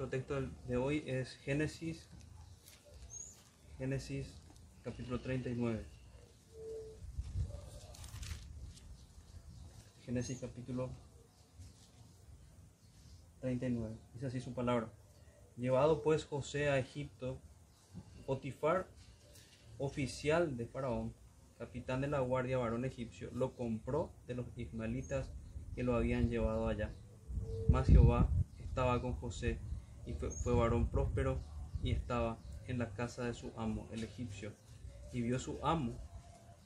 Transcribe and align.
Nuestro 0.00 0.18
texto 0.18 0.56
de 0.66 0.78
hoy 0.78 1.04
es 1.06 1.36
Génesis, 1.44 2.08
Génesis 3.76 4.40
capítulo 4.82 5.20
39. 5.20 5.84
Génesis 10.06 10.40
capítulo 10.40 10.88
39. 13.42 13.94
Dice 14.14 14.26
así 14.28 14.40
su 14.40 14.54
palabra. 14.54 14.88
Llevado 15.58 16.00
pues 16.00 16.24
José 16.24 16.70
a 16.70 16.78
Egipto, 16.78 17.38
Potifar, 18.24 18.86
oficial 19.76 20.56
de 20.56 20.64
Faraón, 20.64 21.12
capitán 21.58 22.00
de 22.00 22.08
la 22.08 22.20
guardia 22.20 22.56
varón 22.56 22.86
egipcio, 22.86 23.30
lo 23.34 23.54
compró 23.54 24.10
de 24.26 24.34
los 24.34 24.46
ismaelitas 24.56 25.30
que 25.74 25.82
lo 25.82 25.94
habían 25.94 26.30
llevado 26.30 26.68
allá. 26.68 26.90
Mas 27.68 27.86
Jehová 27.86 28.30
estaba 28.62 29.02
con 29.02 29.12
José 29.12 29.58
y 30.06 30.12
fue, 30.14 30.54
varón 30.54 30.88
próspero 30.88 31.38
y 31.82 31.90
estaba 31.92 32.38
en 32.66 32.78
la 32.78 32.90
casa 32.92 33.24
de 33.24 33.34
su 33.34 33.52
amo, 33.56 33.88
el 33.92 34.04
egipcio. 34.04 34.52
Y 35.12 35.22
vio 35.22 35.38
su 35.38 35.58
amo 35.62 35.98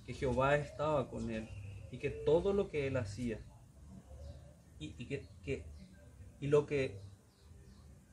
que 0.04 0.14
Jehová 0.14 0.56
estaba 0.56 1.08
con 1.08 1.30
él 1.30 1.48
y 1.90 1.98
que 1.98 2.10
todo 2.10 2.52
lo 2.52 2.68
que 2.70 2.86
él 2.86 2.96
hacía 2.96 3.38
y, 4.78 5.06
que, 5.06 5.22
que- 5.44 5.64
y 6.40 6.48
lo 6.48 6.66
que 6.66 7.00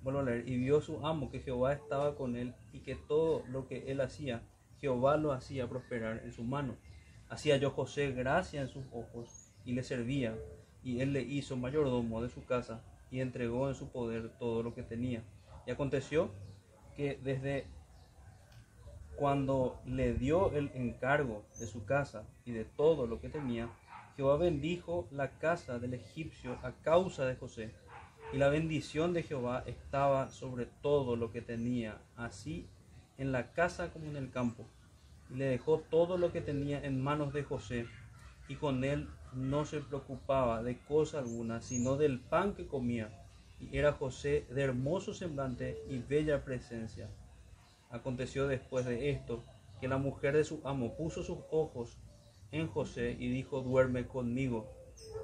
vuelvo 0.01 0.23
leer 0.23 0.47
y 0.47 0.57
vio 0.57 0.81
su 0.81 1.05
amo 1.05 1.29
que 1.29 1.39
Jehová 1.39 1.73
estaba 1.73 2.15
con 2.15 2.35
él 2.35 2.53
y 2.71 2.79
que 2.79 2.95
todo 2.95 3.43
lo 3.47 3.67
que 3.67 3.91
él 3.91 4.01
hacía 4.01 4.41
Jehová 4.79 5.17
lo 5.17 5.31
hacía 5.31 5.67
prosperar 5.67 6.21
en 6.23 6.31
su 6.31 6.43
mano 6.43 6.75
hacía 7.29 7.57
yo 7.57 7.71
José 7.71 8.11
gracia 8.11 8.61
en 8.61 8.69
sus 8.69 8.85
ojos 8.91 9.51
y 9.65 9.73
le 9.73 9.83
servía 9.83 10.37
y 10.83 11.01
él 11.01 11.13
le 11.13 11.21
hizo 11.21 11.55
mayordomo 11.57 12.21
de 12.21 12.29
su 12.29 12.45
casa 12.45 12.83
y 13.11 13.19
entregó 13.19 13.67
en 13.67 13.75
su 13.75 13.91
poder 13.91 14.31
todo 14.39 14.63
lo 14.63 14.73
que 14.73 14.83
tenía 14.83 15.23
y 15.65 15.71
aconteció 15.71 16.31
que 16.95 17.19
desde 17.23 17.67
cuando 19.15 19.79
le 19.85 20.13
dio 20.13 20.51
el 20.53 20.71
encargo 20.73 21.43
de 21.59 21.67
su 21.67 21.85
casa 21.85 22.23
y 22.45 22.51
de 22.51 22.65
todo 22.65 23.05
lo 23.05 23.19
que 23.21 23.29
tenía, 23.29 23.69
Jehová 24.15 24.37
bendijo 24.37 25.07
la 25.11 25.29
casa 25.37 25.77
del 25.77 25.93
egipcio 25.93 26.57
a 26.63 26.71
causa 26.81 27.25
de 27.25 27.35
José. 27.35 27.71
Y 28.33 28.37
la 28.37 28.49
bendición 28.49 29.13
de 29.13 29.23
Jehová 29.23 29.63
estaba 29.65 30.29
sobre 30.29 30.65
todo 30.65 31.15
lo 31.15 31.31
que 31.31 31.41
tenía, 31.41 32.01
así 32.15 32.67
en 33.17 33.31
la 33.31 33.51
casa 33.51 33.91
como 33.91 34.05
en 34.05 34.15
el 34.15 34.31
campo. 34.31 34.65
Y 35.29 35.35
le 35.35 35.45
dejó 35.45 35.79
todo 35.79 36.17
lo 36.17 36.31
que 36.31 36.41
tenía 36.41 36.83
en 36.83 37.01
manos 37.01 37.33
de 37.33 37.43
José, 37.43 37.87
y 38.47 38.55
con 38.55 38.83
él 38.83 39.07
no 39.33 39.65
se 39.65 39.79
preocupaba 39.79 40.63
de 40.63 40.77
cosa 40.79 41.19
alguna, 41.19 41.61
sino 41.61 41.97
del 41.97 42.19
pan 42.19 42.53
que 42.53 42.67
comía. 42.67 43.09
Y 43.59 43.77
era 43.77 43.93
José 43.93 44.45
de 44.49 44.63
hermoso 44.63 45.13
semblante 45.13 45.77
y 45.89 45.99
bella 45.99 46.43
presencia. 46.43 47.09
Aconteció 47.89 48.47
después 48.47 48.85
de 48.85 49.11
esto 49.11 49.43
que 49.79 49.87
la 49.87 49.97
mujer 49.97 50.35
de 50.35 50.43
su 50.43 50.61
amo 50.63 50.95
puso 50.95 51.23
sus 51.23 51.39
ojos 51.51 51.97
en 52.51 52.67
José 52.67 53.15
y 53.19 53.29
dijo, 53.29 53.61
duerme 53.61 54.07
conmigo. 54.07 54.71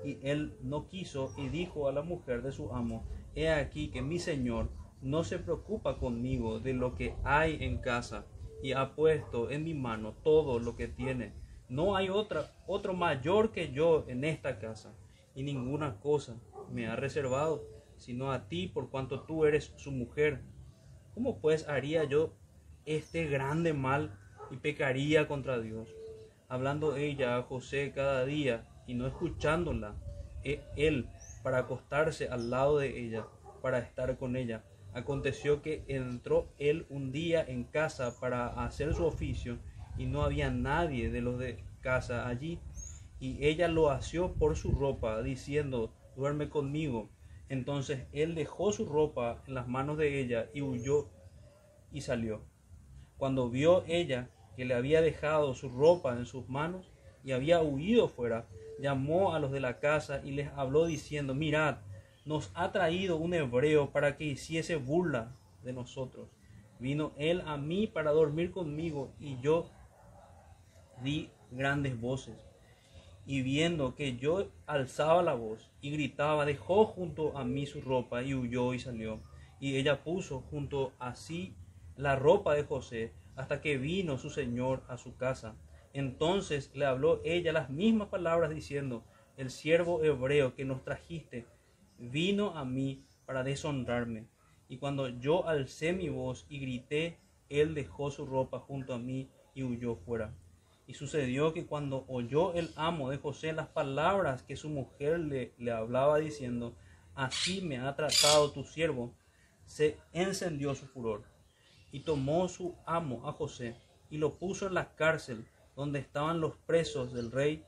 Y 0.03 0.19
él 0.27 0.57
no 0.61 0.87
quiso 0.87 1.33
y 1.37 1.49
dijo 1.49 1.87
a 1.87 1.91
la 1.91 2.01
mujer 2.01 2.41
de 2.41 2.51
su 2.51 2.73
amo, 2.73 3.03
he 3.35 3.49
aquí 3.49 3.89
que 3.89 4.01
mi 4.01 4.19
señor 4.19 4.69
no 5.01 5.23
se 5.23 5.39
preocupa 5.39 5.97
conmigo 5.97 6.59
de 6.59 6.73
lo 6.73 6.95
que 6.95 7.15
hay 7.23 7.63
en 7.63 7.77
casa 7.77 8.25
y 8.63 8.71
ha 8.71 8.95
puesto 8.95 9.51
en 9.51 9.63
mi 9.63 9.73
mano 9.73 10.13
todo 10.23 10.59
lo 10.59 10.75
que 10.75 10.87
tiene. 10.87 11.33
No 11.69 11.97
hay 11.97 12.09
otra, 12.09 12.49
otro 12.65 12.93
mayor 12.93 13.51
que 13.51 13.71
yo 13.73 14.05
en 14.07 14.23
esta 14.23 14.57
casa 14.57 14.93
y 15.35 15.43
ninguna 15.43 15.99
cosa 15.99 16.39
me 16.71 16.87
ha 16.87 16.95
reservado, 16.95 17.63
sino 17.97 18.31
a 18.31 18.47
ti 18.47 18.67
por 18.67 18.89
cuanto 18.89 19.21
tú 19.21 19.45
eres 19.45 19.73
su 19.75 19.91
mujer. 19.91 20.41
¿Cómo 21.13 21.39
pues 21.39 21.67
haría 21.67 22.05
yo 22.05 22.33
este 22.85 23.25
grande 23.25 23.73
mal 23.73 24.17
y 24.49 24.57
pecaría 24.57 25.27
contra 25.27 25.59
Dios? 25.59 25.89
Hablando 26.47 26.95
ella 26.95 27.35
a 27.35 27.43
José 27.43 27.91
cada 27.93 28.23
día 28.23 28.65
y 28.85 28.93
no 28.93 29.05
escuchándola, 29.05 29.95
e- 30.43 30.61
él 30.77 31.09
para 31.43 31.59
acostarse 31.59 32.29
al 32.29 32.49
lado 32.49 32.77
de 32.77 32.97
ella, 32.97 33.27
para 33.61 33.79
estar 33.79 34.17
con 34.17 34.37
ella. 34.37 34.63
Aconteció 34.93 35.61
que 35.61 35.83
entró 35.87 36.47
él 36.57 36.85
un 36.89 37.11
día 37.11 37.43
en 37.45 37.65
casa 37.65 38.17
para 38.19 38.47
hacer 38.63 38.93
su 38.93 39.05
oficio 39.05 39.59
y 39.97 40.05
no 40.05 40.23
había 40.23 40.51
nadie 40.51 41.09
de 41.09 41.21
los 41.21 41.37
de 41.39 41.63
casa 41.81 42.27
allí. 42.27 42.59
Y 43.19 43.45
ella 43.45 43.67
lo 43.67 43.89
asió 43.89 44.33
por 44.33 44.55
su 44.55 44.71
ropa, 44.71 45.21
diciendo, 45.23 45.93
duerme 46.15 46.49
conmigo. 46.49 47.09
Entonces 47.49 48.07
él 48.11 48.35
dejó 48.35 48.71
su 48.71 48.85
ropa 48.85 49.41
en 49.47 49.53
las 49.53 49.67
manos 49.67 49.97
de 49.97 50.19
ella 50.19 50.49
y 50.53 50.61
huyó 50.61 51.09
y 51.91 52.01
salió. 52.01 52.41
Cuando 53.17 53.49
vio 53.49 53.83
ella 53.87 54.29
que 54.55 54.65
le 54.65 54.73
había 54.73 55.01
dejado 55.01 55.53
su 55.55 55.69
ropa 55.69 56.17
en 56.17 56.25
sus 56.25 56.49
manos 56.49 56.91
y 57.23 57.31
había 57.31 57.61
huido 57.61 58.07
fuera, 58.09 58.47
llamó 58.79 59.33
a 59.33 59.39
los 59.39 59.51
de 59.51 59.59
la 59.59 59.79
casa 59.79 60.21
y 60.23 60.31
les 60.31 60.49
habló 60.49 60.85
diciendo, 60.85 61.33
mirad, 61.33 61.77
nos 62.25 62.51
ha 62.53 62.71
traído 62.71 63.15
un 63.17 63.33
hebreo 63.33 63.91
para 63.91 64.17
que 64.17 64.25
hiciese 64.25 64.75
burla 64.75 65.35
de 65.63 65.73
nosotros. 65.73 66.29
Vino 66.79 67.13
él 67.17 67.41
a 67.45 67.57
mí 67.57 67.87
para 67.87 68.11
dormir 68.11 68.51
conmigo 68.51 69.13
y 69.19 69.39
yo 69.39 69.69
di 71.03 71.29
grandes 71.51 71.99
voces. 71.99 72.35
Y 73.25 73.41
viendo 73.41 73.95
que 73.95 74.15
yo 74.17 74.51
alzaba 74.65 75.21
la 75.21 75.33
voz 75.33 75.71
y 75.81 75.91
gritaba, 75.91 76.45
dejó 76.45 76.85
junto 76.85 77.37
a 77.37 77.43
mí 77.43 77.65
su 77.65 77.81
ropa 77.81 78.23
y 78.23 78.33
huyó 78.33 78.73
y 78.73 78.79
salió. 78.79 79.21
Y 79.59 79.75
ella 79.75 80.03
puso 80.03 80.41
junto 80.41 80.93
a 80.99 81.15
sí 81.15 81.55
la 81.95 82.15
ropa 82.15 82.53
de 82.53 82.63
José 82.63 83.13
hasta 83.35 83.61
que 83.61 83.77
vino 83.77 84.17
su 84.17 84.29
señor 84.29 84.83
a 84.87 84.97
su 84.97 85.17
casa. 85.17 85.55
Entonces 85.93 86.71
le 86.73 86.85
habló 86.85 87.21
ella 87.25 87.51
las 87.51 87.69
mismas 87.69 88.07
palabras 88.07 88.49
diciendo, 88.49 89.03
el 89.35 89.49
siervo 89.51 90.03
hebreo 90.03 90.55
que 90.55 90.65
nos 90.65 90.83
trajiste 90.83 91.45
vino 91.97 92.57
a 92.57 92.65
mí 92.65 93.05
para 93.25 93.43
deshonrarme. 93.43 94.27
Y 94.69 94.77
cuando 94.77 95.09
yo 95.09 95.47
alcé 95.47 95.93
mi 95.93 96.09
voz 96.09 96.45
y 96.49 96.59
grité, 96.59 97.19
él 97.49 97.73
dejó 97.73 98.11
su 98.11 98.25
ropa 98.25 98.59
junto 98.59 98.93
a 98.93 98.99
mí 98.99 99.29
y 99.53 99.63
huyó 99.63 99.95
fuera. 99.95 100.33
Y 100.87 100.93
sucedió 100.93 101.53
que 101.53 101.67
cuando 101.67 102.05
oyó 102.07 102.53
el 102.53 102.71
amo 102.75 103.09
de 103.09 103.17
José 103.17 103.53
las 103.53 103.67
palabras 103.67 104.43
que 104.43 104.55
su 104.55 104.69
mujer 104.69 105.19
le, 105.19 105.53
le 105.57 105.71
hablaba 105.71 106.17
diciendo, 106.17 106.75
así 107.13 107.61
me 107.61 107.77
ha 107.77 107.95
tratado 107.95 108.51
tu 108.51 108.63
siervo, 108.63 109.13
se 109.65 109.97
encendió 110.13 110.73
su 110.73 110.87
furor. 110.87 111.25
Y 111.91 112.01
tomó 112.01 112.47
su 112.47 112.75
amo 112.85 113.27
a 113.27 113.33
José 113.33 113.75
y 114.09 114.17
lo 114.17 114.37
puso 114.37 114.67
en 114.67 114.73
la 114.73 114.95
cárcel 114.95 115.45
donde 115.75 115.99
estaban 115.99 116.41
los 116.41 116.55
presos 116.65 117.13
del 117.13 117.31
rey 117.31 117.63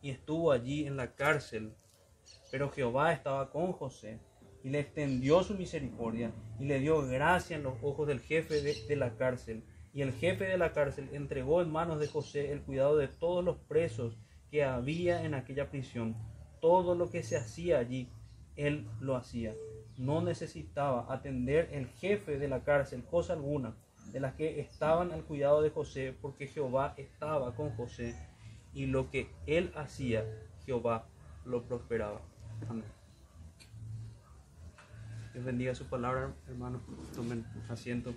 y 0.00 0.10
estuvo 0.10 0.50
allí 0.50 0.86
en 0.86 0.96
la 0.96 1.14
cárcel. 1.14 1.74
Pero 2.50 2.70
Jehová 2.70 3.12
estaba 3.12 3.50
con 3.50 3.72
José 3.72 4.18
y 4.64 4.70
le 4.70 4.80
extendió 4.80 5.42
su 5.42 5.54
misericordia 5.54 6.32
y 6.58 6.64
le 6.64 6.80
dio 6.80 7.06
gracia 7.06 7.56
en 7.56 7.62
los 7.62 7.74
ojos 7.82 8.08
del 8.08 8.20
jefe 8.20 8.62
de, 8.62 8.74
de 8.88 8.96
la 8.96 9.16
cárcel. 9.16 9.62
Y 9.92 10.02
el 10.02 10.12
jefe 10.12 10.44
de 10.44 10.58
la 10.58 10.72
cárcel 10.72 11.08
entregó 11.12 11.62
en 11.62 11.70
manos 11.70 11.98
de 11.98 12.06
José 12.06 12.52
el 12.52 12.62
cuidado 12.62 12.96
de 12.96 13.08
todos 13.08 13.44
los 13.44 13.56
presos 13.56 14.16
que 14.50 14.64
había 14.64 15.24
en 15.24 15.34
aquella 15.34 15.70
prisión. 15.70 16.16
Todo 16.60 16.94
lo 16.94 17.10
que 17.10 17.22
se 17.22 17.36
hacía 17.36 17.78
allí, 17.78 18.08
él 18.56 18.86
lo 19.00 19.16
hacía. 19.16 19.54
No 19.96 20.22
necesitaba 20.22 21.12
atender 21.12 21.68
el 21.72 21.86
jefe 21.86 22.38
de 22.38 22.48
la 22.48 22.62
cárcel 22.62 23.04
cosa 23.04 23.32
alguna 23.32 23.74
de 24.12 24.20
las 24.20 24.34
que 24.34 24.60
estaban 24.60 25.12
al 25.12 25.24
cuidado 25.24 25.62
de 25.62 25.70
José, 25.70 26.16
porque 26.20 26.48
Jehová 26.48 26.94
estaba 26.96 27.54
con 27.54 27.70
José 27.70 28.16
y 28.72 28.86
lo 28.86 29.10
que 29.10 29.30
él 29.46 29.72
hacía, 29.76 30.24
Jehová 30.64 31.06
lo 31.44 31.62
prosperaba. 31.64 32.20
Amén. 32.68 32.84
Dios 35.32 35.44
bendiga 35.44 35.74
su 35.74 35.86
palabra, 35.86 36.34
hermanos. 36.48 36.82
Tomen 37.14 37.44
asiento. 37.68 38.12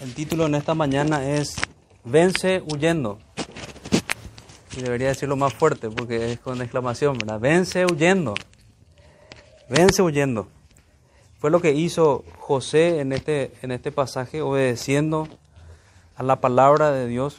El 0.00 0.12
título 0.14 0.46
en 0.46 0.54
esta 0.54 0.74
mañana 0.74 1.26
es 1.28 1.56
Vence 2.04 2.62
huyendo. 2.70 3.18
Y 4.76 4.82
debería 4.82 5.08
decirlo 5.08 5.36
más 5.36 5.54
fuerte 5.54 5.88
porque 5.88 6.32
es 6.32 6.40
con 6.40 6.60
exclamación, 6.60 7.16
¿verdad? 7.16 7.40
Vence 7.40 7.86
huyendo. 7.86 8.34
Vence 9.68 10.02
huyendo. 10.02 10.48
Fue 11.38 11.50
lo 11.50 11.60
que 11.60 11.72
hizo 11.72 12.24
José 12.38 13.00
en 13.00 13.12
este, 13.12 13.52
en 13.62 13.70
este 13.70 13.92
pasaje, 13.92 14.42
obedeciendo 14.42 15.28
a 16.16 16.22
la 16.22 16.40
palabra 16.40 16.90
de 16.90 17.06
Dios, 17.06 17.38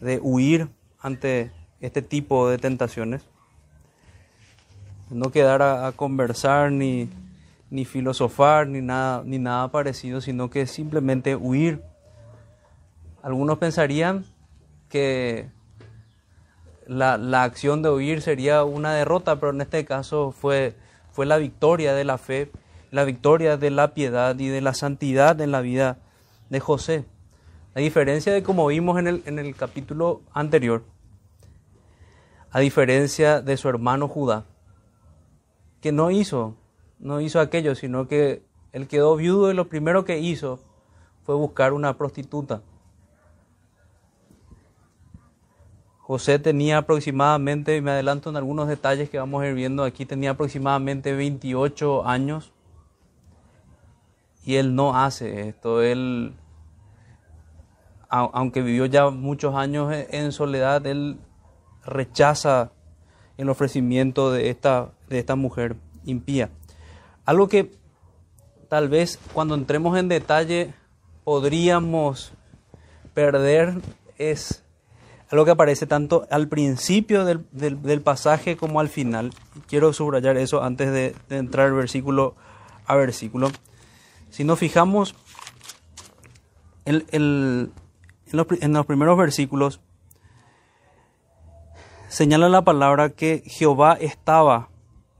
de 0.00 0.18
huir 0.22 0.68
ante 0.98 1.50
este 1.80 2.02
tipo 2.02 2.48
de 2.48 2.58
tentaciones. 2.58 3.22
No 5.10 5.30
quedar 5.30 5.62
a, 5.62 5.92
conversar 5.92 6.70
ni, 6.70 7.08
ni 7.70 7.84
filosofar, 7.84 8.66
ni 8.68 8.80
nada, 8.80 9.22
ni 9.24 9.38
nada 9.38 9.68
parecido, 9.68 10.20
sino 10.20 10.50
que 10.50 10.66
simplemente 10.66 11.36
huir. 11.36 11.82
Algunos 13.22 13.58
pensarían 13.58 14.24
que 14.88 15.48
la, 16.86 17.18
la, 17.18 17.42
acción 17.42 17.82
de 17.82 17.90
huir 17.90 18.22
sería 18.22 18.64
una 18.64 18.92
derrota, 18.94 19.36
pero 19.36 19.52
en 19.52 19.60
este 19.60 19.84
caso 19.84 20.32
fue, 20.32 20.74
fue 21.12 21.26
la 21.26 21.38
victoria 21.38 21.92
de 21.92 22.04
la 22.04 22.18
fe, 22.18 22.50
la 22.90 23.04
victoria 23.04 23.56
de 23.56 23.70
la 23.70 23.94
piedad 23.94 24.38
y 24.38 24.48
de 24.48 24.60
la 24.60 24.74
santidad 24.74 25.40
en 25.40 25.50
la 25.50 25.60
vida 25.60 25.98
de 26.50 26.60
José. 26.60 27.04
A 27.74 27.80
diferencia 27.80 28.32
de 28.32 28.42
como 28.42 28.66
vimos 28.66 28.98
en 28.98 29.06
el, 29.06 29.22
en 29.26 29.38
el 29.38 29.54
capítulo 29.54 30.22
anterior, 30.32 30.82
a 32.50 32.60
diferencia 32.60 33.40
de 33.40 33.56
su 33.56 33.68
hermano 33.68 34.08
Judá, 34.08 34.44
que 35.80 35.92
no 35.92 36.10
hizo, 36.10 36.56
no 36.98 37.20
hizo 37.20 37.40
aquello, 37.40 37.74
sino 37.74 38.08
que 38.08 38.42
él 38.72 38.88
quedó 38.88 39.16
viudo 39.16 39.50
y 39.50 39.54
lo 39.54 39.68
primero 39.68 40.04
que 40.04 40.18
hizo 40.18 40.60
fue 41.22 41.34
buscar 41.34 41.72
una 41.72 41.96
prostituta. 41.96 42.62
José 45.98 46.40
tenía 46.40 46.78
aproximadamente, 46.78 47.80
me 47.80 47.92
adelanto 47.92 48.30
en 48.30 48.36
algunos 48.36 48.66
detalles 48.66 49.08
que 49.10 49.18
vamos 49.18 49.42
a 49.42 49.46
ir 49.46 49.54
viendo 49.54 49.84
aquí, 49.84 50.04
tenía 50.06 50.32
aproximadamente 50.32 51.12
28 51.12 52.04
años 52.04 52.52
y 54.44 54.56
él 54.56 54.74
no 54.74 54.96
hace 54.96 55.48
esto. 55.48 55.82
Él, 55.82 56.34
aunque 58.10 58.62
vivió 58.62 58.86
ya 58.86 59.08
muchos 59.10 59.54
años 59.54 59.92
en 59.92 60.32
soledad, 60.32 60.84
él 60.86 61.18
rechaza 61.84 62.72
el 63.38 63.48
ofrecimiento 63.48 64.30
de 64.32 64.50
esta, 64.50 64.90
de 65.08 65.18
esta 65.18 65.36
mujer 65.36 65.76
impía. 66.04 66.50
Algo 67.24 67.48
que 67.48 67.72
tal 68.68 68.88
vez 68.88 69.18
cuando 69.32 69.54
entremos 69.54 69.96
en 69.96 70.08
detalle 70.08 70.74
podríamos 71.24 72.32
perder 73.14 73.80
es 74.18 74.64
algo 75.30 75.44
que 75.44 75.52
aparece 75.52 75.86
tanto 75.86 76.26
al 76.30 76.48
principio 76.48 77.24
del, 77.24 77.46
del, 77.52 78.00
pasaje 78.02 78.56
como 78.56 78.80
al 78.80 78.88
final. 78.88 79.30
Quiero 79.68 79.92
subrayar 79.92 80.36
eso 80.36 80.62
antes 80.62 80.90
de, 80.90 81.14
entrar 81.30 81.72
versículo 81.72 82.34
a 82.86 82.96
versículo. 82.96 83.50
Si 84.30 84.42
nos 84.42 84.58
fijamos 84.58 85.14
el, 86.84 87.70
en, 88.32 88.72
los, 88.72 88.86
primeros 88.86 89.18
versículos, 89.18 89.80
señala 92.08 92.48
la 92.48 92.62
palabra 92.62 93.10
que 93.10 93.42
Jehová 93.46 93.94
estaba 94.00 94.68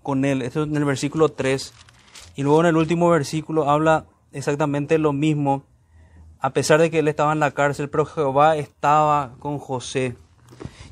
con 0.03 0.25
él. 0.25 0.43
Esto 0.43 0.63
es 0.63 0.69
en 0.69 0.77
el 0.77 0.85
versículo 0.85 1.31
3. 1.31 1.73
Y 2.37 2.43
luego 2.43 2.61
en 2.61 2.67
el 2.67 2.77
último 2.77 3.11
versículo 3.11 3.69
habla 3.69 4.07
exactamente 4.33 4.99
lo 4.99 5.13
mismo 5.13 5.65
a 6.41 6.51
pesar 6.55 6.81
de 6.81 6.91
que 6.91 7.01
él 7.01 7.09
estaba 7.09 7.33
en 7.33 7.41
la 7.41 7.51
cárcel, 7.51 7.91
pero 7.91 8.07
Jehová 8.07 8.57
estaba 8.57 9.35
con 9.41 9.59
José. 9.59 10.17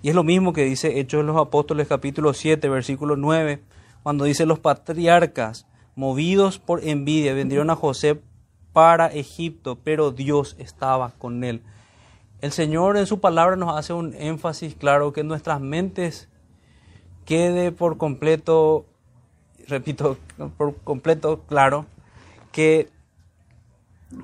Y 0.02 0.10
es 0.10 0.14
lo 0.14 0.22
mismo 0.22 0.52
que 0.52 0.64
dice 0.64 1.00
Hechos 1.00 1.20
de 1.20 1.24
los 1.24 1.38
Apóstoles 1.38 1.88
capítulo 1.88 2.34
7, 2.34 2.68
versículo 2.68 3.16
9, 3.16 3.62
cuando 4.02 4.24
dice 4.24 4.44
los 4.44 4.58
patriarcas, 4.58 5.66
movidos 5.96 6.58
por 6.58 6.86
envidia, 6.86 7.32
vendieron 7.32 7.70
a 7.70 7.76
José 7.76 8.20
para 8.72 9.06
Egipto, 9.06 9.78
pero 9.82 10.12
Dios 10.12 10.54
estaba 10.58 11.12
con 11.18 11.42
él. 11.42 11.62
El 12.40 12.52
Señor 12.52 12.96
en 12.96 13.06
su 13.06 13.18
palabra 13.18 13.56
nos 13.56 13.76
hace 13.76 13.92
un 13.92 14.14
énfasis 14.14 14.76
claro 14.76 15.12
que 15.12 15.24
nuestras 15.24 15.60
mentes 15.60 16.28
quede 17.24 17.72
por 17.72 17.98
completo, 17.98 18.86
repito, 19.66 20.18
por 20.56 20.76
completo 20.76 21.40
claro, 21.48 21.86
que 22.52 22.90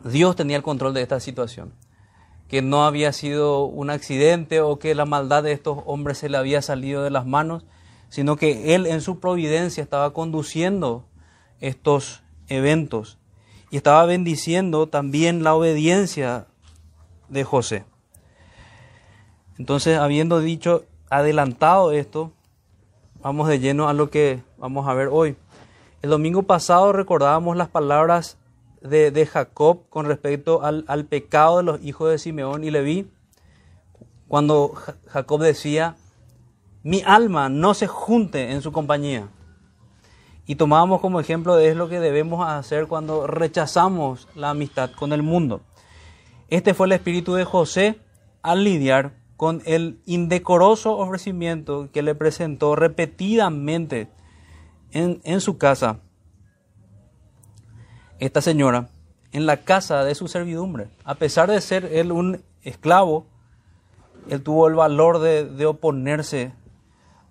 Dios 0.05 0.37
tenía 0.37 0.57
el 0.57 0.63
control 0.63 0.95
de 0.95 1.03
esta 1.03 1.19
situación, 1.19 1.73
que 2.47 2.63
no 2.63 2.85
había 2.85 3.13
sido 3.13 3.65
un 3.65 3.91
accidente 3.91 4.61
o 4.61 4.79
que 4.79 4.95
la 4.95 5.07
maldad 5.07 5.43
de 5.43 5.51
estos 5.51 5.79
hombres 5.85 6.19
se 6.19 6.29
le 6.29 6.37
había 6.37 6.63
salido 6.63 7.03
de 7.03 7.11
las 7.11 7.27
manos, 7.27 7.67
sino 8.11 8.37
que 8.37 8.77
Él 8.77 8.87
en 8.87 9.01
su 9.01 9.19
providencia 9.19 9.83
estaba 9.83 10.13
conduciendo 10.13 11.05
estos 11.59 12.23
eventos 12.47 13.19
y 13.73 13.77
estaba 13.77 14.07
bendiciendo 14.07 14.89
también 14.89 15.43
la 15.43 15.57
obediencia 15.57 16.47
de 17.29 17.43
José. 17.43 17.85
Entonces, 19.59 19.99
habiendo 19.99 20.41
dicho, 20.41 20.85
adelantado 21.11 21.93
esto, 21.93 22.33
vamos 23.23 23.49
de 23.49 23.61
lleno 23.61 23.89
a 23.89 23.93
lo 23.93 24.11
que 24.11 24.43
vamos 24.59 24.89
a 24.89 24.95
ver 24.95 25.09
hoy. 25.11 25.37
El 26.03 26.11
domingo 26.11 26.43
pasado 26.43 26.93
recordábamos 26.93 27.57
las 27.57 27.69
palabras 27.69 28.37
de, 28.83 29.27
Jacob 29.27 29.89
con 29.89 30.07
respecto 30.07 30.63
al, 30.63 30.85
al, 30.89 31.07
pecado 31.07 31.59
de 31.59 31.63
los 31.63 31.83
hijos 31.83 32.11
de 32.11 32.19
Simeón 32.19 32.65
y 32.65 32.71
Leví, 32.71 33.11
cuando 34.29 34.75
Jacob 35.09 35.41
decía, 35.41 35.97
mi 36.83 37.03
alma 37.07 37.49
no 37.49 37.73
se 37.75 37.87
junte 37.87 38.53
en 38.53 38.61
su 38.61 38.73
compañía. 38.73 39.29
Y 40.47 40.57
tomábamos 40.57 41.01
como 41.01 41.21
ejemplo 41.21 41.57
de 41.57 41.69
es 41.69 41.77
lo 41.77 41.89
que 41.89 42.01
debemos 42.01 42.47
hacer 42.47 42.87
cuando 42.87 43.27
rechazamos 43.27 44.29
la 44.35 44.51
amistad 44.51 44.91
con 44.91 45.13
el 45.15 45.23
mundo. 45.23 45.63
Este 46.49 46.75
fue 46.75 46.87
el 46.87 46.93
espíritu 46.93 47.35
de 47.35 47.45
José 47.45 47.99
al 48.43 48.65
lidiar 48.65 49.15
con 49.37 49.63
el 49.67 50.01
indecoroso 50.07 50.97
ofrecimiento 50.97 51.91
que 51.93 52.03
le 52.03 52.15
presentó 52.15 52.77
repetidamente 52.77 54.09
en, 54.93 55.21
en 55.25 55.41
su 55.41 55.59
casa 55.59 56.01
esta 58.19 58.41
señora 58.41 58.89
en 59.35 59.47
la 59.47 59.59
casa 59.59 60.05
de 60.05 60.15
su 60.15 60.29
servidumbre. 60.29 60.89
A 61.05 61.17
pesar 61.17 61.51
de 61.51 61.61
ser 61.61 61.87
él 61.93 62.13
un 62.13 62.43
esclavo, 62.63 63.27
él 64.31 64.43
tuvo 64.43 64.69
el 64.69 64.75
valor 64.75 65.19
de, 65.19 65.67
oponerse 65.67 66.53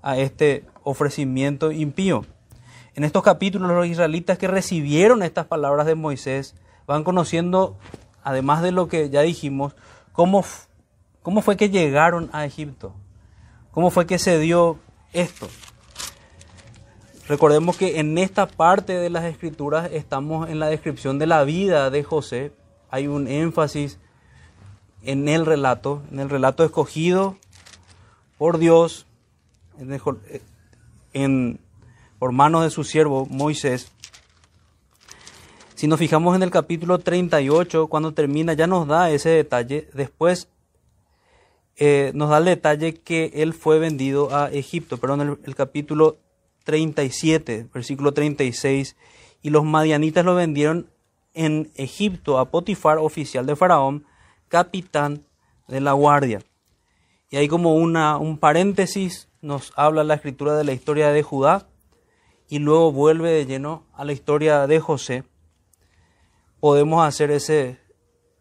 a 0.02 0.18
este 0.18 0.66
ofrecimiento 0.84 1.72
impío. 1.72 2.26
En 2.94 3.06
estos 3.06 3.24
capítulos 3.24 3.72
los 3.72 3.88
israelitas 3.88 4.38
que 4.38 4.50
recibieron 4.50 5.24
estas 5.24 5.48
palabras 5.48 5.86
de 5.86 5.96
Moisés 5.96 6.56
van 6.86 7.06
conociendo, 7.06 7.78
además 8.22 8.62
de 8.62 8.74
lo 8.74 8.90
que 8.90 9.10
ya 9.10 9.22
dijimos, 9.22 9.74
cómo, 10.12 10.44
cómo 11.24 11.42
fue 11.42 11.58
que 11.58 11.70
llegaron 11.70 12.30
a 12.34 12.46
Egipto, 12.46 12.94
cómo 13.72 13.90
fue 13.90 14.06
que 14.06 14.20
se 14.20 14.38
dio 14.38 14.78
esto. 15.14 15.48
Recordemos 17.28 17.78
que 17.78 18.00
en 18.00 18.18
esta 18.18 18.48
parte 18.48 18.94
de 18.94 19.10
las 19.10 19.24
escrituras 19.24 19.90
estamos 19.94 20.50
en 20.50 20.60
la 20.60 20.68
descripción 20.68 21.18
de 21.20 21.26
la 21.26 21.46
vida 21.46 21.90
de 21.90 22.04
José. 22.04 22.52
Hay 22.92 23.08
un 23.08 23.30
énfasis 23.30 23.98
en 25.04 25.30
el 25.30 25.46
relato, 25.46 26.04
en 26.12 26.20
el 26.20 26.30
relato 26.30 26.66
escogido 26.66 27.38
por 28.38 28.58
Dios, 28.58 29.06
en, 31.14 31.60
por 32.20 32.34
manos 32.34 32.64
de 32.64 32.70
su 32.70 32.84
siervo 32.84 33.26
Moisés. 33.28 33.90
Si 35.76 35.88
nos 35.88 36.00
fijamos 36.00 36.36
en 36.36 36.44
el 36.44 36.52
capítulo 36.52 37.00
38, 37.00 37.88
cuando 37.88 38.14
termina, 38.14 38.54
ya 38.54 38.68
nos 38.68 38.86
da 38.86 39.10
ese 39.12 39.30
detalle. 39.30 39.90
Después 39.94 40.50
eh, 41.78 42.12
nos 42.14 42.30
da 42.30 42.38
el 42.38 42.46
detalle 42.46 42.94
que 42.94 43.32
él 43.36 43.54
fue 43.54 43.80
vendido 43.80 44.36
a 44.36 44.50
Egipto. 44.52 44.98
Perdón, 44.98 45.22
el, 45.22 45.38
el 45.44 45.56
capítulo 45.56 46.18
37, 46.64 47.68
versículo 47.74 48.14
36, 48.14 48.96
y 49.42 49.50
los 49.50 49.64
madianitas 49.64 50.24
lo 50.24 50.36
vendieron 50.36 50.90
en 51.34 51.72
Egipto 51.76 52.38
a 52.38 52.50
Potifar, 52.50 52.98
oficial 52.98 53.46
de 53.46 53.56
Faraón, 53.56 54.06
capitán 54.48 55.26
de 55.68 55.82
la 55.82 55.94
guardia. 55.94 56.42
Y 57.30 57.38
ahí 57.38 57.48
como 57.48 57.76
una, 57.76 58.18
un 58.18 58.38
paréntesis 58.38 59.28
nos 59.42 59.74
habla 59.76 60.04
la 60.04 60.14
escritura 60.14 60.56
de 60.56 60.64
la 60.64 60.74
historia 60.74 61.10
de 61.10 61.24
Judá 61.24 61.68
y 62.48 62.60
luego 62.60 62.92
vuelve 62.92 63.32
de 63.32 63.46
lleno 63.46 63.86
a 63.94 64.06
la 64.06 64.14
historia 64.14 64.68
de 64.68 64.80
José. 64.80 65.24
Podemos 66.60 67.06
hacer 67.06 67.32
ese, 67.32 67.80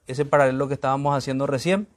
ese 0.06 0.24
paralelo 0.24 0.68
que 0.68 0.74
estábamos 0.74 1.16
haciendo 1.16 1.46
recién. 1.46 1.88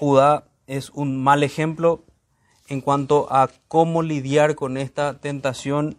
Judá 0.00 0.44
es 0.66 0.88
un 0.94 1.22
mal 1.22 1.42
ejemplo 1.42 2.06
en 2.68 2.80
cuanto 2.80 3.30
a 3.30 3.50
cómo 3.68 4.00
lidiar 4.00 4.54
con 4.54 4.78
esta 4.78 5.20
tentación 5.20 5.98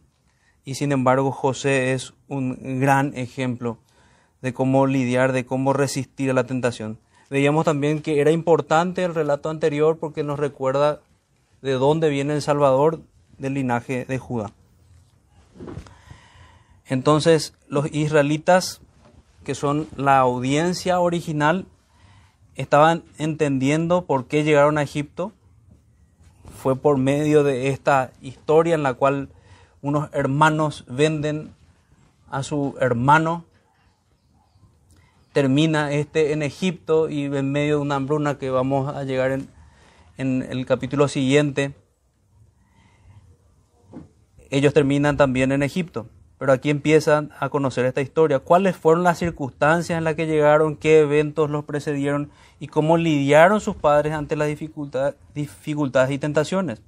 y 0.65 0.73
sin 0.73 0.91
embargo 0.91 1.31
José 1.31 1.93
es 1.93 2.15
un 2.27 2.79
gran 2.79 3.15
ejemplo 3.15 3.77
de 4.41 4.55
cómo 4.55 4.87
lidiar, 4.87 5.33
de 5.33 5.45
cómo 5.45 5.71
resistir 5.71 6.31
a 6.31 6.33
la 6.33 6.45
tentación. 6.45 6.97
Veíamos 7.29 7.63
también 7.63 8.01
que 8.01 8.21
era 8.21 8.31
importante 8.31 9.03
el 9.03 9.13
relato 9.13 9.51
anterior 9.51 9.99
porque 9.99 10.23
nos 10.23 10.39
recuerda 10.39 11.01
de 11.61 11.73
dónde 11.73 12.09
viene 12.09 12.33
el 12.33 12.41
Salvador 12.41 13.01
del 13.37 13.53
linaje 13.53 14.05
de 14.05 14.17
Judá. 14.17 14.51
Entonces 16.87 17.53
los 17.67 17.85
israelitas, 17.93 18.81
que 19.43 19.53
son 19.53 19.87
la 19.95 20.17
audiencia 20.17 20.99
original, 20.99 21.67
estaban 22.55 23.03
entendiendo 23.17 24.05
por 24.05 24.25
qué 24.25 24.43
llegaron 24.43 24.77
a 24.77 24.83
Egipto, 24.83 25.31
fue 26.61 26.75
por 26.75 26.97
medio 26.97 27.43
de 27.43 27.69
esta 27.69 28.11
historia 28.21 28.75
en 28.75 28.83
la 28.83 28.93
cual 28.93 29.29
unos 29.81 30.09
hermanos 30.13 30.85
venden 30.87 31.53
a 32.29 32.43
su 32.43 32.75
hermano. 32.79 33.45
Termina 35.33 35.91
este 35.91 36.33
en 36.33 36.43
Egipto 36.43 37.09
y 37.09 37.25
en 37.25 37.51
medio 37.51 37.77
de 37.77 37.81
una 37.81 37.95
hambruna 37.95 38.37
que 38.37 38.49
vamos 38.49 38.93
a 38.93 39.03
llegar 39.03 39.31
en, 39.31 39.47
en 40.17 40.43
el 40.43 40.65
capítulo 40.65 41.07
siguiente. 41.07 41.73
Ellos 44.49 44.73
terminan 44.73 45.15
también 45.15 45.51
en 45.51 45.63
Egipto. 45.63 46.07
Pero 46.41 46.53
aquí 46.53 46.71
empiezan 46.71 47.29
a 47.39 47.49
conocer 47.49 47.85
esta 47.85 48.01
historia. 48.01 48.39
¿Cuáles 48.39 48.75
fueron 48.75 49.03
las 49.03 49.19
circunstancias 49.19 49.95
en 49.95 50.03
las 50.03 50.15
que 50.15 50.25
llegaron? 50.25 50.75
¿Qué 50.75 51.01
eventos 51.01 51.51
los 51.51 51.65
precedieron? 51.65 52.31
¿Y 52.59 52.65
cómo 52.65 52.97
lidiaron 52.97 53.61
sus 53.61 53.75
padres 53.75 54.13
ante 54.13 54.35
las 54.35 54.47
dificultades 54.47 56.09
y 56.09 56.17
tentaciones? 56.17 56.81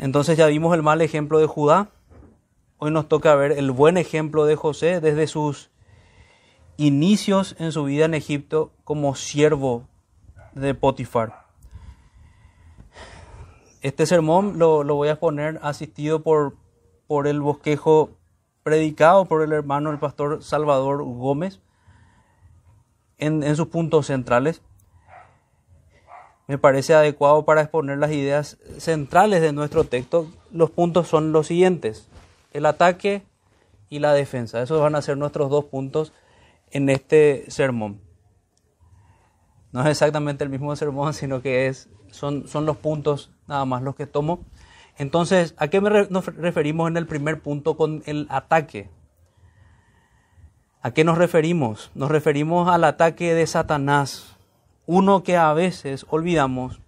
Entonces 0.00 0.36
ya 0.36 0.48
vimos 0.48 0.74
el 0.74 0.82
mal 0.82 1.00
ejemplo 1.00 1.38
de 1.38 1.46
Judá. 1.46 1.90
Hoy 2.78 2.90
nos 2.90 3.06
toca 3.06 3.36
ver 3.36 3.52
el 3.52 3.70
buen 3.70 3.98
ejemplo 3.98 4.44
de 4.44 4.56
José 4.56 5.00
desde 5.00 5.28
sus 5.28 5.70
inicios 6.76 7.54
en 7.60 7.70
su 7.70 7.84
vida 7.84 8.06
en 8.06 8.14
Egipto 8.14 8.72
como 8.82 9.14
siervo 9.14 9.86
de 10.54 10.74
Potifar. 10.74 11.46
Este 13.80 14.06
sermón 14.06 14.58
lo, 14.58 14.82
lo 14.82 14.96
voy 14.96 15.08
a 15.08 15.20
poner 15.20 15.60
asistido 15.62 16.24
por 16.24 16.60
por 17.12 17.26
el 17.26 17.42
bosquejo 17.42 18.08
predicado 18.62 19.26
por 19.26 19.42
el 19.42 19.52
hermano, 19.52 19.90
el 19.90 19.98
pastor 19.98 20.42
Salvador 20.42 21.04
Gómez, 21.04 21.60
en, 23.18 23.54
sus 23.54 23.66
puntos 23.66 24.06
centrales. 24.06 24.62
Me 26.46 26.56
parece 26.56 26.94
adecuado 26.94 27.44
para 27.44 27.60
exponer 27.60 27.98
las 27.98 28.12
ideas 28.12 28.56
centrales 28.78 29.42
de 29.42 29.52
nuestro 29.52 29.84
texto. 29.84 30.26
Los 30.50 30.70
puntos 30.70 31.06
son 31.06 31.32
los 31.32 31.48
siguientes, 31.48 32.08
el 32.54 32.64
ataque 32.64 33.26
y 33.90 33.98
la 33.98 34.14
defensa. 34.14 34.62
Esos 34.62 34.80
van 34.80 34.94
a 34.94 35.02
ser 35.02 35.18
nuestros 35.18 35.50
dos 35.50 35.66
puntos 35.66 36.14
en 36.70 36.88
este 36.88 37.44
sermón. 37.48 38.00
No 39.70 39.82
es 39.82 39.88
exactamente 39.88 40.44
el 40.44 40.50
mismo 40.50 40.74
sermón, 40.76 41.12
sino 41.12 41.42
que 41.42 41.66
es, 41.66 41.90
son, 42.10 42.48
son 42.48 42.64
los 42.64 42.78
puntos 42.78 43.30
nada 43.46 43.66
más 43.66 43.82
los 43.82 43.96
que 43.96 44.06
tomo. 44.06 44.46
Entonces, 44.98 45.54
¿a 45.56 45.68
qué 45.68 45.80
nos 45.80 46.26
referimos 46.36 46.88
en 46.88 46.96
el 46.96 47.06
primer 47.06 47.40
punto 47.40 47.76
con 47.76 48.02
el 48.06 48.26
ataque? 48.30 48.90
¿A 50.82 50.90
qué 50.92 51.04
nos 51.04 51.18
referimos? 51.18 51.90
Nos 51.94 52.10
referimos 52.10 52.68
al 52.68 52.84
ataque 52.84 53.34
de 53.34 53.46
Satanás, 53.46 54.36
uno 54.86 55.22
que 55.22 55.36
a 55.36 55.52
veces 55.52 56.06
olvidamos 56.10 56.80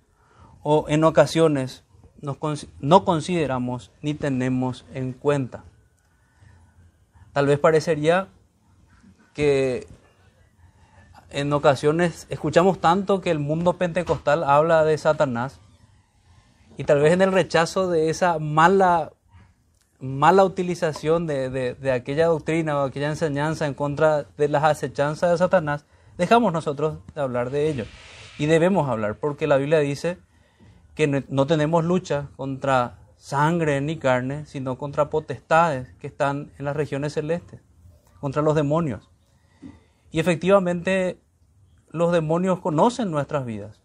o 0.63 0.87
en 0.89 1.05
ocasiones 1.05 1.85
no 2.21 3.05
consideramos 3.05 3.91
ni 4.01 4.15
tenemos 4.15 4.85
en 4.95 5.13
cuenta. 5.13 5.65
Tal 7.33 7.47
vez 7.47 7.59
parecería 7.59 8.29
que 9.35 9.87
en 11.31 11.53
ocasiones 11.53 12.27
escuchamos 12.31 12.81
tanto 12.81 13.21
que 13.21 13.31
el 13.31 13.41
mundo 13.41 13.75
pentecostal 13.75 14.45
habla 14.45 14.85
de 14.85 14.97
Satanás 14.99 15.61
y 16.77 16.85
tal 16.85 17.01
vez 17.01 17.13
en 17.13 17.23
el 17.23 17.33
rechazo 17.33 17.89
de 17.89 18.11
esa 18.11 18.39
mala, 18.39 19.13
mala 20.01 20.45
utilización 20.45 21.27
de, 21.27 21.77
aquella 21.93 22.27
doctrina 22.27 22.79
o 22.79 22.85
aquella 22.85 23.09
enseñanza 23.09 23.67
en 23.67 23.75
contra 23.75 24.25
de 24.37 24.49
las 24.49 24.65
acechanzas 24.65 25.31
de 25.31 25.39
Satanás, 25.39 25.87
dejamos 26.19 26.53
nosotros 26.53 26.99
de 27.15 27.21
hablar 27.21 27.51
de 27.51 27.69
ello. 27.69 27.85
Y 28.39 28.47
debemos 28.47 28.89
hablar, 28.89 29.17
porque 29.17 29.47
la 29.47 29.57
Biblia 29.57 29.79
dice 29.79 30.19
que 30.97 31.25
no 31.29 31.47
tenemos 31.47 31.85
lucha 31.85 32.29
contra 32.37 32.99
sangre 33.17 33.81
ni 33.81 33.97
carne, 33.97 34.45
sino 34.47 34.77
contra 34.77 35.11
potestades 35.11 35.89
que 36.01 36.09
están 36.09 36.51
en 36.59 36.65
las 36.65 36.77
regiones 36.77 37.13
celestes, 37.13 37.61
contra 38.21 38.43
los 38.43 38.57
demonios. 38.57 39.09
Y 40.11 40.19
efectivamente 40.19 41.21
los 41.91 42.13
demonios 42.13 42.59
conocen 42.59 43.13
nuestras 43.13 43.47
vidas. 43.47 43.81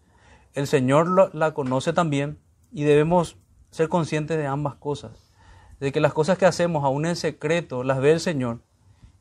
El 0.55 0.65
Señor 0.65 1.35
la 1.35 1.53
conoce 1.53 1.93
también 1.93 2.39
y 2.71 2.83
debemos 2.83 3.37
ser 3.71 3.89
conscientes 3.89 4.37
de 4.37 4.47
ambas 4.47 4.75
cosas. 4.75 5.31
De 5.79 5.91
que 5.91 6.01
las 6.01 6.13
cosas 6.13 6.37
que 6.37 6.45
hacemos 6.45 6.83
aún 6.83 7.05
en 7.05 7.15
secreto 7.15 7.83
las 7.83 7.99
ve 7.99 8.11
el 8.11 8.19
Señor 8.19 8.59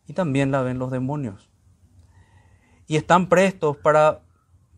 y 0.06 0.12
también 0.12 0.50
las 0.50 0.64
ven 0.64 0.78
los 0.78 0.90
demonios. 0.90 1.50
Y 2.86 2.96
están 2.96 3.28
prestos 3.28 3.76
para, 3.76 4.22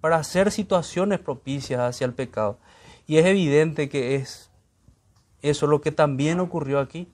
para 0.00 0.16
hacer 0.16 0.50
situaciones 0.50 1.20
propicias 1.20 1.80
hacia 1.80 2.04
el 2.04 2.12
pecado. 2.12 2.58
Y 3.06 3.18
es 3.18 3.26
evidente 3.26 3.88
que 3.88 4.16
es 4.16 4.50
eso 5.42 5.66
lo 5.66 5.80
que 5.80 5.92
también 5.92 6.40
ocurrió 6.40 6.80
aquí. 6.80 7.10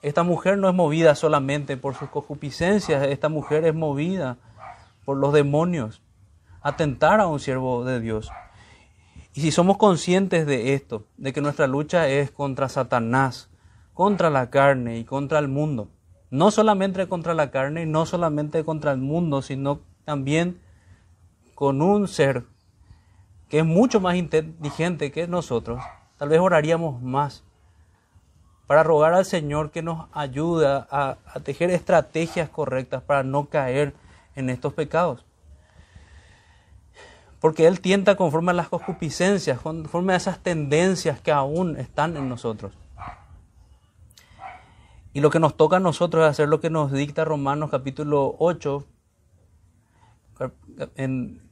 Esta 0.00 0.22
mujer 0.22 0.58
no 0.58 0.68
es 0.68 0.74
movida 0.74 1.14
solamente 1.14 1.76
por 1.76 1.94
sus 1.94 2.08
concupiscencias, 2.08 3.06
esta 3.06 3.28
mujer 3.28 3.64
es 3.64 3.74
movida 3.74 4.38
por 5.04 5.16
los 5.16 5.32
demonios, 5.32 6.02
atentar 6.60 7.20
a 7.20 7.26
un 7.26 7.38
siervo 7.38 7.84
de 7.84 8.00
Dios. 8.00 8.30
Y 9.34 9.40
si 9.40 9.50
somos 9.50 9.78
conscientes 9.78 10.46
de 10.46 10.74
esto, 10.74 11.06
de 11.16 11.32
que 11.32 11.40
nuestra 11.40 11.66
lucha 11.66 12.06
es 12.08 12.30
contra 12.30 12.68
Satanás, 12.68 13.48
contra 13.94 14.28
la 14.28 14.50
carne 14.50 14.98
y 14.98 15.04
contra 15.04 15.38
el 15.38 15.48
mundo, 15.48 15.88
no 16.30 16.50
solamente 16.50 17.08
contra 17.08 17.32
la 17.32 17.50
carne 17.50 17.82
y 17.82 17.86
no 17.86 18.04
solamente 18.04 18.62
contra 18.62 18.92
el 18.92 18.98
mundo, 18.98 19.40
sino 19.40 19.80
también 20.04 20.60
con 21.54 21.80
un 21.80 22.08
ser 22.08 22.44
que 23.48 23.60
es 23.60 23.64
mucho 23.64 24.00
más 24.00 24.16
inteligente 24.16 25.12
que 25.12 25.26
nosotros, 25.26 25.82
tal 26.18 26.28
vez 26.28 26.40
oraríamos 26.40 27.00
más 27.00 27.42
para 28.66 28.82
rogar 28.82 29.14
al 29.14 29.24
Señor 29.24 29.70
que 29.70 29.82
nos 29.82 30.08
ayude 30.12 30.66
a, 30.66 30.86
a 31.24 31.40
tejer 31.40 31.70
estrategias 31.70 32.50
correctas 32.50 33.02
para 33.02 33.22
no 33.22 33.46
caer 33.46 33.94
en 34.34 34.50
estos 34.50 34.72
pecados 34.74 35.24
porque 37.42 37.66
Él 37.66 37.80
tienta 37.80 38.14
conforme 38.14 38.52
a 38.52 38.54
las 38.54 38.68
concupiscencias, 38.68 39.58
conforme 39.58 40.12
a 40.12 40.16
esas 40.16 40.38
tendencias 40.38 41.20
que 41.20 41.32
aún 41.32 41.76
están 41.76 42.16
en 42.16 42.28
nosotros. 42.28 42.72
Y 45.12 45.20
lo 45.20 45.28
que 45.30 45.40
nos 45.40 45.56
toca 45.56 45.78
a 45.78 45.80
nosotros 45.80 46.22
es 46.24 46.30
hacer 46.30 46.48
lo 46.48 46.60
que 46.60 46.70
nos 46.70 46.92
dicta 46.92 47.24
Romanos 47.24 47.68
capítulo 47.68 48.36
8, 48.38 48.86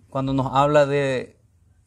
cuando 0.08 0.32
nos 0.32 0.54
habla 0.54 0.86
de, 0.86 1.36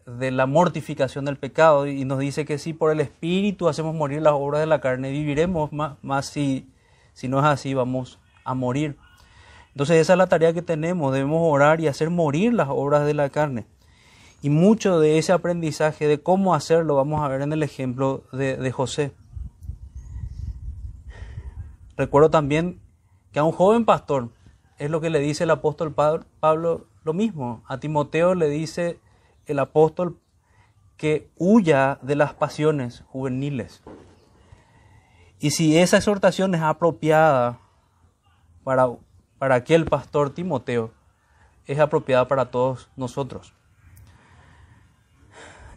la 0.06 0.48
mortificación 0.48 1.24
del 1.24 1.38
pecado 1.38 1.88
y 1.88 2.04
nos 2.04 2.20
dice 2.20 2.44
que 2.44 2.58
si 2.58 2.74
por 2.74 2.92
el 2.92 3.00
Espíritu 3.00 3.70
hacemos 3.70 3.96
morir 3.96 4.22
las 4.22 4.34
obras 4.34 4.60
de 4.60 4.68
la 4.68 4.82
carne, 4.82 5.12
viviremos 5.12 5.72
más, 5.72 5.96
más 6.02 6.26
si, 6.26 6.70
si 7.14 7.30
no 7.30 7.40
es 7.40 7.46
así, 7.46 7.74
vamos 7.74 8.20
a 8.44 8.54
morir. 8.54 8.98
Entonces 9.72 9.96
esa 9.96 10.12
es 10.12 10.18
la 10.18 10.28
tarea 10.28 10.52
que 10.52 10.62
tenemos, 10.62 11.14
debemos 11.14 11.40
orar 11.42 11.80
y 11.80 11.88
hacer 11.88 12.10
morir 12.10 12.54
las 12.54 12.68
obras 12.70 13.06
de 13.06 13.14
la 13.14 13.30
carne. 13.30 13.66
Y 14.44 14.50
mucho 14.50 15.00
de 15.00 15.18
ese 15.18 15.32
aprendizaje 15.32 16.06
de 16.06 16.22
cómo 16.22 16.54
hacerlo 16.54 16.98
vamos 16.98 17.24
a 17.24 17.30
ver 17.30 17.42
en 17.42 17.54
el 17.54 17.64
ejemplo 17.64 18.26
de, 18.34 18.72
José. 18.74 19.14
Recuerdo 21.96 22.30
también 22.30 22.82
que 23.32 23.40
a 23.40 23.46
un 23.46 23.54
joven 23.54 23.86
pastor 23.86 24.32
es 24.80 24.92
lo 24.92 25.00
que 25.00 25.10
le 25.10 25.20
dice 25.20 25.46
el 25.46 25.50
apóstol 25.50 25.94
Pablo 25.94 26.88
lo 27.06 27.14
mismo. 27.14 27.64
A 27.70 27.80
Timoteo 27.80 28.36
le 28.36 28.50
dice 28.50 29.00
el 29.46 29.60
apóstol 29.60 30.20
que 30.98 31.30
huya 31.38 31.98
de 32.02 32.18
las 32.18 32.34
pasiones 32.34 33.06
juveniles. 33.08 33.82
Y 35.40 35.52
si 35.52 35.78
esa 35.78 35.96
exhortación 35.96 36.54
es 36.54 36.62
apropiada 36.62 37.60
para, 38.66 38.90
para 39.38 39.56
aquel 39.56 39.86
pastor 39.86 40.32
Timoteo, 40.32 40.92
es 41.66 41.80
apropiada 41.80 42.28
para 42.28 42.52
todos 42.52 42.90
nosotros. 42.98 43.54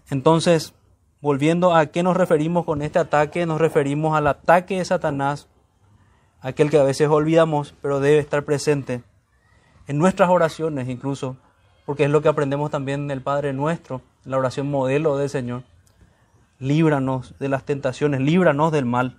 Entonces, 0.08 0.72
volviendo 1.20 1.74
a 1.74 1.86
qué 1.86 2.04
nos 2.04 2.16
referimos 2.16 2.64
con 2.64 2.80
este 2.82 3.00
ataque, 3.00 3.46
nos 3.46 3.60
referimos 3.60 4.16
al 4.16 4.28
ataque 4.28 4.78
de 4.78 4.84
Satanás, 4.84 5.48
aquel 6.40 6.70
que 6.70 6.78
a 6.78 6.84
veces 6.84 7.08
olvidamos, 7.08 7.74
pero 7.82 7.98
debe 7.98 8.18
estar 8.18 8.44
presente 8.44 9.02
en 9.88 9.98
nuestras 9.98 10.30
oraciones 10.30 10.88
incluso, 10.88 11.36
porque 11.84 12.04
es 12.04 12.10
lo 12.10 12.22
que 12.22 12.28
aprendemos 12.28 12.70
también 12.70 13.08
del 13.08 13.20
Padre 13.20 13.52
nuestro, 13.52 14.00
la 14.24 14.38
oración 14.38 14.70
modelo 14.70 15.16
del 15.16 15.28
Señor. 15.28 15.64
Líbranos 16.60 17.34
de 17.38 17.48
las 17.48 17.64
tentaciones, 17.64 18.20
líbranos 18.20 18.70
del 18.70 18.84
mal. 18.84 19.18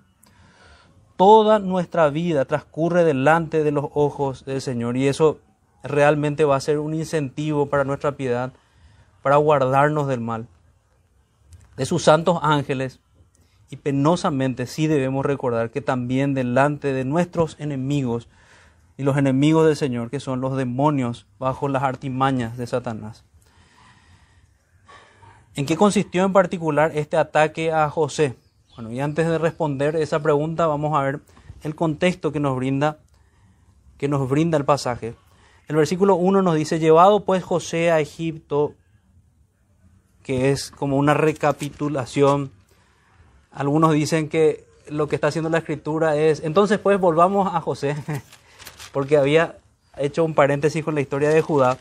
Toda 1.17 1.60
nuestra 1.60 2.10
vida 2.10 2.46
transcurre 2.46 3.03
delante 3.03 3.63
de 3.63 3.72
los 3.72 3.86
ojos 3.94 4.46
del 4.46 4.62
Señor 4.62 4.96
y 4.96 5.08
eso 5.08 5.39
realmente 5.84 6.46
va 6.46 6.56
a 6.56 6.62
ser 6.62 6.79
un 6.79 6.94
incentivo 6.94 7.67
para 7.67 7.84
nuestra 7.84 8.13
piedad, 8.13 8.53
para 9.22 9.36
guardarnos 9.36 10.08
del 10.08 10.22
mal 10.22 10.48
de 11.77 11.86
sus 11.86 12.03
santos 12.03 12.39
ángeles. 12.41 13.00
Y 13.69 13.77
penosamente 13.77 14.65
sí 14.65 14.88
debemos 14.88 15.25
recordar 15.25 15.72
que 15.72 15.81
también 15.81 16.34
delante 16.34 16.91
de 16.93 17.05
nuestros 17.05 17.55
enemigos 17.60 18.27
y 18.98 19.03
los 19.03 19.17
enemigos 19.17 19.65
del 19.65 19.75
Señor, 19.75 20.10
que 20.10 20.19
son 20.19 20.41
los 20.41 20.57
demonios 20.57 21.27
bajo 21.39 21.69
las 21.69 21.84
artimañas 21.84 22.57
de 22.57 22.67
Satanás. 22.67 23.24
¿En 25.55 25.65
qué 25.65 25.75
consistió 25.75 26.24
en 26.24 26.34
particular 26.34 26.91
este 26.96 27.17
ataque 27.17 27.72
a 27.72 27.89
José? 27.89 28.36
Bueno, 28.75 28.91
y 28.91 29.00
antes 29.00 29.27
de 29.27 29.38
responder 29.38 29.96
esa 29.96 30.22
pregunta, 30.22 30.67
vamos 30.67 30.98
a 30.98 31.01
ver 31.01 31.22
el 31.63 31.75
contexto 31.75 32.31
que 32.31 32.39
nos 32.39 32.55
brinda, 32.55 33.00
que 33.98 34.07
nos 34.07 34.29
brinda 34.29 34.57
el 34.57 34.65
pasaje. 34.65 35.15
El 35.67 35.75
versículo 35.75 36.15
1 36.15 36.41
nos 36.41 36.55
dice, 36.55 36.79
llevado 36.79 37.25
pues 37.25 37.43
José 37.43 37.91
a 37.91 38.00
Egipto, 38.00 38.74
que 40.27 40.51
es 40.51 40.72
como 40.72 40.98
una 40.98 41.13
recapitulación. 41.13 42.51
Algunos 43.50 43.93
dicen 43.93 44.27
que 44.27 44.65
lo 44.89 45.07
que 45.07 45.15
está 45.15 45.27
haciendo 45.27 45.50
la 45.50 45.60
escritura 45.60 46.17
es, 46.17 46.43
entonces 46.43 46.79
pues 46.79 47.00
volvamos 47.00 47.55
a 47.55 47.62
José, 47.62 47.96
porque 48.91 49.15
había 49.15 49.57
hecho 49.96 50.25
un 50.25 50.34
paréntesis 50.34 50.84
con 50.84 50.96
la 50.96 51.01
historia 51.01 51.29
de 51.29 51.41
Judá, 51.41 51.77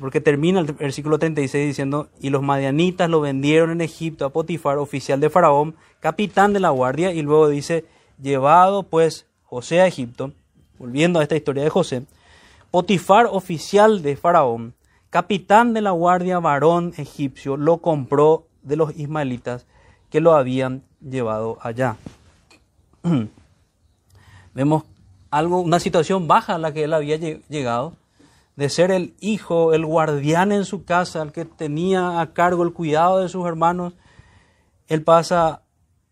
porque 0.00 0.22
termina 0.22 0.60
el 0.60 0.72
versículo 0.72 1.18
36 1.18 1.66
diciendo, 1.66 2.08
y 2.18 2.30
los 2.30 2.40
madianitas 2.40 3.10
lo 3.10 3.20
vendieron 3.20 3.72
en 3.72 3.82
Egipto 3.82 4.24
a 4.24 4.30
Potifar, 4.30 4.78
oficial 4.78 5.20
de 5.20 5.28
Faraón, 5.28 5.76
capitán 6.00 6.54
de 6.54 6.60
la 6.60 6.70
guardia, 6.70 7.12
y 7.12 7.20
luego 7.20 7.50
dice, 7.50 7.84
llevado 8.18 8.84
pues 8.84 9.26
José 9.44 9.82
a 9.82 9.86
Egipto, 9.86 10.32
volviendo 10.78 11.20
a 11.20 11.24
esta 11.24 11.36
historia 11.36 11.62
de 11.62 11.68
José, 11.68 12.04
Potifar, 12.70 13.26
oficial 13.30 14.00
de 14.00 14.16
Faraón, 14.16 14.72
capitán 15.10 15.74
de 15.74 15.82
la 15.82 15.90
guardia 15.90 16.38
varón 16.38 16.94
egipcio, 16.96 17.56
lo 17.56 17.78
compró 17.78 18.46
de 18.62 18.76
los 18.76 18.96
ismaelitas 18.96 19.66
que 20.08 20.20
lo 20.20 20.34
habían 20.34 20.82
llevado 21.00 21.58
allá. 21.60 21.96
Vemos 24.54 24.84
algo, 25.30 25.60
una 25.60 25.80
situación 25.80 26.26
baja 26.26 26.54
a 26.54 26.58
la 26.58 26.72
que 26.72 26.84
él 26.84 26.94
había 26.94 27.16
llegado, 27.16 27.94
de 28.56 28.68
ser 28.68 28.90
el 28.90 29.14
hijo, 29.20 29.72
el 29.72 29.86
guardián 29.86 30.52
en 30.52 30.64
su 30.64 30.84
casa, 30.84 31.22
el 31.22 31.32
que 31.32 31.44
tenía 31.44 32.20
a 32.20 32.32
cargo 32.32 32.62
el 32.62 32.72
cuidado 32.72 33.20
de 33.20 33.28
sus 33.28 33.46
hermanos, 33.46 33.94
él 34.88 35.02
pasa 35.02 35.62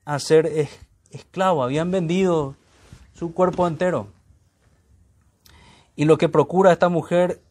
a 0.04 0.18
ser 0.18 0.68
esclavo, 1.10 1.62
habían 1.62 1.90
vendido 1.90 2.54
su 3.12 3.34
cuerpo 3.34 3.66
entero. 3.66 4.06
Y 5.96 6.04
lo 6.04 6.16
que 6.16 6.28
procura 6.28 6.72
esta 6.72 6.88
mujer 6.88 7.42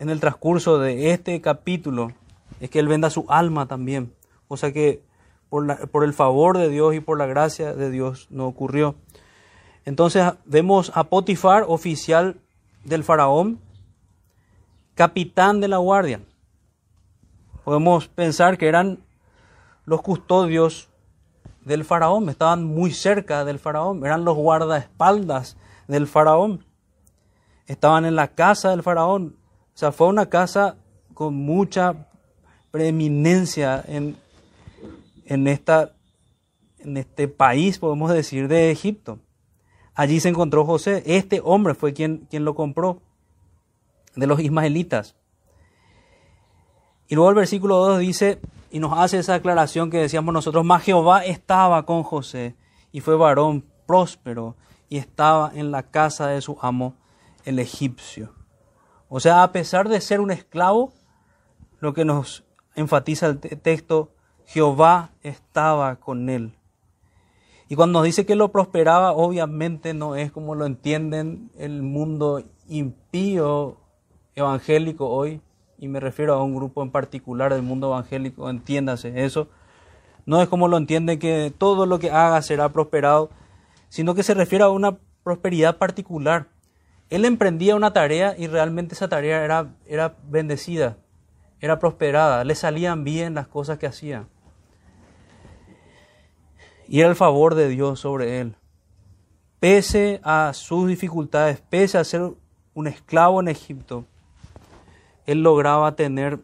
en 0.00 0.10
el 0.10 0.18
transcurso 0.18 0.80
de 0.80 1.12
este 1.12 1.40
capítulo 1.40 2.12
es 2.58 2.70
que 2.70 2.80
él 2.80 2.88
venda 2.88 3.08
su 3.10 3.26
alma 3.28 3.66
también. 3.66 4.12
O 4.48 4.56
sea 4.56 4.72
que 4.72 5.04
por, 5.48 5.88
por 5.90 6.02
el 6.02 6.12
favor 6.12 6.58
de 6.58 6.68
Dios 6.68 6.94
y 6.94 7.00
por 7.00 7.16
la 7.18 7.26
gracia 7.26 7.74
de 7.74 7.90
Dios 7.90 8.26
no 8.30 8.46
ocurrió. 8.48 8.96
Entonces 9.84 10.24
vemos 10.44 10.90
a 10.94 11.04
Potifar, 11.04 11.64
oficial 11.68 12.40
del 12.84 13.04
faraón, 13.04 13.60
capitán 14.94 15.60
de 15.60 15.68
la 15.68 15.78
guardia. 15.78 16.20
Podemos 17.64 18.08
pensar 18.08 18.58
que 18.58 18.66
eran 18.66 18.98
los 19.84 20.02
custodios 20.02 20.88
del 21.64 21.84
faraón, 21.84 22.28
estaban 22.28 22.64
muy 22.64 22.90
cerca 22.90 23.44
del 23.44 23.60
faraón, 23.60 24.04
eran 24.04 24.24
los 24.24 24.36
guardaespaldas 24.36 25.56
del 25.86 26.06
faraón 26.06 26.64
estaban 27.70 28.04
en 28.04 28.16
la 28.16 28.28
casa 28.28 28.70
del 28.70 28.82
faraón. 28.82 29.36
Sea, 29.80 29.92
fue 29.92 30.08
una 30.08 30.26
casa 30.26 30.76
con 31.14 31.32
mucha 31.32 32.06
preeminencia 32.70 33.82
en, 33.88 34.14
en, 35.24 35.48
esta, 35.48 35.94
en 36.80 36.98
este 36.98 37.28
país, 37.28 37.78
podemos 37.78 38.12
decir, 38.12 38.46
de 38.46 38.70
Egipto. 38.70 39.20
Allí 39.94 40.20
se 40.20 40.28
encontró 40.28 40.66
José. 40.66 41.02
Este 41.06 41.40
hombre 41.42 41.74
fue 41.74 41.94
quien, 41.94 42.26
quien 42.28 42.44
lo 42.44 42.54
compró 42.54 43.00
de 44.16 44.26
los 44.26 44.40
ismaelitas. 44.40 45.16
Y 47.08 47.14
luego 47.14 47.30
el 47.30 47.36
versículo 47.36 47.76
2 47.78 48.00
dice, 48.00 48.38
y 48.70 48.80
nos 48.80 48.98
hace 48.98 49.18
esa 49.18 49.36
aclaración 49.36 49.88
que 49.88 49.96
decíamos 49.96 50.34
nosotros, 50.34 50.62
mas 50.62 50.82
Jehová 50.82 51.24
estaba 51.24 51.86
con 51.86 52.02
José 52.02 52.54
y 52.92 53.00
fue 53.00 53.16
varón 53.16 53.64
próspero 53.86 54.56
y 54.90 54.98
estaba 54.98 55.50
en 55.54 55.70
la 55.70 55.84
casa 55.84 56.26
de 56.26 56.42
su 56.42 56.58
amo 56.60 56.96
el 57.46 57.58
egipcio. 57.58 58.39
O 59.12 59.18
sea, 59.18 59.42
a 59.42 59.50
pesar 59.50 59.88
de 59.88 60.00
ser 60.00 60.20
un 60.20 60.30
esclavo, 60.30 60.92
lo 61.80 61.94
que 61.94 62.04
nos 62.04 62.44
enfatiza 62.76 63.26
el 63.26 63.40
texto, 63.40 64.12
Jehová 64.46 65.10
estaba 65.24 65.96
con 65.96 66.28
él. 66.30 66.54
Y 67.68 67.74
cuando 67.74 67.98
nos 67.98 68.06
dice 68.06 68.24
que 68.24 68.36
lo 68.36 68.52
prosperaba, 68.52 69.10
obviamente 69.10 69.94
no 69.94 70.14
es 70.14 70.30
como 70.30 70.54
lo 70.54 70.64
entienden 70.64 71.50
el 71.58 71.82
mundo 71.82 72.44
impío 72.68 73.78
evangélico 74.36 75.08
hoy, 75.08 75.40
y 75.76 75.88
me 75.88 75.98
refiero 75.98 76.34
a 76.34 76.44
un 76.44 76.54
grupo 76.54 76.80
en 76.80 76.92
particular 76.92 77.52
del 77.52 77.62
mundo 77.62 77.88
evangélico, 77.88 78.48
entiéndase 78.48 79.24
eso. 79.24 79.48
No 80.24 80.40
es 80.40 80.48
como 80.48 80.68
lo 80.68 80.76
entiende 80.76 81.18
que 81.18 81.52
todo 81.58 81.84
lo 81.84 81.98
que 81.98 82.12
haga 82.12 82.42
será 82.42 82.68
prosperado, 82.68 83.30
sino 83.88 84.14
que 84.14 84.22
se 84.22 84.34
refiere 84.34 84.62
a 84.62 84.68
una 84.68 84.98
prosperidad 85.24 85.78
particular 85.78 86.46
él 87.10 87.24
emprendía 87.24 87.74
una 87.74 87.92
tarea 87.92 88.36
y 88.38 88.46
realmente 88.46 88.94
esa 88.94 89.08
tarea 89.08 89.44
era, 89.44 89.74
era 89.86 90.14
bendecida, 90.28 90.96
era 91.60 91.80
prosperada, 91.80 92.44
le 92.44 92.54
salían 92.54 93.02
bien 93.02 93.34
las 93.34 93.48
cosas 93.48 93.78
que 93.78 93.86
hacía. 93.86 94.26
Y 96.86 97.00
era 97.00 97.08
el 97.08 97.16
favor 97.16 97.56
de 97.56 97.68
Dios 97.68 98.00
sobre 98.00 98.40
él. 98.40 98.54
Pese 99.58 100.20
a 100.22 100.52
sus 100.54 100.88
dificultades, 100.88 101.60
pese 101.68 101.98
a 101.98 102.04
ser 102.04 102.32
un 102.74 102.86
esclavo 102.86 103.40
en 103.40 103.48
Egipto, 103.48 104.06
él 105.26 105.42
lograba 105.42 105.96
tener 105.96 106.38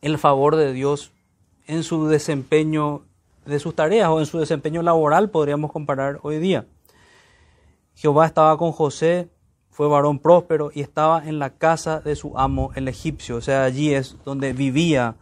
el 0.00 0.18
favor 0.18 0.56
de 0.56 0.72
Dios 0.72 1.12
en 1.66 1.82
su 1.82 2.06
desempeño 2.06 3.02
de 3.44 3.58
sus 3.58 3.74
tareas 3.74 4.08
o 4.08 4.20
en 4.20 4.26
su 4.26 4.38
desempeño 4.38 4.82
laboral, 4.82 5.30
podríamos 5.30 5.72
comparar 5.72 6.18
hoy 6.22 6.38
día. 6.38 6.66
Jehová 7.94 8.26
estaba 8.26 8.56
con 8.56 8.72
José, 8.72 9.28
fue 9.74 9.88
varón 9.88 10.20
próspero 10.20 10.70
y 10.72 10.82
estaba 10.82 11.26
en 11.26 11.40
la 11.40 11.50
casa 11.50 11.98
de 11.98 12.14
su 12.14 12.38
amo 12.38 12.70
el 12.76 12.86
egipcio, 12.86 13.34
o 13.34 13.40
sea, 13.40 13.64
allí 13.64 13.92
es 13.92 14.16
donde 14.24 14.52
vivía 14.52 15.16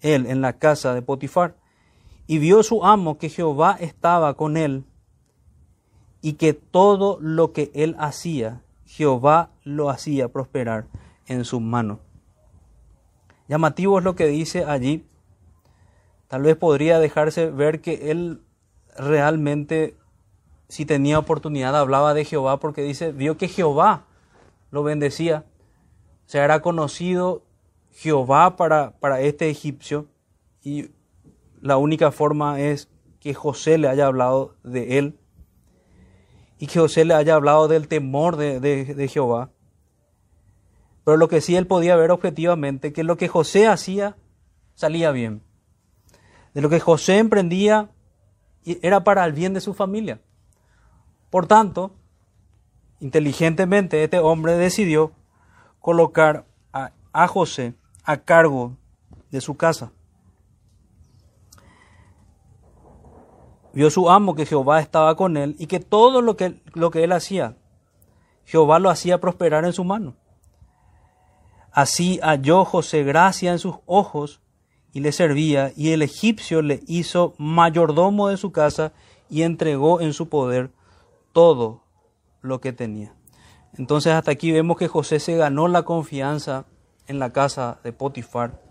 él, 0.00 0.26
en 0.26 0.40
la 0.40 0.52
casa 0.52 0.94
de 0.94 1.02
Potifar. 1.02 1.56
Y 2.28 2.38
vio 2.38 2.62
su 2.62 2.84
amo 2.84 3.18
que 3.18 3.30
Jehová 3.30 3.76
estaba 3.80 4.34
con 4.34 4.56
él 4.56 4.84
y 6.22 6.34
que 6.34 6.52
todo 6.52 7.18
lo 7.20 7.52
que 7.52 7.72
él 7.74 7.96
hacía, 7.98 8.62
Jehová 8.84 9.50
lo 9.64 9.90
hacía 9.90 10.28
prosperar 10.28 10.86
en 11.26 11.44
su 11.44 11.58
mano. 11.58 11.98
Llamativo 13.48 13.98
es 13.98 14.04
lo 14.04 14.14
que 14.14 14.28
dice 14.28 14.64
allí. 14.66 15.04
Tal 16.28 16.42
vez 16.42 16.54
podría 16.54 17.00
dejarse 17.00 17.50
ver 17.50 17.80
que 17.80 18.12
él 18.12 18.40
realmente 18.96 19.96
si 20.68 20.84
tenía 20.84 21.18
oportunidad 21.18 21.76
hablaba 21.76 22.14
de 22.14 22.24
Jehová 22.24 22.58
porque 22.58 22.82
dice, 22.82 23.12
vio 23.12 23.36
que 23.36 23.48
Jehová 23.48 24.04
lo 24.70 24.82
bendecía. 24.82 25.44
O 26.26 26.28
sea, 26.28 26.44
era 26.44 26.60
conocido 26.60 27.44
Jehová 27.92 28.56
para, 28.56 28.92
para 28.98 29.20
este 29.20 29.48
egipcio 29.48 30.06
y 30.62 30.90
la 31.60 31.76
única 31.76 32.10
forma 32.10 32.60
es 32.60 32.88
que 33.20 33.34
José 33.34 33.78
le 33.78 33.88
haya 33.88 34.06
hablado 34.06 34.56
de 34.62 34.98
él 34.98 35.18
y 36.58 36.66
que 36.66 36.80
José 36.80 37.04
le 37.04 37.14
haya 37.14 37.34
hablado 37.34 37.68
del 37.68 37.88
temor 37.88 38.36
de, 38.36 38.60
de 38.60 39.08
Jehová. 39.08 39.50
Pero 41.04 41.16
lo 41.16 41.28
que 41.28 41.40
sí 41.40 41.54
él 41.54 41.68
podía 41.68 41.94
ver 41.94 42.10
objetivamente, 42.10 42.92
que 42.92 43.04
lo 43.04 43.16
que 43.16 43.28
José 43.28 43.68
hacía 43.68 44.16
salía 44.74 45.12
bien. 45.12 45.42
De 46.52 46.60
lo 46.60 46.68
que 46.68 46.80
José 46.80 47.18
emprendía 47.18 47.90
era 48.64 49.04
para 49.04 49.24
el 49.24 49.32
bien 49.32 49.54
de 49.54 49.60
su 49.60 49.72
familia. 49.74 50.20
Por 51.30 51.46
tanto, 51.46 51.92
inteligentemente 53.00 54.02
este 54.02 54.18
hombre 54.18 54.54
decidió 54.54 55.12
colocar 55.80 56.46
a, 56.72 57.28
José 57.28 57.74
a 58.04 58.18
cargo 58.18 58.76
de 59.30 59.40
su 59.40 59.56
casa. 59.56 59.90
Vio 63.72 63.90
su 63.90 64.10
amo 64.10 64.34
que 64.34 64.44
Jehová 64.44 64.80
estaba 64.80 65.16
con 65.16 65.36
él 65.36 65.56
y 65.58 65.66
que 65.66 65.80
todo 65.80 66.20
lo 66.20 66.36
que, 66.36 66.60
lo 66.74 66.90
que 66.90 67.04
él 67.04 67.12
hacía, 67.12 67.56
Jehová 68.44 68.78
lo 68.78 68.90
hacía 68.90 69.20
prosperar 69.20 69.64
en 69.64 69.72
su 69.72 69.84
mano. 69.84 70.14
Así 71.72 72.18
halló 72.22 72.64
José 72.64 73.02
gracia 73.02 73.52
en 73.52 73.58
sus 73.58 73.76
ojos 73.86 74.40
y 74.92 75.00
le 75.00 75.12
servía, 75.12 75.72
y 75.76 75.92
el 75.92 76.00
egipcio 76.00 76.62
le 76.62 76.82
hizo 76.86 77.34
mayordomo 77.36 78.28
de 78.28 78.38
su 78.38 78.50
casa 78.50 78.92
y 79.28 79.42
entregó 79.42 80.00
en 80.00 80.14
su 80.14 80.28
poder 80.30 80.70
todo 81.36 81.82
lo 82.40 82.62
que 82.62 82.72
tenía. 82.72 83.14
Entonces 83.74 84.14
hasta 84.14 84.30
aquí 84.30 84.52
vemos 84.52 84.78
que 84.78 84.88
José 84.88 85.20
se 85.20 85.36
ganó 85.36 85.68
la 85.68 85.82
confianza 85.82 86.64
en 87.08 87.18
la 87.18 87.30
casa 87.30 87.78
de 87.84 87.92
Potifar. 87.92 88.62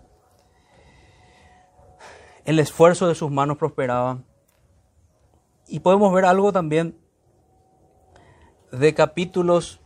El 2.44 2.58
esfuerzo 2.58 3.06
de 3.06 3.14
sus 3.14 3.30
manos 3.30 3.56
prosperaba. 3.56 4.18
Y 5.68 5.78
podemos 5.78 6.12
ver 6.12 6.24
algo 6.24 6.52
también 6.52 6.98
de 8.72 8.94
capítulos 8.94 9.78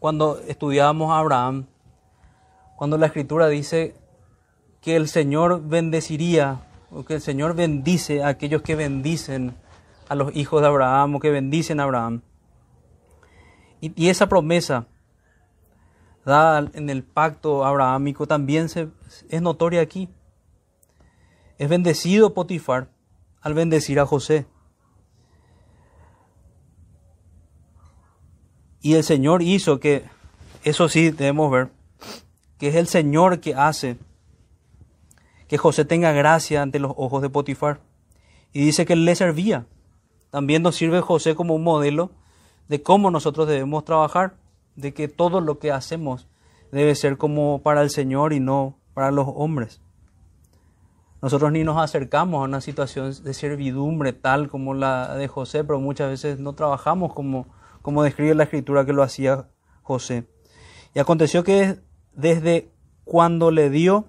cuando 0.00 0.40
estudiábamos 0.48 1.12
a 1.12 1.20
Abraham, 1.20 1.68
cuando 2.74 2.98
la 2.98 3.06
escritura 3.06 3.46
dice 3.46 3.94
que 4.80 4.96
el 4.96 5.06
Señor 5.06 5.62
bendeciría, 5.62 6.66
o 6.90 7.04
que 7.04 7.14
el 7.14 7.20
Señor 7.20 7.54
bendice 7.54 8.24
a 8.24 8.28
aquellos 8.30 8.62
que 8.62 8.74
bendicen 8.74 9.54
a 10.10 10.16
los 10.16 10.34
hijos 10.34 10.60
de 10.60 10.66
Abraham 10.66 11.14
o 11.14 11.20
que 11.20 11.30
bendicen 11.30 11.78
a 11.78 11.84
Abraham. 11.84 12.22
Y, 13.80 14.08
esa 14.08 14.28
promesa 14.28 14.88
dada 16.26 16.68
en 16.74 16.90
el 16.90 17.04
pacto 17.04 17.64
abrahámico 17.64 18.26
también 18.26 18.68
se, 18.68 18.88
es 19.28 19.40
notoria 19.40 19.80
aquí. 19.80 20.08
Es 21.58 21.68
bendecido 21.68 22.34
Potifar 22.34 22.90
al 23.40 23.54
bendecir 23.54 24.00
a 24.00 24.04
José. 24.04 24.46
Y 28.82 28.94
el 28.94 29.04
Señor 29.04 29.42
hizo 29.42 29.78
que, 29.78 30.04
eso 30.64 30.88
sí 30.88 31.12
debemos 31.12 31.52
ver, 31.52 31.70
que 32.58 32.68
es 32.68 32.74
el 32.74 32.88
Señor 32.88 33.38
que 33.38 33.54
hace 33.54 33.96
que 35.46 35.56
José 35.56 35.84
tenga 35.84 36.10
gracia 36.10 36.62
ante 36.62 36.80
los 36.80 36.94
ojos 36.96 37.22
de 37.22 37.30
Potifar. 37.30 37.80
Y 38.52 38.64
dice 38.64 38.84
que 38.84 38.96
le 38.96 39.14
servía. 39.14 39.66
También 40.30 40.62
nos 40.62 40.76
sirve 40.76 41.00
José 41.00 41.34
como 41.34 41.54
un 41.54 41.64
modelo 41.64 42.10
de 42.68 42.82
cómo 42.82 43.10
nosotros 43.10 43.48
debemos 43.48 43.84
trabajar, 43.84 44.36
de 44.76 44.94
que 44.94 45.08
todo 45.08 45.40
lo 45.40 45.58
que 45.58 45.72
hacemos 45.72 46.28
debe 46.70 46.94
ser 46.94 47.18
como 47.18 47.62
para 47.62 47.82
el 47.82 47.90
Señor 47.90 48.32
y 48.32 48.40
no 48.40 48.78
para 48.94 49.10
los 49.10 49.26
hombres. 49.28 49.80
Nosotros 51.22 51.52
ni 51.52 51.64
nos 51.64 51.76
acercamos 51.76 52.40
a 52.40 52.44
una 52.44 52.60
situación 52.60 53.12
de 53.22 53.34
servidumbre 53.34 54.12
tal 54.12 54.48
como 54.48 54.72
la 54.72 55.14
de 55.16 55.28
José, 55.28 55.64
pero 55.64 55.80
muchas 55.80 56.08
veces 56.08 56.38
no 56.38 56.54
trabajamos 56.54 57.12
como, 57.12 57.46
como 57.82 58.02
describe 58.02 58.34
la 58.34 58.44
escritura 58.44 58.86
que 58.86 58.92
lo 58.92 59.02
hacía 59.02 59.48
José. 59.82 60.28
Y 60.94 60.98
aconteció 60.98 61.44
que 61.44 61.80
desde 62.14 62.70
cuando 63.04 63.50
le 63.50 63.68
dio 63.68 64.06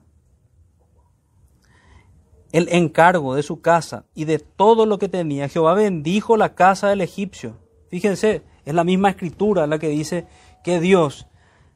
el 2.51 2.67
encargo 2.69 3.35
de 3.35 3.43
su 3.43 3.61
casa 3.61 4.05
y 4.13 4.25
de 4.25 4.39
todo 4.39 4.85
lo 4.85 4.99
que 4.99 5.09
tenía, 5.09 5.49
Jehová 5.49 5.73
bendijo 5.73 6.37
la 6.37 6.53
casa 6.55 6.89
del 6.89 7.01
egipcio. 7.01 7.57
Fíjense, 7.89 8.43
es 8.65 8.73
la 8.73 8.83
misma 8.83 9.09
escritura 9.09 9.67
la 9.67 9.79
que 9.79 9.89
dice 9.89 10.27
que 10.63 10.79
Dios 10.79 11.27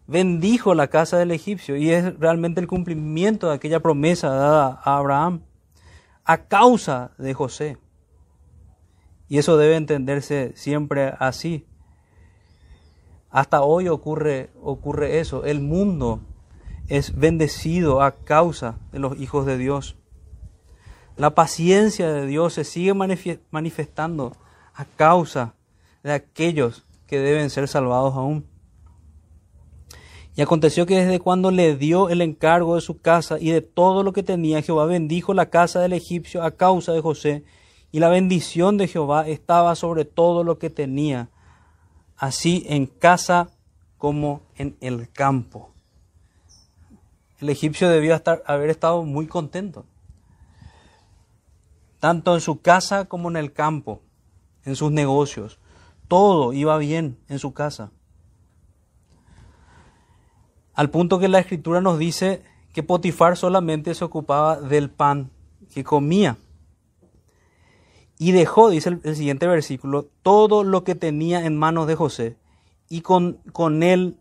bendijo 0.08 0.76
la 0.76 0.88
casa 0.88 1.18
del 1.18 1.32
egipcio 1.32 1.76
y 1.76 1.92
es 1.92 2.18
realmente 2.20 2.62
el 2.62 2.68
cumplimiento 2.68 3.48
de 3.48 3.56
aquella 3.56 3.80
promesa 3.80 4.30
dada 4.30 4.80
a 4.84 4.98
Abraham 4.98 5.42
a 6.24 6.46
causa 6.46 7.12
de 7.18 7.34
José. 7.34 7.78
Y 9.28 9.38
eso 9.40 9.58
debe 9.58 9.76
entenderse 9.76 10.54
siempre 10.56 11.14
así. 11.20 11.66
Hasta 13.30 13.62
hoy 13.62 13.88
ocurre, 13.88 14.52
ocurre 14.62 15.20
eso. 15.20 15.46
El 15.46 15.62
mundo 15.62 16.22
es 16.88 17.16
bendecido 17.16 18.02
a 18.02 18.12
causa 18.12 18.78
de 18.92 19.00
los 19.00 19.20
hijos 19.20 19.46
de 19.46 19.58
Dios. 19.58 19.98
La 21.18 21.34
paciencia 21.34 22.12
de 22.12 22.28
Dios 22.28 22.54
se 22.54 22.66
sigue 22.66 22.94
manifestando 22.94 24.36
a 24.74 24.84
causa 24.84 25.54
de 26.04 26.12
aquellos 26.12 26.84
que 27.08 27.20
deben 27.20 27.50
ser 27.50 27.70
salvados 27.70 28.16
aún. 28.16 28.46
Y 30.36 30.42
aconteció 30.42 30.86
que 30.86 30.98
desde 30.98 31.22
cuando 31.22 31.52
le 31.52 31.78
dio 31.78 32.10
el 32.10 32.22
encargo 32.22 32.76
de 32.76 32.82
su 32.82 33.00
casa 33.00 33.38
y 33.40 33.52
de 33.52 33.62
todo 33.62 34.04
lo 34.04 34.12
que 34.12 34.24
tenía, 34.24 34.62
Jehová 34.62 34.86
bendijo 34.86 35.34
la 35.34 35.50
casa 35.50 35.80
del 35.80 35.94
egipcio 35.94 36.44
a 36.44 36.52
causa 36.52 36.92
de 36.92 37.00
José, 37.00 37.46
y 37.94 38.00
la 38.00 38.10
bendición 38.10 38.76
de 38.76 38.90
Jehová 38.90 39.26
estaba 39.26 39.74
sobre 39.76 40.04
todo 40.04 40.44
lo 40.44 40.60
que 40.60 40.70
tenía, 40.70 41.30
así 42.18 42.66
en 42.68 42.88
casa 42.88 43.52
como 43.98 44.42
en 44.58 44.76
el 44.82 45.10
campo. 45.10 45.72
El 47.40 47.50
egipcio 47.50 47.88
debió 47.88 48.14
estar, 48.16 48.44
haber 48.46 48.70
estado 48.70 49.04
muy 49.04 49.28
contento 49.28 49.86
tanto 52.00 52.34
en 52.34 52.42
su 52.42 52.62
casa 52.62 53.06
como 53.06 53.30
en 53.30 53.38
el 53.38 53.54
campo, 53.54 54.02
en 54.64 54.76
sus 54.76 54.92
negocios. 54.92 55.60
Todo 56.08 56.54
iba 56.54 56.78
bien 56.78 57.18
en 57.28 57.40
su 57.40 57.54
casa. 57.54 57.92
Al 60.74 60.90
punto 60.90 61.20
que 61.20 61.28
la 61.28 61.40
escritura 61.40 61.82
nos 61.82 61.98
dice 61.98 62.44
que 62.74 62.84
Potifar 62.84 63.38
solamente 63.38 63.96
se 63.96 64.04
ocupaba 64.04 64.60
del 64.60 64.90
pan 64.90 65.32
que 65.74 65.84
comía. 65.84 66.38
Y 68.18 68.32
dejó, 68.32 68.70
dice 68.70 69.00
el, 69.04 69.16
siguiente 69.16 69.48
versículo, 69.48 70.10
todo 70.22 70.64
lo 70.64 70.84
que 70.84 70.96
tenía 70.96 71.46
en 71.46 71.58
manos 71.58 71.88
de 71.88 71.96
José. 71.96 72.38
Y 72.90 73.02
con, 73.02 73.40
con 73.52 73.84
él 73.84 74.18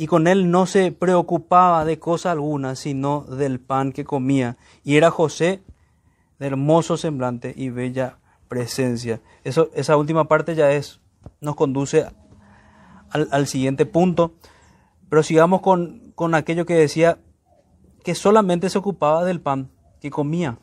y 0.00 0.06
con 0.06 0.28
él 0.28 0.52
no 0.52 0.66
se 0.66 0.92
preocupaba 0.92 1.84
de 1.84 1.98
cosa 1.98 2.30
alguna, 2.30 2.76
sino 2.76 3.22
del 3.22 3.58
pan 3.58 3.90
que 3.90 4.04
comía. 4.04 4.56
Y 4.84 4.96
era 4.96 5.10
José 5.10 5.64
de 6.38 6.46
hermoso 6.46 6.96
semblante 6.96 7.52
y 7.56 7.70
bella 7.70 8.18
presencia. 8.48 9.20
Eso, 9.44 9.70
esa 9.74 9.96
última 9.96 10.28
parte 10.28 10.54
ya 10.54 10.72
es, 10.72 11.00
nos 11.40 11.56
conduce 11.56 12.06
al, 13.10 13.46
siguiente 13.46 13.86
punto, 13.86 14.34
pero 15.08 15.22
sigamos 15.22 15.60
con, 15.60 16.12
con 16.14 16.34
aquello 16.34 16.66
que 16.66 16.74
decía 16.74 17.18
que 18.04 18.14
solamente 18.14 18.70
se 18.70 18.78
ocupaba 18.78 19.24
del 19.24 19.40
pan 19.40 19.70
que 20.00 20.10
comía. 20.10 20.58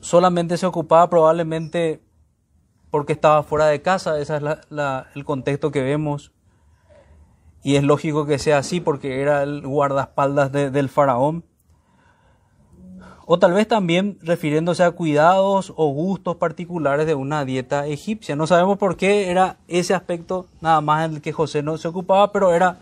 Solamente 0.00 0.56
se 0.56 0.66
ocupaba 0.66 1.08
probablemente 1.10 2.02
porque 2.90 3.12
estaba 3.12 3.42
fuera 3.42 3.66
de 3.66 3.82
casa, 3.82 4.18
ese 4.18 4.36
es 4.36 4.42
el 5.14 5.24
contexto 5.24 5.70
que 5.70 5.82
vemos. 5.82 6.32
Y 7.62 7.76
es 7.76 7.84
lógico 7.84 8.26
que 8.26 8.38
sea 8.38 8.58
así 8.58 8.80
porque 8.80 9.20
era 9.20 9.42
el 9.42 9.66
guardaespaldas 9.66 10.50
del 10.50 10.88
faraón 10.88 11.44
o 13.32 13.38
tal 13.38 13.52
vez 13.52 13.68
también 13.68 14.18
refiriéndose 14.22 14.82
a 14.82 14.90
cuidados 14.90 15.72
o 15.76 15.86
gustos 15.92 16.34
particulares 16.34 17.06
de 17.06 17.14
una 17.14 17.44
dieta 17.44 17.86
egipcia. 17.86 18.34
No 18.34 18.48
sabemos 18.48 18.76
por 18.76 18.96
qué 18.96 19.30
era 19.30 19.58
ese 19.68 19.94
aspecto 19.94 20.48
nada 20.60 20.80
más 20.80 21.04
en 21.04 21.14
el 21.14 21.22
que 21.22 21.30
José 21.30 21.62
no 21.62 21.78
se 21.78 21.86
ocupaba, 21.86 22.32
pero 22.32 22.52
era 22.52 22.80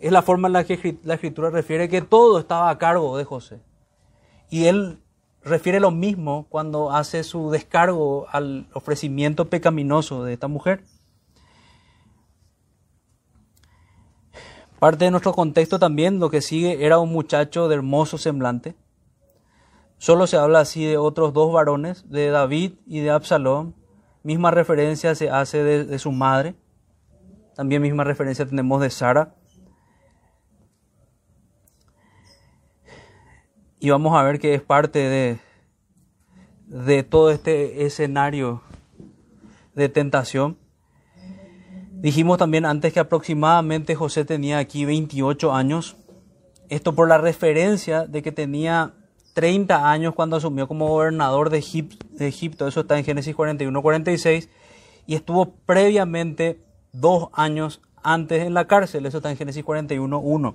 es 0.00 0.10
la 0.10 0.22
forma 0.22 0.48
en 0.48 0.54
la 0.54 0.64
que 0.64 0.98
la 1.04 1.14
escritura 1.14 1.50
refiere 1.50 1.88
que 1.88 2.02
todo 2.02 2.40
estaba 2.40 2.68
a 2.68 2.78
cargo 2.78 3.16
de 3.16 3.22
José. 3.22 3.60
Y 4.50 4.64
él 4.64 4.98
refiere 5.44 5.78
lo 5.78 5.92
mismo 5.92 6.46
cuando 6.48 6.90
hace 6.90 7.22
su 7.22 7.52
descargo 7.52 8.26
al 8.32 8.66
ofrecimiento 8.72 9.50
pecaminoso 9.50 10.24
de 10.24 10.32
esta 10.32 10.48
mujer. 10.48 10.82
Parte 14.80 15.04
de 15.04 15.12
nuestro 15.12 15.32
contexto 15.32 15.78
también, 15.78 16.18
lo 16.18 16.28
que 16.28 16.40
sigue, 16.40 16.84
era 16.84 16.98
un 16.98 17.12
muchacho 17.12 17.68
de 17.68 17.76
hermoso 17.76 18.18
semblante 18.18 18.74
Solo 19.98 20.26
se 20.26 20.36
habla 20.36 20.60
así 20.60 20.84
de 20.84 20.96
otros 20.96 21.32
dos 21.32 21.52
varones, 21.52 22.08
de 22.10 22.28
David 22.28 22.74
y 22.86 23.00
de 23.00 23.10
Absalón. 23.10 23.74
Misma 24.22 24.50
referencia 24.50 25.14
se 25.14 25.30
hace 25.30 25.62
de, 25.62 25.98
su 25.98 26.12
madre. 26.12 26.54
También 27.54 27.82
misma 27.82 28.04
referencia 28.04 28.46
tenemos 28.46 28.80
de 28.80 28.90
Sara. 28.90 29.34
Y 33.78 33.90
vamos 33.90 34.16
a 34.16 34.22
ver 34.22 34.38
que 34.38 34.54
es 34.54 34.62
parte 34.62 34.98
de, 34.98 35.38
de 36.66 37.02
todo 37.02 37.30
este 37.30 37.84
escenario 37.84 38.62
de 39.74 39.88
tentación. 39.88 40.58
Dijimos 41.92 42.38
también 42.38 42.66
antes 42.66 42.92
que 42.92 43.00
aproximadamente 43.00 43.94
José 43.94 44.24
tenía 44.24 44.58
aquí 44.58 44.84
28 44.84 45.54
años. 45.54 45.96
Esto 46.68 46.94
por 46.94 47.08
la 47.08 47.18
referencia 47.18 48.06
de 48.06 48.22
que 48.22 48.32
tenía 48.32 48.94
30 49.34 49.90
años 49.90 50.14
cuando 50.14 50.36
asumió 50.36 50.66
como 50.66 50.88
gobernador 50.88 51.50
de, 51.50 51.58
Egipto, 51.58 52.66
eso 52.66 52.80
está 52.80 52.96
en 52.96 53.04
Génesis 53.04 53.36
41-46, 53.36 54.48
y 55.06 55.16
estuvo 55.16 55.52
previamente 55.66 56.60
dos 56.92 57.28
años 57.32 57.82
antes 58.02 58.44
en 58.44 58.54
la 58.54 58.66
cárcel, 58.66 59.06
eso 59.06 59.18
está 59.18 59.30
en 59.30 59.36
Génesis 59.36 59.64
41-1. 59.64 60.54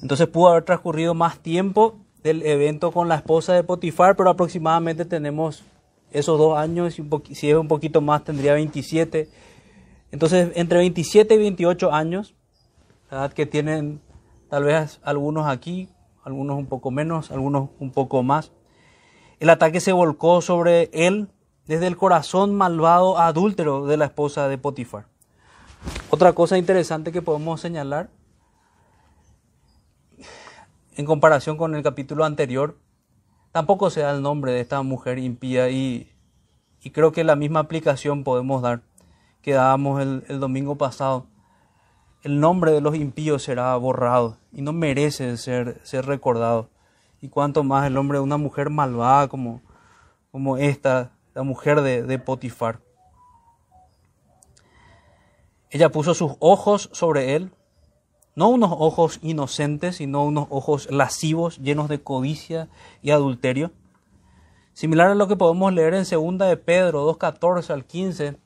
Entonces 0.00 0.26
pudo 0.26 0.48
haber 0.48 0.64
transcurrido 0.64 1.14
más 1.14 1.38
tiempo 1.38 1.98
del 2.22 2.42
evento 2.42 2.90
con 2.90 3.08
la 3.08 3.16
esposa 3.16 3.52
de 3.52 3.62
Potifar, 3.62 4.16
pero 4.16 4.30
aproximadamente 4.30 5.04
tenemos 5.04 5.62
esos 6.10 6.38
dos 6.38 6.56
años, 6.58 6.94
si 7.32 7.50
es 7.50 7.56
un 7.56 7.68
poquito 7.68 8.00
más 8.00 8.24
tendría 8.24 8.54
27. 8.54 9.28
Entonces, 10.10 10.52
entre 10.54 10.78
27 10.78 11.34
y 11.34 11.38
28 11.38 11.92
años, 11.92 12.34
la 13.10 13.18
edad 13.18 13.32
que 13.32 13.46
tienen 13.46 14.00
tal 14.48 14.64
vez 14.64 15.00
algunos 15.02 15.46
aquí, 15.46 15.88
algunos 16.24 16.56
un 16.56 16.66
poco 16.66 16.90
menos, 16.90 17.30
algunos 17.30 17.70
un 17.78 17.90
poco 17.90 18.22
más. 18.22 18.52
El 19.40 19.50
ataque 19.50 19.80
se 19.80 19.92
volcó 19.92 20.40
sobre 20.40 20.90
él 20.92 21.28
desde 21.66 21.86
el 21.86 21.96
corazón 21.96 22.54
malvado 22.54 23.18
adúltero 23.18 23.86
de 23.86 23.96
la 23.96 24.06
esposa 24.06 24.48
de 24.48 24.58
Potifar. 24.58 25.06
Otra 26.10 26.32
cosa 26.32 26.58
interesante 26.58 27.12
que 27.12 27.22
podemos 27.22 27.60
señalar 27.60 28.10
en 30.96 31.06
comparación 31.06 31.56
con 31.56 31.74
el 31.74 31.82
capítulo 31.82 32.24
anterior, 32.24 32.78
tampoco 33.50 33.90
se 33.90 34.00
da 34.00 34.12
el 34.12 34.22
nombre 34.22 34.52
de 34.52 34.60
esta 34.60 34.82
mujer 34.82 35.18
impía 35.18 35.70
y, 35.70 36.08
creo 36.92 37.12
que 37.12 37.24
la 37.24 37.36
misma 37.36 37.60
aplicación 37.60 38.24
podemos 38.24 38.62
dar 38.62 38.82
que 39.40 39.52
dábamos 39.52 40.00
el, 40.02 40.24
el 40.28 40.38
domingo 40.38 40.76
pasado 40.76 41.26
el 42.22 42.38
nombre 42.38 42.72
de 42.72 42.80
los 42.80 42.94
impíos 42.94 43.42
será 43.42 43.74
borrado 43.76 44.36
y 44.52 44.62
no 44.62 44.72
merece 44.72 45.36
ser, 45.36 45.80
ser 45.82 46.06
recordado. 46.06 46.68
Y 47.20 47.28
cuanto 47.28 47.64
más 47.64 47.86
el 47.86 47.94
nombre 47.94 48.18
de 48.18 48.24
una 48.24 48.36
mujer 48.36 48.70
malvada 48.70 49.28
como, 49.28 49.60
como 50.30 50.56
esta, 50.56 51.12
la 51.34 51.42
mujer 51.42 51.82
de, 51.82 52.02
de 52.02 52.18
Potifar. 52.18 52.80
Ella 55.70 55.90
puso 55.90 56.14
sus 56.14 56.32
ojos 56.38 56.90
sobre 56.92 57.34
él, 57.34 57.50
no 58.34 58.48
unos 58.48 58.70
ojos 58.72 59.18
inocentes, 59.22 59.96
sino 59.96 60.24
unos 60.24 60.46
ojos 60.50 60.90
lascivos, 60.90 61.58
llenos 61.58 61.88
de 61.88 62.02
codicia 62.02 62.68
y 63.02 63.10
adulterio. 63.10 63.72
Similar 64.74 65.10
a 65.10 65.14
lo 65.14 65.28
que 65.28 65.36
podemos 65.36 65.72
leer 65.72 65.94
en 65.94 66.04
2 66.04 66.48
de 66.48 66.56
Pedro 66.56 67.06
2.14 67.18 67.70
al 67.70 67.84
15, 67.84 68.36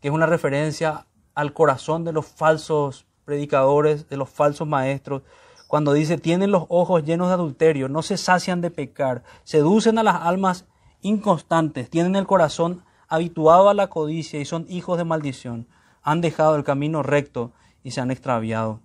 que 0.00 0.08
es 0.08 0.14
una 0.14 0.26
referencia 0.26 1.06
al 1.36 1.52
corazón 1.52 2.02
de 2.02 2.12
los 2.12 2.26
falsos 2.26 3.06
predicadores, 3.24 4.08
de 4.08 4.16
los 4.16 4.30
falsos 4.30 4.66
maestros, 4.66 5.22
cuando 5.68 5.92
dice, 5.92 6.16
tienen 6.16 6.50
los 6.50 6.64
ojos 6.68 7.04
llenos 7.04 7.28
de 7.28 7.34
adulterio, 7.34 7.88
no 7.88 8.02
se 8.02 8.16
sacian 8.16 8.62
de 8.62 8.70
pecar, 8.70 9.22
seducen 9.44 9.98
a 9.98 10.02
las 10.02 10.16
almas 10.22 10.64
inconstantes, 11.02 11.90
tienen 11.90 12.16
el 12.16 12.26
corazón 12.26 12.82
habituado 13.06 13.68
a 13.68 13.74
la 13.74 13.88
codicia 13.88 14.40
y 14.40 14.46
son 14.46 14.64
hijos 14.68 14.96
de 14.96 15.04
maldición, 15.04 15.68
han 16.02 16.22
dejado 16.22 16.56
el 16.56 16.64
camino 16.64 17.02
recto 17.02 17.52
y 17.82 17.90
se 17.90 18.00
han 18.00 18.10
extraviado. 18.10 18.80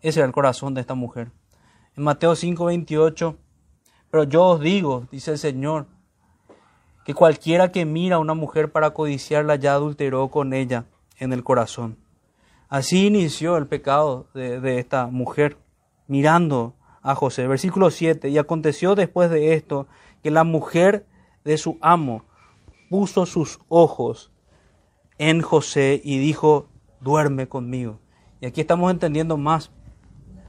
Ese 0.00 0.20
era 0.20 0.26
el 0.26 0.32
corazón 0.32 0.72
de 0.72 0.80
esta 0.80 0.94
mujer. 0.94 1.32
En 1.96 2.04
Mateo 2.04 2.34
5:28, 2.34 3.36
pero 4.10 4.24
yo 4.24 4.44
os 4.44 4.60
digo, 4.60 5.06
dice 5.10 5.32
el 5.32 5.38
Señor, 5.38 5.86
que 7.04 7.12
cualquiera 7.12 7.72
que 7.72 7.84
mira 7.84 8.16
a 8.16 8.20
una 8.20 8.34
mujer 8.34 8.72
para 8.72 8.92
codiciarla 8.92 9.56
ya 9.56 9.74
adulteró 9.74 10.28
con 10.28 10.54
ella 10.54 10.86
en 11.18 11.32
el 11.32 11.44
corazón. 11.44 11.98
Así 12.68 13.06
inició 13.06 13.56
el 13.56 13.66
pecado 13.66 14.26
de, 14.34 14.60
de 14.60 14.78
esta 14.78 15.06
mujer 15.06 15.58
mirando 16.06 16.74
a 17.02 17.14
José. 17.14 17.46
Versículo 17.46 17.90
7. 17.90 18.28
Y 18.30 18.38
aconteció 18.38 18.94
después 18.94 19.30
de 19.30 19.54
esto 19.54 19.86
que 20.22 20.30
la 20.30 20.44
mujer 20.44 21.06
de 21.44 21.58
su 21.58 21.78
amo 21.80 22.24
puso 22.88 23.26
sus 23.26 23.60
ojos 23.68 24.32
en 25.18 25.42
José 25.42 26.00
y 26.02 26.18
dijo, 26.18 26.68
duerme 27.00 27.48
conmigo. 27.48 28.00
Y 28.40 28.46
aquí 28.46 28.60
estamos 28.60 28.90
entendiendo 28.90 29.36
más 29.36 29.70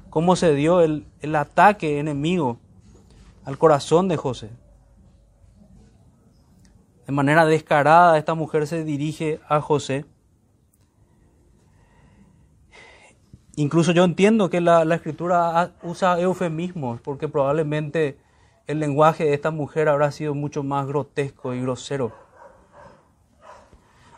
cómo 0.10 0.36
se 0.36 0.54
dio 0.56 0.82
el, 0.82 1.06
el 1.21 1.36
ataque 1.36 1.99
enemigo 1.99 2.60
al 3.43 3.58
corazón 3.58 4.08
de 4.08 4.17
José. 4.17 4.49
De 7.06 7.13
manera 7.13 7.45
descarada 7.45 8.17
esta 8.17 8.34
mujer 8.34 8.65
se 8.65 8.84
dirige 8.84 9.39
a 9.47 9.62
José 9.62 10.06
Incluso 13.58 13.94
yo 13.94 14.04
entiendo 14.04 14.50
que 14.50 14.60
la, 14.60 14.84
escritura 14.96 15.72
usa 15.82 16.20
eufemismos, 16.20 17.00
porque 17.00 17.30
probablemente 17.30 18.18
el 18.68 18.80
lenguaje 18.80 19.26
de 19.26 19.34
esta 19.34 19.52
mujer 19.52 19.88
habrá 19.88 20.12
sido 20.12 20.34
mucho 20.34 20.62
más 20.62 20.86
grotesco 20.88 21.54
y 21.54 21.62
grosero. 21.62 22.12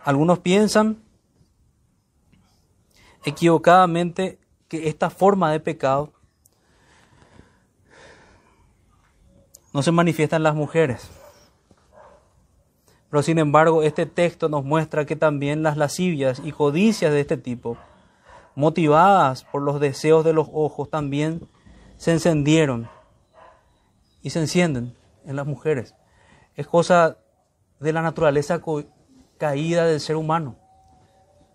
Algunos 0.03 0.39
piensan 0.39 1.03
equivocadamente 3.25 4.39
que 4.67 4.87
esta 4.87 5.09
forma 5.09 5.51
de 5.51 5.59
pecado 5.59 6.13
no 9.73 9.83
se 9.83 9.91
manifiesta 9.91 10.37
en 10.37 10.43
las 10.43 10.55
mujeres. 10.55 11.11
Pero 13.11 13.21
sin 13.21 13.37
embargo, 13.37 13.83
este 13.83 14.05
texto 14.05 14.49
nos 14.49 14.63
muestra 14.63 15.05
que 15.05 15.15
también 15.15 15.61
las 15.61 15.77
lascivias 15.77 16.41
y 16.43 16.51
codicias 16.51 17.11
de 17.11 17.21
este 17.21 17.37
tipo 17.37 17.77
motivadas 18.57 19.43
por 19.43 19.61
los 19.61 19.79
deseos 19.79 20.25
de 20.25 20.33
los 20.33 20.47
ojos, 20.51 20.89
también 20.89 21.47
se 21.97 22.11
encendieron 22.11 22.89
y 24.23 24.31
se 24.31 24.39
encienden 24.39 24.95
en 25.27 25.35
las 25.35 25.45
mujeres. 25.45 25.93
Es 26.55 26.65
cosa 26.65 27.17
de 27.79 27.93
la 27.93 28.01
naturaleza 28.01 28.59
caída 29.37 29.85
del 29.85 29.99
ser 29.99 30.15
humano. 30.15 30.55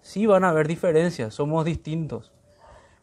Sí 0.00 0.26
van 0.26 0.44
a 0.44 0.50
haber 0.50 0.68
diferencias, 0.68 1.34
somos 1.34 1.64
distintos, 1.64 2.30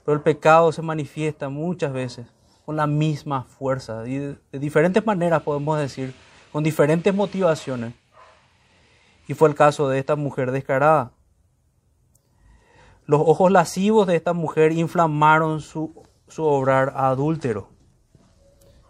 pero 0.06 0.16
el 0.16 0.24
pecado 0.24 0.72
se 0.72 0.82
manifiesta 0.82 1.50
muchas 1.50 1.92
veces 1.92 2.26
con 2.66 2.78
la 2.78 2.88
misma 2.88 3.44
fuerza 3.44 4.08
y 4.08 4.18
de, 4.18 4.38
diferentes 4.54 5.06
maneras 5.06 5.44
podemos 5.44 5.78
decir, 5.78 6.16
con 6.54 6.64
diferentes 6.64 7.14
motivaciones. 7.14 7.94
Y 9.28 9.34
fue 9.34 9.50
el 9.50 9.56
caso 9.56 9.90
de 9.90 10.00
esta 10.00 10.16
mujer 10.16 10.52
descarada. 10.52 11.12
Los 13.10 13.22
ojos 13.26 13.52
lascivos 13.52 14.06
de 14.06 14.16
esta 14.16 14.34
mujer 14.34 14.72
inflamaron 14.72 15.62
su, 15.62 16.04
su 16.28 16.44
obrar 16.44 16.94
adúltero. 16.96 17.70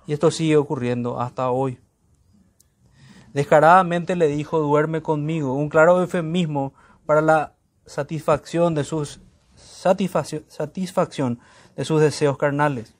Y 0.07 0.11
esto 0.11 0.29
sigue 0.29 0.57
ocurriendo 0.57 1.21
hasta 1.21 1.49
hoy. 1.51 1.79
Descaradamente 3.31 4.17
le 4.17 4.27
dijo, 4.27 4.59
duerme 4.59 5.01
conmigo, 5.01 5.53
un 5.53 5.69
claro 5.69 6.01
eufemismo 6.01 6.73
para 7.05 7.21
la 7.21 7.53
satisfacción 7.85 8.75
de 8.75 8.83
sus, 8.83 9.21
satisfacción 9.55 11.39
de 11.77 11.85
sus 11.85 12.01
deseos 12.01 12.37
carnales. 12.37 12.97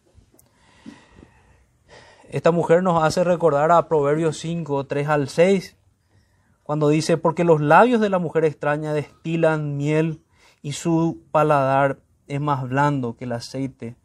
Esta 2.30 2.52
mujer 2.52 2.82
nos 2.82 3.04
hace 3.04 3.26
recordar 3.26 3.74
a 3.74 3.90
Proverbios 3.90 4.38
5, 4.38 4.86
3 4.86 5.10
al 5.10 5.28
6, 5.28 5.76
cuando 6.64 6.88
dice, 6.88 7.18
porque 7.18 7.44
los 7.44 7.60
labios 7.60 8.00
de 8.00 8.10
la 8.10 8.20
mujer 8.20 8.46
extraña 8.46 8.94
destilan 8.94 9.76
miel 9.76 10.24
y 10.62 10.74
su 10.74 11.22
paladar 11.32 12.00
es 12.28 12.40
más 12.40 12.68
blando 12.68 13.16
que 13.16 13.26
el 13.26 13.32
aceite, 13.32 13.96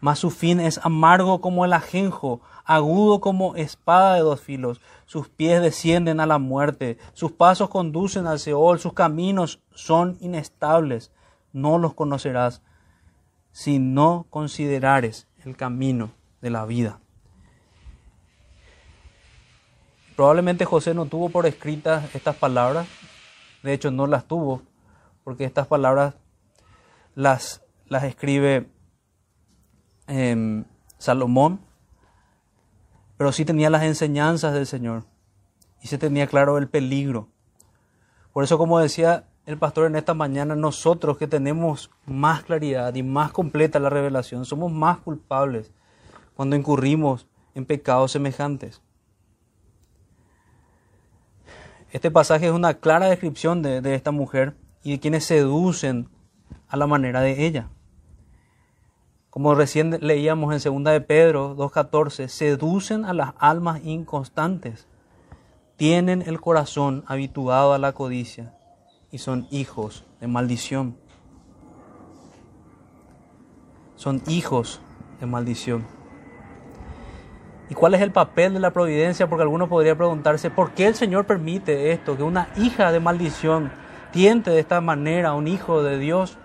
mas 0.00 0.18
su 0.18 0.30
fin 0.30 0.60
es 0.60 0.78
amargo 0.84 1.40
como 1.40 1.64
el 1.64 1.72
ajenjo, 1.72 2.40
agudo 2.64 3.20
como 3.20 3.56
espada 3.56 4.14
de 4.14 4.20
dos 4.20 4.40
filos. 4.40 4.80
Sus 5.06 5.28
pies 5.28 5.62
descienden 5.62 6.20
a 6.20 6.26
la 6.26 6.38
muerte, 6.38 6.98
sus 7.14 7.32
pasos 7.32 7.70
conducen 7.70 8.26
al 8.26 8.38
Seol, 8.38 8.78
sus 8.78 8.92
caminos 8.92 9.60
son 9.70 10.18
inestables. 10.20 11.10
No 11.52 11.78
los 11.78 11.94
conocerás 11.94 12.60
si 13.52 13.78
no 13.78 14.26
considerares 14.28 15.26
el 15.44 15.56
camino 15.56 16.10
de 16.42 16.50
la 16.50 16.66
vida. 16.66 17.00
Probablemente 20.16 20.64
José 20.64 20.92
no 20.92 21.06
tuvo 21.06 21.28
por 21.30 21.46
escritas 21.46 22.14
estas 22.14 22.36
palabras, 22.36 22.86
de 23.62 23.72
hecho 23.72 23.90
no 23.90 24.06
las 24.06 24.26
tuvo, 24.26 24.62
porque 25.24 25.44
estas 25.44 25.66
palabras 25.66 26.14
las, 27.14 27.62
las 27.86 28.04
escribe 28.04 28.68
em, 30.06 30.64
Salomón, 30.98 31.60
pero 33.16 33.32
sí 33.32 33.44
tenía 33.44 33.70
las 33.70 33.82
enseñanzas 33.82 34.52
del 34.54 34.66
Señor 34.66 35.04
y 35.80 35.88
se 35.88 35.98
tenía 35.98 36.26
claro 36.26 36.58
el 36.58 36.68
peligro. 36.68 37.28
Por 38.32 38.44
eso, 38.44 38.58
como 38.58 38.78
decía 38.78 39.24
el 39.46 39.58
pastor 39.58 39.86
en 39.86 39.96
esta 39.96 40.14
mañana, 40.14 40.56
nosotros 40.56 41.18
que 41.18 41.26
tenemos 41.26 41.90
más 42.06 42.42
claridad 42.42 42.94
y 42.94 43.02
más 43.02 43.32
completa 43.32 43.78
la 43.78 43.90
revelación, 43.90 44.44
somos 44.44 44.72
más 44.72 44.98
culpables 44.98 45.70
cuando 46.34 46.56
incurrimos 46.56 47.26
en 47.54 47.64
pecados 47.64 48.12
semejantes. 48.12 48.82
Este 51.92 52.10
pasaje 52.10 52.46
es 52.46 52.52
una 52.52 52.74
clara 52.74 53.06
descripción 53.06 53.62
de, 53.62 53.80
de 53.80 53.94
esta 53.94 54.10
mujer 54.10 54.56
y 54.84 54.92
de 54.92 55.00
quienes 55.00 55.24
seducen 55.24 56.08
a 56.68 56.76
la 56.76 56.86
manera 56.86 57.22
de 57.22 57.46
ella. 57.46 57.70
Como 59.30 59.54
recién 59.56 59.98
leíamos 60.00 60.54
en 60.54 60.84
2 60.84 60.92
de 60.92 61.00
Pedro 61.00 61.56
2.14, 61.56 62.28
seducen 62.28 63.04
a 63.04 63.12
las 63.14 63.32
almas 63.38 63.80
inconstantes, 63.82 64.86
tienen 65.76 66.22
el 66.22 66.40
corazón 66.40 67.02
habituado 67.08 67.72
a 67.72 67.78
la 67.78 67.92
codicia 67.92 68.54
y 69.10 69.18
son 69.18 69.48
hijos 69.50 70.04
de 70.20 70.28
maldición. 70.28 70.96
Son 73.96 74.22
hijos 74.28 74.80
de 75.18 75.26
maldición. 75.26 75.84
¿Y 77.70 77.74
cuál 77.74 77.94
es 77.94 78.02
el 78.02 78.12
papel 78.12 78.52
de 78.52 78.60
la 78.60 78.72
providencia? 78.72 79.28
Porque 79.28 79.42
alguno 79.42 79.68
podría 79.68 79.96
preguntarse, 79.96 80.50
¿por 80.50 80.72
qué 80.72 80.86
el 80.86 80.94
Señor 80.94 81.26
permite 81.26 81.92
esto? 81.92 82.16
Que 82.16 82.22
una 82.22 82.48
hija 82.56 82.92
de 82.92 83.00
maldición 83.00 83.72
de 84.14 84.60
esta 84.60 84.80
manera 84.80 85.30
a 85.30 85.34
un 85.34 85.48
hijo 85.48 85.82
de 85.82 85.98
Dios. 85.98 86.38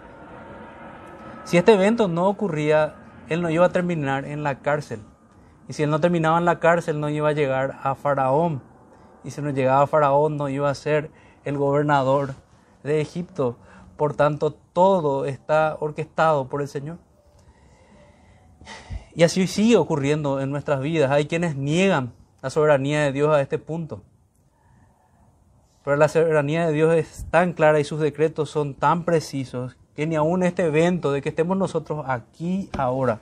Si 1.44 1.56
este 1.56 1.74
evento 1.74 2.08
no 2.08 2.28
ocurría, 2.28 2.96
él 3.28 3.44
no 3.44 3.52
iba 3.52 3.68
a 3.68 3.70
terminar 3.70 4.26
en 4.26 4.42
la 4.42 4.60
cárcel. 4.60 5.02
Y 5.68 5.74
si 5.74 5.84
él 5.84 5.92
no 5.92 6.00
terminaba 6.00 6.40
en 6.40 6.46
la 6.46 6.60
cárcel, 6.60 7.00
no 7.00 7.10
iba 7.10 7.30
a 7.30 7.34
llegar 7.34 7.78
a 7.84 7.94
Faraón. 7.94 8.64
Y 9.24 9.30
si 9.30 9.42
no 9.44 9.52
llegaba 9.52 9.84
a 9.84 9.88
Faraón, 9.88 10.36
no 10.36 10.50
iba 10.50 10.68
a 10.68 10.74
ser 10.74 11.12
el 11.46 11.58
gobernador 11.58 12.34
de 12.84 13.02
Egipto. 13.02 13.56
Por 13.98 14.16
tanto, 14.16 14.52
todo 14.52 15.26
está 15.26 15.78
orquestado 15.80 16.48
por 16.48 16.64
el 16.64 16.68
Señor. 16.68 16.98
Y 19.14 19.22
así 19.22 19.46
sigue 19.46 19.78
ocurriendo 19.78 20.42
en 20.42 20.50
nuestras 20.50 20.82
vidas. 20.82 21.12
Hay 21.12 21.28
quienes 21.28 21.56
niegan 21.56 22.14
la 22.42 22.50
soberanía 22.50 23.04
de 23.04 23.12
Dios 23.12 23.32
a 23.32 23.42
este 23.42 23.60
punto. 23.60 24.02
Pero 25.84 25.96
la 25.96 26.08
soberanía 26.08 26.68
de 26.68 26.74
Dios 26.74 26.96
es 26.96 27.26
tan 27.30 27.54
clara 27.54 27.80
y 27.80 27.84
sus 27.84 28.00
decretos 28.00 28.50
son 28.50 28.74
tan 28.74 29.06
precisos 29.06 29.78
que 29.96 30.08
ni 30.08 30.16
aún 30.16 30.44
este 30.44 30.66
evento 30.66 31.12
de 31.12 31.22
que 31.22 31.30
estemos 31.30 31.58
nosotros 31.58 32.06
aquí 32.08 32.70
ahora 32.78 33.22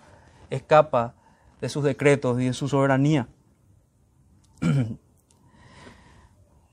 escapa 0.50 1.14
de 1.62 1.70
sus 1.70 1.84
decretos 1.84 2.40
y 2.42 2.46
de 2.46 2.54
su 2.54 2.68
soberanía. 2.68 3.28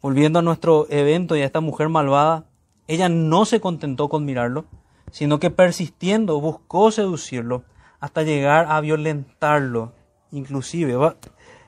Volviendo 0.03 0.38
a 0.38 0.42
nuestro 0.42 0.87
evento 0.90 1.37
y 1.37 1.42
a 1.42 1.47
esta 1.47 1.61
mujer 1.61 1.88
malvada, 1.88 2.44
ella 2.87 3.09
no 3.09 3.44
se 3.44 3.61
contentó 3.61 4.09
con 4.09 4.25
mirarlo, 4.25 4.66
sino 5.11 5.38
que 5.38 5.51
persistiendo 5.51 6.40
buscó 6.40 6.90
seducirlo 6.90 7.64
hasta 8.01 8.23
llegar 8.23 8.66
a 8.68 8.81
violentarlo. 8.81 9.92
Inclusive, 10.31 10.94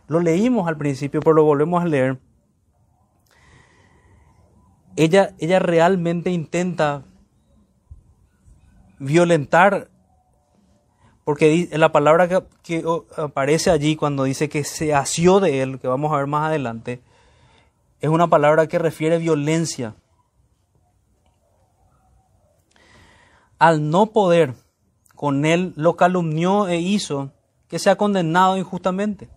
lo 0.08 0.20
leímos 0.20 0.68
al 0.68 0.76
principio, 0.76 1.20
pero 1.20 1.34
lo 1.34 1.44
volvemos 1.44 1.82
a 1.82 1.86
leer. 1.86 2.18
Ella, 4.96 5.34
ella 5.38 5.58
realmente 5.58 6.30
intenta 6.30 7.04
violentar, 8.98 9.90
porque 11.24 11.68
la 11.72 11.92
palabra 11.92 12.28
que, 12.62 12.84
aparece 13.16 13.70
allí 13.70 13.96
cuando 13.96 14.24
dice 14.24 14.48
que 14.48 14.64
se 14.64 14.94
asió 14.94 15.40
de 15.40 15.62
él, 15.62 15.78
que 15.80 15.88
vamos 15.88 16.12
a 16.12 16.16
ver 16.16 16.26
más 16.26 16.48
adelante, 16.48 17.02
es 18.00 18.08
una 18.08 18.28
palabra 18.28 18.68
que 18.68 18.78
refiere 18.78 19.18
violencia. 19.18 19.96
Al 23.58 23.90
no 23.90 24.06
poder 24.12 24.54
con 25.14 25.44
él, 25.44 25.72
lo 25.76 25.96
calumnió 25.96 26.68
e 26.68 26.78
hizo 26.78 27.32
que 27.68 27.78
sea 27.78 27.96
condenado 27.96 28.56
injustamente. 28.56 29.28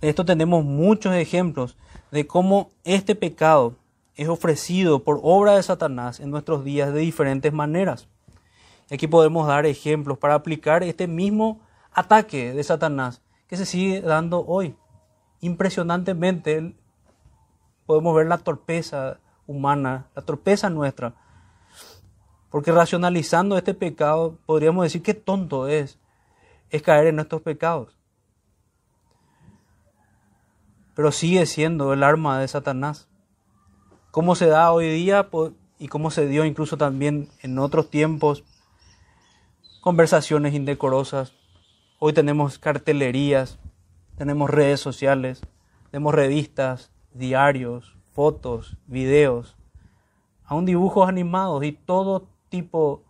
De 0.00 0.08
esto 0.08 0.24
tenemos 0.24 0.64
muchos 0.64 1.14
ejemplos 1.14 1.76
de 2.10 2.26
cómo 2.26 2.70
este 2.84 3.14
pecado 3.14 3.76
es 4.16 4.28
ofrecido 4.28 5.04
por 5.04 5.20
obra 5.22 5.56
de 5.56 5.62
Satanás 5.62 6.20
en 6.20 6.30
nuestros 6.30 6.64
días 6.64 6.92
de 6.92 7.00
diferentes 7.00 7.52
maneras. 7.52 8.08
Aquí 8.90 9.06
podemos 9.06 9.46
dar 9.46 9.64
ejemplos 9.64 10.18
para 10.18 10.34
aplicar 10.34 10.82
este 10.82 11.06
mismo 11.06 11.60
ataque 11.92 12.52
de 12.52 12.62
Satanás 12.62 13.22
que 13.46 13.56
se 13.56 13.66
sigue 13.66 14.00
dando 14.00 14.44
hoy. 14.46 14.76
Impresionantemente 15.40 16.74
podemos 17.86 18.14
ver 18.14 18.26
la 18.26 18.38
torpeza 18.38 19.18
humana, 19.46 20.06
la 20.14 20.22
torpeza 20.22 20.70
nuestra. 20.70 21.14
Porque 22.50 22.70
racionalizando 22.70 23.56
este 23.56 23.74
pecado 23.74 24.38
podríamos 24.44 24.84
decir 24.84 25.02
que 25.02 25.14
tonto 25.14 25.68
es, 25.68 25.98
es 26.70 26.82
caer 26.82 27.06
en 27.06 27.18
estos 27.18 27.40
pecados. 27.40 27.96
Pero 30.94 31.12
sigue 31.12 31.46
siendo 31.46 31.94
el 31.94 32.02
arma 32.02 32.38
de 32.38 32.48
Satanás. 32.48 33.08
Como 34.12 34.34
se 34.34 34.44
da 34.44 34.70
hoy 34.70 34.90
día 34.90 35.30
y 35.78 35.88
cómo 35.88 36.10
se 36.10 36.26
dio 36.26 36.44
incluso 36.44 36.76
también 36.76 37.30
en 37.40 37.58
otros 37.58 37.88
tiempos, 37.88 38.44
conversaciones 39.80 40.52
indecorosas. 40.52 41.32
Hoy 41.98 42.12
tenemos 42.12 42.58
cartelerías, 42.58 43.58
tenemos 44.18 44.50
redes 44.50 44.80
sociales, 44.80 45.40
tenemos 45.90 46.14
revistas, 46.14 46.92
diarios, 47.14 47.96
fotos, 48.12 48.76
videos, 48.86 49.56
aún 50.44 50.66
dibujos 50.66 51.08
animados 51.08 51.64
y 51.64 51.72
todo 51.72 52.28
tipo 52.50 53.04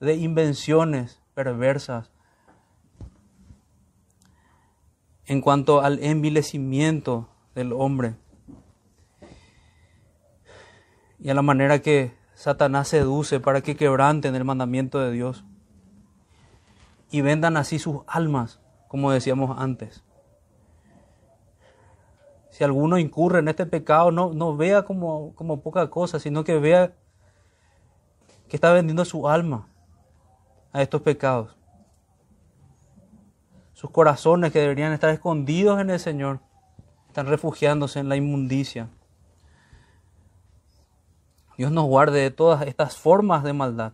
de 0.00 0.16
invenciones 0.16 1.20
perversas 1.34 2.12
en 5.26 5.42
cuanto 5.42 5.82
al 5.82 6.02
envilecimiento 6.02 7.28
del 7.54 7.74
hombre 7.74 8.14
y 11.20 11.30
a 11.30 11.34
la 11.34 11.42
manera 11.42 11.80
que 11.80 12.14
Satanás 12.34 12.88
seduce 12.88 13.40
para 13.40 13.60
que 13.60 13.76
quebranten 13.76 14.34
el 14.34 14.44
mandamiento 14.44 14.98
de 14.98 15.12
Dios 15.12 15.44
y 17.10 17.20
vendan 17.20 17.56
así 17.56 17.78
sus 17.78 17.98
almas, 18.06 18.60
como 18.88 19.10
decíamos 19.12 19.58
antes 19.58 20.02
si 22.60 22.64
alguno 22.64 22.98
incurre 22.98 23.38
en 23.38 23.48
este 23.48 23.64
pecado, 23.64 24.10
no, 24.10 24.34
no 24.34 24.56
vea 24.56 24.82
como, 24.82 25.34
como 25.34 25.62
poca 25.62 25.88
cosa, 25.88 26.18
sino 26.18 26.44
que 26.44 26.58
vea 26.58 26.92
que 28.48 28.56
está 28.56 28.72
vendiendo 28.72 29.04
su 29.04 29.28
alma 29.28 29.68
a 30.72 30.82
estos 30.82 31.00
pecados. 31.00 31.56
Sus 33.72 33.90
corazones 33.90 34.52
que 34.52 34.58
deberían 34.58 34.92
estar 34.92 35.08
escondidos 35.10 35.80
en 35.80 35.90
el 35.90 35.98
Señor, 36.00 36.40
están 37.08 37.28
refugiándose 37.28 38.00
en 38.00 38.08
la 38.08 38.16
inmundicia. 38.16 38.90
Dios 41.60 41.72
nos 41.72 41.84
guarde 41.84 42.20
de 42.20 42.30
todas 42.30 42.66
estas 42.66 42.96
formas 42.96 43.44
de 43.44 43.52
maldad. 43.52 43.92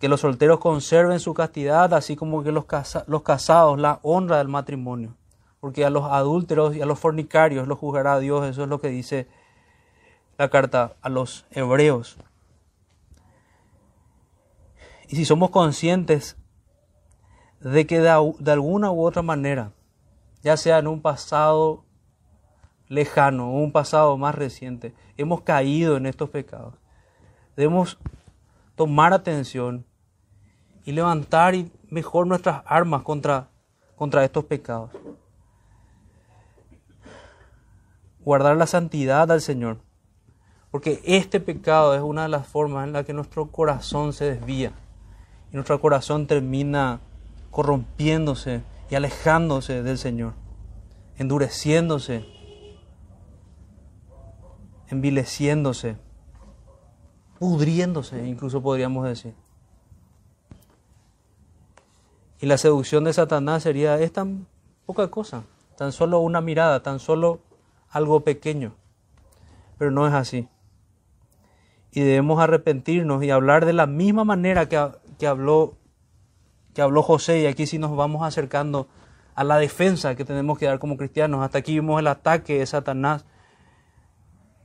Que 0.00 0.08
los 0.08 0.20
solteros 0.20 0.58
conserven 0.58 1.20
su 1.20 1.34
castidad, 1.34 1.92
así 1.92 2.16
como 2.16 2.42
que 2.42 2.50
los, 2.50 2.64
los 3.06 3.22
casados 3.22 3.78
la 3.78 4.00
honra 4.02 4.38
del 4.38 4.48
matrimonio 4.48 5.14
porque 5.60 5.84
a 5.84 5.90
los 5.90 6.04
adúlteros 6.04 6.76
y 6.76 6.80
a 6.80 6.86
los 6.86 6.98
fornicarios 6.98 7.66
los 7.66 7.78
juzgará 7.78 8.18
Dios. 8.18 8.46
Eso 8.46 8.62
es 8.62 8.68
lo 8.68 8.80
que 8.80 8.88
dice 8.88 9.26
la 10.38 10.48
carta 10.48 10.94
a 11.02 11.08
los 11.08 11.46
hebreos. 11.50 12.16
Y 15.08 15.16
si 15.16 15.24
somos 15.24 15.50
conscientes 15.50 16.36
de 17.60 17.86
que 17.86 18.00
de, 18.00 18.10
alguna 18.10 18.90
u 18.90 19.04
otra 19.04 19.22
manera, 19.22 19.72
ya 20.42 20.56
sea 20.56 20.78
en 20.78 20.86
un 20.88 21.00
pasado 21.00 21.84
lejano 22.88 23.50
un 23.50 23.72
pasado 23.72 24.16
más 24.16 24.34
reciente, 24.34 24.94
hemos 25.16 25.42
caído 25.42 25.96
en 25.96 26.06
estos 26.06 26.30
pecados, 26.30 26.74
debemos 27.56 27.98
tomar 28.74 29.12
atención 29.12 29.84
y 30.84 30.92
levantar 30.92 31.54
mejor 31.88 32.26
nuestras 32.26 32.62
armas 32.66 33.02
contra, 33.02 33.48
contra 33.96 34.24
estos 34.24 34.44
pecados 34.44 34.90
guardar 38.26 38.56
la 38.56 38.66
santidad 38.66 39.30
al 39.30 39.40
Señor. 39.40 39.78
Porque 40.72 41.00
este 41.04 41.38
pecado 41.38 41.94
es 41.94 42.02
una 42.02 42.24
de 42.24 42.28
las 42.28 42.46
formas 42.46 42.84
en 42.86 42.92
la 42.92 43.04
que 43.04 43.14
nuestro 43.14 43.52
corazón 43.52 44.12
se 44.12 44.24
desvía. 44.24 44.72
Y 45.52 45.54
nuestro 45.54 45.80
corazón 45.80 46.26
termina 46.26 47.00
corrompiéndose 47.52 48.62
y 48.90 48.96
alejándose 48.96 49.84
del 49.84 49.96
Señor. 49.96 50.34
Endureciéndose. 51.16 52.26
Envileciéndose. 54.88 55.96
Pudriéndose, 57.38 58.26
incluso 58.26 58.62
podríamos 58.62 59.06
decir. 59.06 59.34
Y 62.40 62.46
la 62.46 62.58
seducción 62.58 63.04
de 63.04 63.12
Satanás 63.12 63.62
sería, 63.62 63.98
es 64.00 64.12
tan 64.12 64.46
poca 64.84 65.08
cosa, 65.08 65.44
tan 65.76 65.92
solo 65.92 66.20
una 66.20 66.40
mirada, 66.40 66.82
tan 66.82 66.98
solo 66.98 67.40
algo 67.90 68.20
pequeño, 68.20 68.74
pero 69.78 69.90
no 69.90 70.06
es 70.06 70.12
así. 70.12 70.48
Y 71.92 72.00
debemos 72.00 72.40
arrepentirnos 72.40 73.22
y 73.24 73.30
hablar 73.30 73.64
de 73.64 73.72
la 73.72 73.86
misma 73.86 74.24
manera 74.24 74.68
que, 74.68 74.86
que, 75.18 75.26
habló, 75.26 75.76
que 76.74 76.82
habló 76.82 77.02
José, 77.02 77.40
y 77.40 77.46
aquí 77.46 77.66
sí 77.66 77.78
nos 77.78 77.96
vamos 77.96 78.22
acercando 78.22 78.86
a 79.34 79.44
la 79.44 79.58
defensa 79.58 80.14
que 80.14 80.24
tenemos 80.24 80.58
que 80.58 80.66
dar 80.66 80.78
como 80.78 80.96
cristianos. 80.96 81.42
Hasta 81.42 81.58
aquí 81.58 81.74
vimos 81.74 82.00
el 82.00 82.06
ataque 82.06 82.58
de 82.58 82.66
Satanás. 82.66 83.24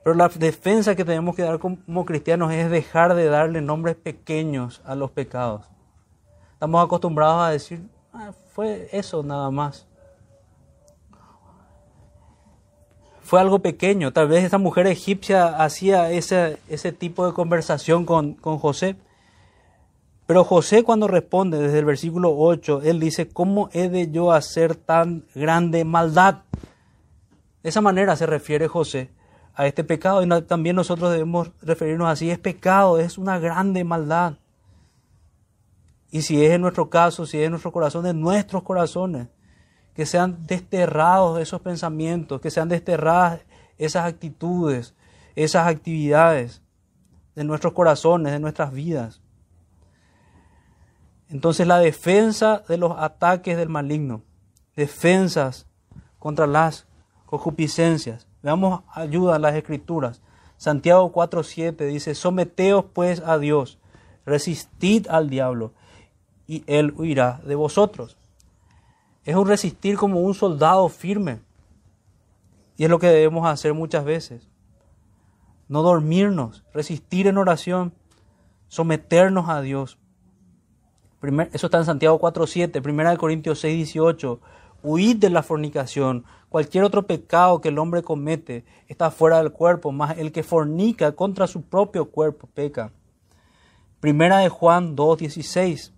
Pero 0.04 0.16
la 0.16 0.30
defensa 0.30 0.96
que 0.96 1.06
tenemos 1.06 1.36
que 1.36 1.44
dar 1.44 1.60
como 1.60 2.06
cristianos 2.06 2.52
es 2.52 2.70
dejar 2.72 3.14
de 3.14 3.26
darle 3.26 3.62
nombres 3.62 3.96
pequeños 3.96 4.82
a 4.86 4.96
los 4.96 5.12
pecados. 5.12 5.70
Estamos 6.54 6.84
acostumbrados 6.84 7.44
a 7.44 7.50
decir, 7.50 7.88
ah, 8.14 8.32
fue 8.54 8.90
eso 8.92 9.22
nada 9.24 9.52
más. 9.52 9.88
fue 13.32 13.40
algo 13.40 13.60
pequeño. 13.60 14.12
Tal 14.12 14.28
vez 14.28 14.44
esa 14.44 14.58
mujer 14.58 14.88
egipcia 14.88 15.64
hacía 15.64 16.12
ese, 16.12 16.58
ese 16.68 16.92
tipo 16.92 17.26
de 17.26 17.32
conversación 17.32 18.04
con, 18.04 18.34
con 18.34 18.58
José. 18.58 18.98
Pero 20.28 20.44
José 20.44 20.84
cuando 20.84 21.08
responde 21.08 21.58
desde 21.58 21.80
el 21.80 21.86
versículo 21.86 22.38
8, 22.38 22.82
él 22.84 23.00
dice, 23.00 23.30
¿cómo 23.30 23.70
he 23.72 23.88
de 23.88 24.12
yo 24.12 24.34
hacer 24.34 24.76
tan 24.76 25.24
grande 25.34 25.86
maldad? 25.86 26.40
De 27.64 27.70
esa 27.70 27.80
manera 27.80 28.18
se 28.18 28.26
refiere 28.26 28.68
José 28.68 29.12
a 29.54 29.68
este 29.68 29.84
pecado 29.84 30.24
y 30.24 30.42
también 30.44 30.76
nosotros 30.76 31.12
debemos 31.12 31.52
referirnos 31.62 32.10
así, 32.10 32.30
es 32.30 32.40
pecado, 32.40 33.00
es 33.00 33.18
una 33.18 33.40
grande 33.40 33.84
maldad. 33.84 34.36
Y 36.10 36.24
si 36.24 36.44
es 36.44 36.52
en 36.52 36.62
nuestro 36.62 36.90
caso, 36.90 37.26
si 37.26 37.38
es 37.38 37.46
en 37.46 37.52
nuestro 37.52 37.72
corazón, 37.72 38.06
en 38.06 38.20
nuestros 38.20 38.64
corazones, 38.64 39.28
que 39.94 40.06
sean 40.06 40.46
desterrados 40.46 41.40
esos 41.40 41.62
pensamientos, 41.62 42.42
que 42.42 42.52
sean 42.52 42.70
desterradas 42.70 43.42
esas 43.78 44.06
actitudes, 44.06 44.94
esas 45.36 45.68
actividades 45.68 46.62
de 47.36 47.44
nuestros 47.44 47.74
corazones, 47.74 48.34
de 48.34 48.40
nuestras 48.40 48.74
vidas. 48.74 49.22
Entonces 51.30 51.66
la 51.66 51.80
defensa 51.80 52.64
de 52.68 52.78
los 52.78 52.94
ataques 52.98 53.56
del 53.58 53.70
maligno, 53.70 54.24
defensas 54.76 55.68
contra 56.20 56.46
las 56.46 56.88
concupiscencias. 57.26 58.28
Veamos 58.44 58.82
ayuda 58.94 59.36
a 59.36 59.40
las 59.40 59.56
escrituras. 59.56 60.22
Santiago 60.58 61.12
4:7 61.12 61.88
dice, 61.88 62.16
someteos 62.16 62.86
pues 62.94 63.22
a 63.22 63.38
Dios, 63.38 63.80
resistid 64.26 65.08
al 65.08 65.30
diablo, 65.30 65.74
y 66.48 66.64
él 66.68 66.94
huirá 66.98 67.42
de 67.46 67.56
vosotros. 67.56 68.18
Es 69.24 69.36
un 69.36 69.48
resistir 69.48 69.98
como 69.98 70.22
un 70.22 70.34
soldado 70.34 70.90
firme. 70.90 71.40
Y 72.78 72.86
es 72.86 72.90
lo 72.90 73.00
que 73.00 73.08
debemos 73.08 73.48
hacer 73.48 73.74
muchas 73.74 74.04
veces. 74.04 74.48
No 75.68 75.84
dormirnos, 75.84 76.64
resistir 76.74 77.28
en 77.28 77.38
oración, 77.38 77.94
someternos 78.68 79.50
a 79.50 79.62
Dios. 79.62 80.00
eso 81.54 81.68
está 81.68 81.78
en 81.78 81.86
Santiago 81.86 82.20
4.7, 82.20 82.84
1 82.84 83.18
Corintios 83.18 83.64
6.18. 83.64 84.40
Huid 84.84 85.18
de 85.18 85.30
la 85.30 85.44
fornicación. 85.44 86.26
Cualquier 86.52 86.84
otro 86.84 87.08
pecado 87.08 87.62
que 87.62 87.70
el 87.70 87.80
hombre 87.80 88.04
comete 88.04 88.66
está 88.90 89.10
fuera 89.10 89.38
del 89.38 89.54
cuerpo, 89.54 89.94
más 89.94 90.18
el 90.18 90.34
que 90.34 90.44
fornica 90.44 91.14
contra 91.14 91.48
su 91.48 91.62
propio 91.62 92.12
cuerpo 92.12 92.46
peca. 92.54 92.92
Primera 94.02 94.40
de 94.40 94.50
Juan 94.50 94.98
2.16. 94.98 95.94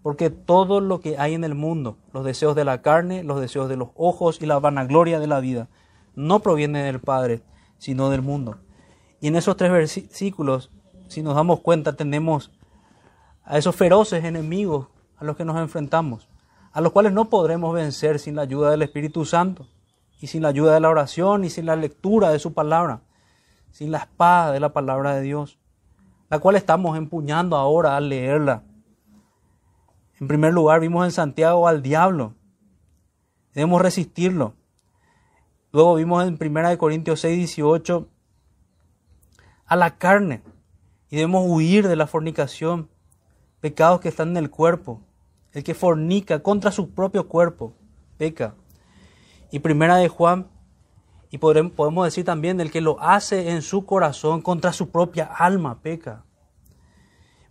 Porque 0.00 0.30
todo 0.30 0.80
lo 0.80 1.02
que 1.02 1.18
hay 1.18 1.34
en 1.34 1.44
el 1.44 1.54
mundo, 1.54 1.98
los 2.14 2.24
deseos 2.24 2.56
de 2.56 2.64
la 2.64 2.80
carne, 2.80 3.22
los 3.22 3.38
deseos 3.38 3.68
de 3.68 3.76
los 3.76 3.90
ojos 3.96 4.40
y 4.40 4.46
la 4.46 4.58
vanagloria 4.58 5.20
de 5.20 5.26
la 5.26 5.40
vida, 5.40 5.68
no 6.14 6.40
proviene 6.40 6.82
del 6.82 7.00
Padre, 7.00 7.42
sino 7.76 8.08
del 8.08 8.22
mundo. 8.22 8.56
Y 9.20 9.28
en 9.28 9.36
esos 9.36 9.58
tres 9.58 9.70
versículos, 9.70 10.70
si 11.08 11.22
nos 11.22 11.34
damos 11.34 11.60
cuenta, 11.60 11.96
tenemos 11.96 12.50
a 13.44 13.58
esos 13.58 13.76
feroces 13.76 14.24
enemigos 14.24 14.86
a 15.18 15.24
los 15.26 15.36
que 15.36 15.44
nos 15.44 15.58
enfrentamos 15.58 16.30
a 16.76 16.82
los 16.82 16.92
cuales 16.92 17.14
no 17.14 17.30
podremos 17.30 17.74
vencer 17.74 18.18
sin 18.18 18.36
la 18.36 18.42
ayuda 18.42 18.70
del 18.70 18.82
Espíritu 18.82 19.24
Santo, 19.24 19.66
y 20.20 20.26
sin 20.26 20.42
la 20.42 20.48
ayuda 20.48 20.74
de 20.74 20.80
la 20.80 20.90
oración, 20.90 21.42
y 21.42 21.48
sin 21.48 21.64
la 21.64 21.74
lectura 21.74 22.28
de 22.28 22.38
su 22.38 22.52
palabra, 22.52 23.00
sin 23.70 23.90
la 23.90 23.96
espada 23.96 24.52
de 24.52 24.60
la 24.60 24.74
palabra 24.74 25.14
de 25.14 25.22
Dios, 25.22 25.58
la 26.28 26.38
cual 26.38 26.54
estamos 26.54 26.98
empuñando 26.98 27.56
ahora 27.56 27.96
al 27.96 28.10
leerla. 28.10 28.62
En 30.20 30.28
primer 30.28 30.52
lugar, 30.52 30.80
vimos 30.80 31.06
en 31.06 31.12
Santiago 31.12 31.66
al 31.66 31.80
diablo. 31.80 32.34
Debemos 33.54 33.80
resistirlo. 33.80 34.52
Luego 35.72 35.94
vimos 35.94 36.28
en 36.28 36.36
1 36.38 36.76
Corintios 36.76 37.20
6, 37.20 37.38
18 37.38 38.06
a 39.64 39.76
la 39.76 39.96
carne. 39.96 40.42
Y 41.08 41.16
debemos 41.16 41.42
huir 41.48 41.88
de 41.88 41.96
la 41.96 42.06
fornicación, 42.06 42.90
pecados 43.62 44.02
que 44.02 44.10
están 44.10 44.28
en 44.28 44.36
el 44.36 44.50
cuerpo, 44.50 45.00
el 45.56 45.64
que 45.64 45.72
fornica 45.72 46.40
contra 46.40 46.70
su 46.70 46.90
propio 46.90 47.28
cuerpo, 47.28 47.72
peca. 48.18 48.56
Y 49.50 49.60
primera 49.60 49.96
de 49.96 50.08
Juan, 50.08 50.48
y 51.30 51.38
podemos 51.38 52.04
decir 52.04 52.26
también 52.26 52.60
el 52.60 52.70
que 52.70 52.82
lo 52.82 53.00
hace 53.00 53.48
en 53.48 53.62
su 53.62 53.86
corazón 53.86 54.42
contra 54.42 54.74
su 54.74 54.90
propia 54.90 55.24
alma, 55.24 55.80
peca. 55.80 56.26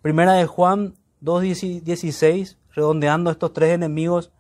Primera 0.04 0.34
de 0.34 0.46
Juan 0.46 0.94
2.16, 1.24 2.58
redondeando 2.76 3.32
estos 3.32 3.54
tres 3.54 3.72
enemigos, 3.72 4.32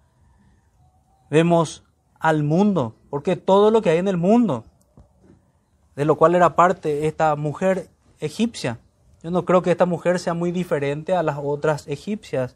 vemos 1.31 1.85
al 2.19 2.43
mundo, 2.43 2.93
porque 3.09 3.35
todo 3.35 3.71
lo 3.71 3.81
que 3.81 3.89
hay 3.89 3.97
en 3.97 4.07
el 4.07 4.17
mundo, 4.17 4.63
de 5.95 6.05
lo 6.05 6.17
cual 6.17 6.35
era 6.35 6.55
parte 6.55 7.07
esta 7.07 7.35
mujer 7.35 7.89
egipcia, 8.19 8.77
yo 9.23 9.31
no 9.31 9.43
creo 9.43 9.63
que 9.63 9.71
esta 9.71 9.87
mujer 9.87 10.19
sea 10.19 10.35
muy 10.35 10.51
diferente 10.51 11.15
a 11.15 11.23
las 11.23 11.39
otras 11.41 11.87
egipcias 11.87 12.55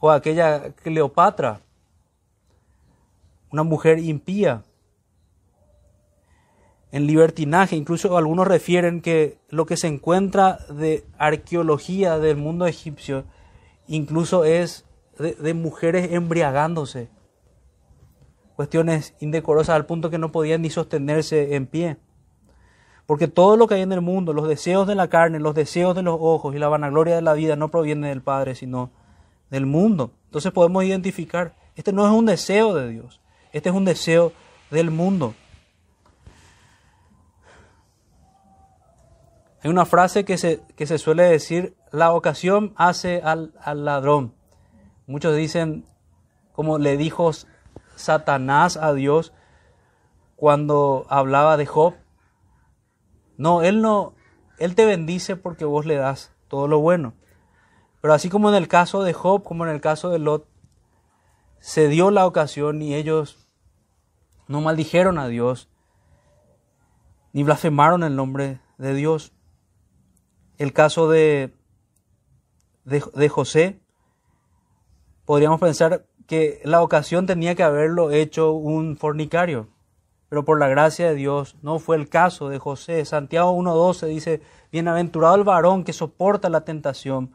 o 0.00 0.10
aquella 0.10 0.72
Cleopatra, 0.72 1.60
una 3.50 3.62
mujer 3.62 3.98
impía, 3.98 4.64
en 6.92 7.06
libertinaje. 7.06 7.76
Incluso 7.76 8.16
algunos 8.16 8.46
refieren 8.46 9.00
que 9.00 9.38
lo 9.48 9.66
que 9.66 9.76
se 9.76 9.86
encuentra 9.86 10.58
de 10.68 11.04
arqueología 11.18 12.18
del 12.18 12.36
mundo 12.36 12.66
egipcio 12.66 13.24
incluso 13.86 14.44
es 14.44 14.84
de, 15.18 15.54
mujeres 15.54 16.12
embriagándose. 16.12 17.08
Cuestiones 18.56 19.14
indecorosas 19.20 19.76
al 19.76 19.86
punto 19.86 20.10
que 20.10 20.18
no 20.18 20.32
podían 20.32 20.62
ni 20.62 20.70
sostenerse 20.70 21.54
en 21.56 21.66
pie. 21.66 21.96
Porque 23.06 23.26
todo 23.26 23.56
lo 23.56 23.66
que 23.66 23.74
hay 23.74 23.82
en 23.82 23.92
el 23.92 24.02
mundo, 24.02 24.32
los 24.32 24.46
deseos 24.46 24.86
de 24.86 24.94
la 24.94 25.08
carne, 25.08 25.40
los 25.40 25.54
deseos 25.54 25.96
de 25.96 26.02
los 26.02 26.16
ojos 26.20 26.54
y 26.54 26.58
la 26.58 26.68
vanagloria 26.68 27.16
de 27.16 27.22
la 27.22 27.32
vida 27.32 27.56
no 27.56 27.70
provienen 27.70 28.10
del 28.10 28.22
Padre, 28.22 28.54
sino 28.54 28.90
del 29.50 29.66
mundo. 29.66 30.12
Entonces 30.26 30.52
podemos 30.52 30.84
identificar, 30.84 31.54
este 31.76 31.92
no 31.92 32.06
es 32.06 32.12
un 32.12 32.26
deseo 32.26 32.74
de 32.74 32.88
Dios, 32.88 33.20
este 33.52 33.68
es 33.68 33.74
un 33.74 33.84
deseo 33.84 34.32
del 34.70 34.90
mundo. 34.90 35.34
Hay 39.62 39.70
una 39.70 39.84
frase 39.84 40.24
que 40.24 40.38
se, 40.38 40.62
que 40.76 40.86
se 40.86 40.98
suele 40.98 41.24
decir, 41.24 41.76
la 41.92 42.12
ocasión 42.12 42.72
hace 42.76 43.20
al, 43.22 43.52
al 43.60 43.84
ladrón. 43.84 44.32
Muchos 45.06 45.36
dicen, 45.36 45.84
como 46.52 46.78
le 46.78 46.96
dijo 46.96 47.30
Satanás 47.96 48.76
a 48.76 48.94
Dios 48.94 49.34
cuando 50.36 51.04
hablaba 51.10 51.58
de 51.58 51.66
Job, 51.66 51.94
no, 53.36 53.62
él 53.62 53.82
no, 53.82 54.14
él 54.58 54.74
te 54.74 54.86
bendice 54.86 55.36
porque 55.36 55.64
vos 55.64 55.84
le 55.84 55.96
das 55.96 56.32
todo 56.48 56.68
lo 56.68 56.78
bueno. 56.78 57.14
Pero 58.00 58.14
así 58.14 58.28
como 58.28 58.48
en 58.48 58.54
el 58.54 58.68
caso 58.68 59.02
de 59.02 59.12
Job, 59.12 59.42
como 59.42 59.64
en 59.64 59.72
el 59.72 59.80
caso 59.80 60.10
de 60.10 60.18
Lot, 60.18 60.48
se 61.58 61.88
dio 61.88 62.10
la 62.10 62.26
ocasión 62.26 62.80
y 62.80 62.94
ellos 62.94 63.46
no 64.48 64.60
maldijeron 64.60 65.18
a 65.18 65.28
Dios, 65.28 65.68
ni 67.32 67.42
blasfemaron 67.42 68.02
el 68.02 68.16
nombre 68.16 68.60
de 68.78 68.94
Dios. 68.94 69.32
El 70.58 70.72
caso 70.72 71.08
de, 71.08 71.54
de, 72.84 73.28
José, 73.28 73.80
podríamos 75.24 75.60
pensar 75.60 76.06
que 76.26 76.60
la 76.64 76.82
ocasión 76.82 77.26
tenía 77.26 77.54
que 77.54 77.62
haberlo 77.62 78.10
hecho 78.10 78.52
un 78.52 78.96
fornicario, 78.96 79.68
pero 80.28 80.44
por 80.44 80.58
la 80.58 80.68
gracia 80.68 81.08
de 81.08 81.14
Dios 81.14 81.56
no 81.62 81.78
fue 81.78 81.96
el 81.96 82.08
caso 82.08 82.48
de 82.48 82.58
José. 82.58 83.04
Santiago 83.04 83.52
1.12 83.56 84.06
dice, 84.06 84.42
bienaventurado 84.72 85.34
el 85.36 85.44
varón 85.44 85.84
que 85.84 85.92
soporta 85.92 86.48
la 86.48 86.64
tentación, 86.64 87.34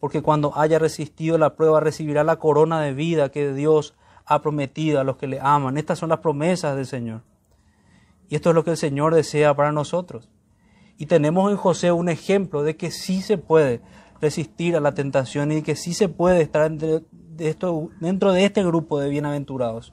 porque 0.00 0.22
cuando 0.22 0.56
haya 0.56 0.78
resistido 0.78 1.38
la 1.38 1.56
prueba 1.56 1.80
recibirá 1.80 2.24
la 2.24 2.36
corona 2.36 2.80
de 2.80 2.92
vida 2.92 3.30
que 3.30 3.52
Dios 3.52 3.94
ha 4.24 4.42
prometido 4.42 5.00
a 5.00 5.04
los 5.04 5.16
que 5.16 5.26
le 5.26 5.40
aman. 5.40 5.78
Estas 5.78 5.98
son 5.98 6.10
las 6.10 6.18
promesas 6.18 6.76
del 6.76 6.86
Señor. 6.86 7.22
Y 8.28 8.34
esto 8.34 8.50
es 8.50 8.54
lo 8.54 8.64
que 8.64 8.72
el 8.72 8.76
Señor 8.76 9.14
desea 9.14 9.54
para 9.54 9.72
nosotros. 9.72 10.28
Y 10.98 11.06
tenemos 11.06 11.50
en 11.50 11.56
José 11.56 11.92
un 11.92 12.08
ejemplo 12.08 12.62
de 12.62 12.76
que 12.76 12.90
sí 12.90 13.22
se 13.22 13.38
puede 13.38 13.80
resistir 14.20 14.76
a 14.76 14.80
la 14.80 14.94
tentación 14.94 15.52
y 15.52 15.62
que 15.62 15.76
sí 15.76 15.94
se 15.94 16.08
puede 16.08 16.40
estar 16.40 16.70
dentro 16.70 18.32
de, 18.32 18.44
este 18.44 18.64
grupo 18.64 18.98
de 18.98 19.08
bienaventurados. 19.08 19.92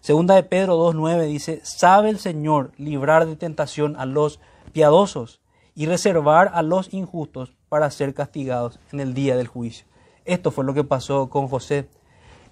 Segunda 0.00 0.34
de 0.34 0.42
Pedro 0.42 0.78
2.9 0.78 1.26
dice, 1.26 1.60
sabe 1.64 2.10
el 2.10 2.18
Señor 2.18 2.72
librar 2.76 3.26
de 3.26 3.36
tentación 3.36 3.96
a 3.96 4.06
los 4.06 4.40
piadosos 4.72 5.40
y 5.74 5.86
reservar 5.86 6.50
a 6.54 6.62
los 6.62 6.92
injustos 6.92 7.54
para 7.72 7.90
ser 7.90 8.12
castigados 8.12 8.78
en 8.92 9.00
el 9.00 9.14
día 9.14 9.34
del 9.34 9.48
juicio. 9.48 9.86
Esto 10.26 10.50
fue 10.50 10.62
lo 10.62 10.74
que 10.74 10.84
pasó 10.84 11.30
con 11.30 11.48
José. 11.48 11.88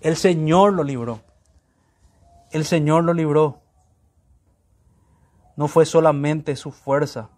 El 0.01 0.17
Señor 0.17 0.73
lo 0.73 0.83
libró. 0.83 1.21
El 2.51 2.65
Señor 2.65 3.05
lo 3.05 3.13
libró. 3.13 3.61
No 5.57 5.69
fue 5.69 5.85
solamente 5.85 6.57
su 6.57 6.71
fuerza, 6.71 7.29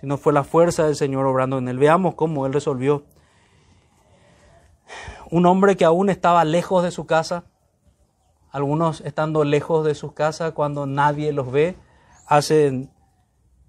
sino 0.00 0.16
fue 0.16 0.32
la 0.32 0.42
fuerza 0.42 0.84
del 0.86 0.96
Señor 0.96 1.26
obrando 1.26 1.58
en 1.58 1.68
él. 1.68 1.76
Veamos 1.76 2.14
cómo 2.14 2.46
él 2.46 2.54
resolvió. 2.54 3.04
Un 5.30 5.44
hombre 5.44 5.76
que 5.76 5.84
aún 5.84 6.08
estaba 6.08 6.46
lejos 6.46 6.82
de 6.82 6.92
su 6.92 7.04
casa, 7.04 7.44
algunos 8.52 9.02
estando 9.02 9.44
lejos 9.44 9.84
de 9.84 9.94
su 9.94 10.14
casa 10.14 10.52
cuando 10.52 10.86
nadie 10.86 11.30
los 11.34 11.52
ve, 11.52 11.76
hacen 12.26 12.90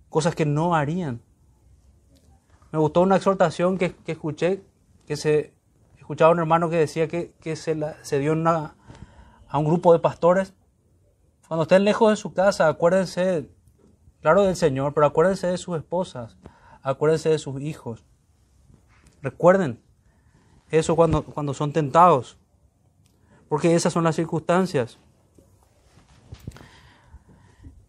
cosas 0.08 0.34
que 0.34 0.46
no 0.46 0.76
harían. 0.76 1.22
Me 2.74 2.80
gustó 2.80 3.02
una 3.02 3.18
exhortación 3.18 3.78
que, 3.78 3.96
escuché, 4.08 4.64
que 5.06 5.16
se 5.16 5.54
escuchaba 6.00 6.32
un 6.32 6.40
hermano 6.40 6.72
que 6.72 6.78
decía 6.78 7.08
que, 7.08 7.32
se, 7.56 7.78
se, 8.02 8.20
dio 8.20 8.34
a 8.34 9.58
un 9.60 9.64
grupo 9.64 9.94
de 9.94 10.00
pastores. 10.00 10.56
Cuando 11.48 11.64
estén 11.64 11.84
lejos 11.84 12.10
de 12.10 12.16
su 12.16 12.34
casa, 12.34 12.68
acuérdense, 12.68 13.48
claro, 14.22 14.42
del 14.42 14.56
Señor, 14.56 14.96
pero 14.96 15.06
acuérdense 15.06 15.46
de 15.46 15.60
sus 15.60 15.78
esposas, 15.78 16.36
acuérdense 16.82 17.30
de 17.30 17.38
sus 17.38 17.62
hijos. 17.62 18.04
Recuerden 19.22 19.80
eso 20.72 20.96
cuando, 20.96 21.24
cuando 21.26 21.54
son 21.54 21.74
tentados, 21.74 22.40
porque 23.50 23.76
esas 23.76 23.94
son 23.94 24.04
las 24.04 24.16
circunstancias. 24.16 24.98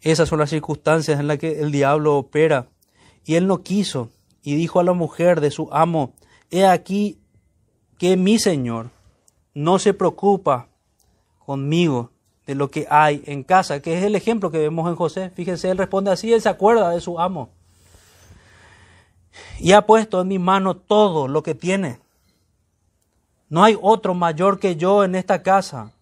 Esas 0.02 0.28
son 0.28 0.40
las 0.40 0.50
circunstancias 0.50 1.18
en 1.18 1.26
las 1.26 1.38
que 1.38 1.62
el 1.62 1.72
diablo 1.72 2.18
opera. 2.18 2.68
Y 3.24 3.36
él 3.36 3.46
no 3.46 3.62
quiso 3.62 4.10
y 4.44 4.54
dijo 4.54 4.78
a 4.78 4.84
la 4.84 4.92
mujer 4.92 5.40
de 5.40 5.50
su 5.50 5.68
amo, 5.72 6.12
He 6.50 6.66
aquí 6.66 7.18
que 7.98 8.16
mi 8.16 8.38
Señor 8.38 8.90
no 9.54 9.78
se 9.78 9.94
preocupa 9.94 10.68
conmigo 11.44 12.10
de 12.46 12.54
lo 12.54 12.70
que 12.70 12.86
hay 12.90 13.22
en 13.26 13.42
casa, 13.42 13.80
que 13.80 13.98
es 13.98 14.04
el 14.04 14.14
ejemplo 14.14 14.50
que 14.50 14.58
vemos 14.58 14.88
en 14.88 14.96
José. 14.96 15.30
Fíjense, 15.30 15.70
él 15.70 15.78
responde 15.78 16.10
así, 16.10 16.32
él 16.32 16.42
se 16.42 16.50
acuerda 16.50 16.90
de 16.90 17.00
su 17.00 17.18
amo. 17.18 17.48
Y 19.58 19.72
ha 19.72 19.86
puesto 19.86 20.20
en 20.20 20.28
mi 20.28 20.38
mano 20.38 20.76
todo 20.76 21.26
lo 21.26 21.42
que 21.42 21.54
tiene. 21.54 21.98
No 23.48 23.64
hay 23.64 23.78
otro 23.80 24.14
mayor 24.14 24.58
que 24.58 24.76
yo 24.76 25.04
en 25.04 25.14
esta 25.14 25.42
casa, 25.42 25.92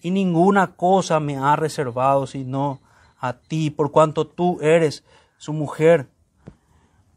y 0.00 0.10
ninguna 0.10 0.74
cosa 0.74 1.20
me 1.20 1.36
ha 1.36 1.56
reservado 1.56 2.26
sino 2.26 2.80
a 3.18 3.34
ti, 3.34 3.70
por 3.70 3.90
cuanto 3.90 4.26
tú 4.26 4.58
eres 4.60 5.04
su 5.38 5.52
mujer. 5.52 6.08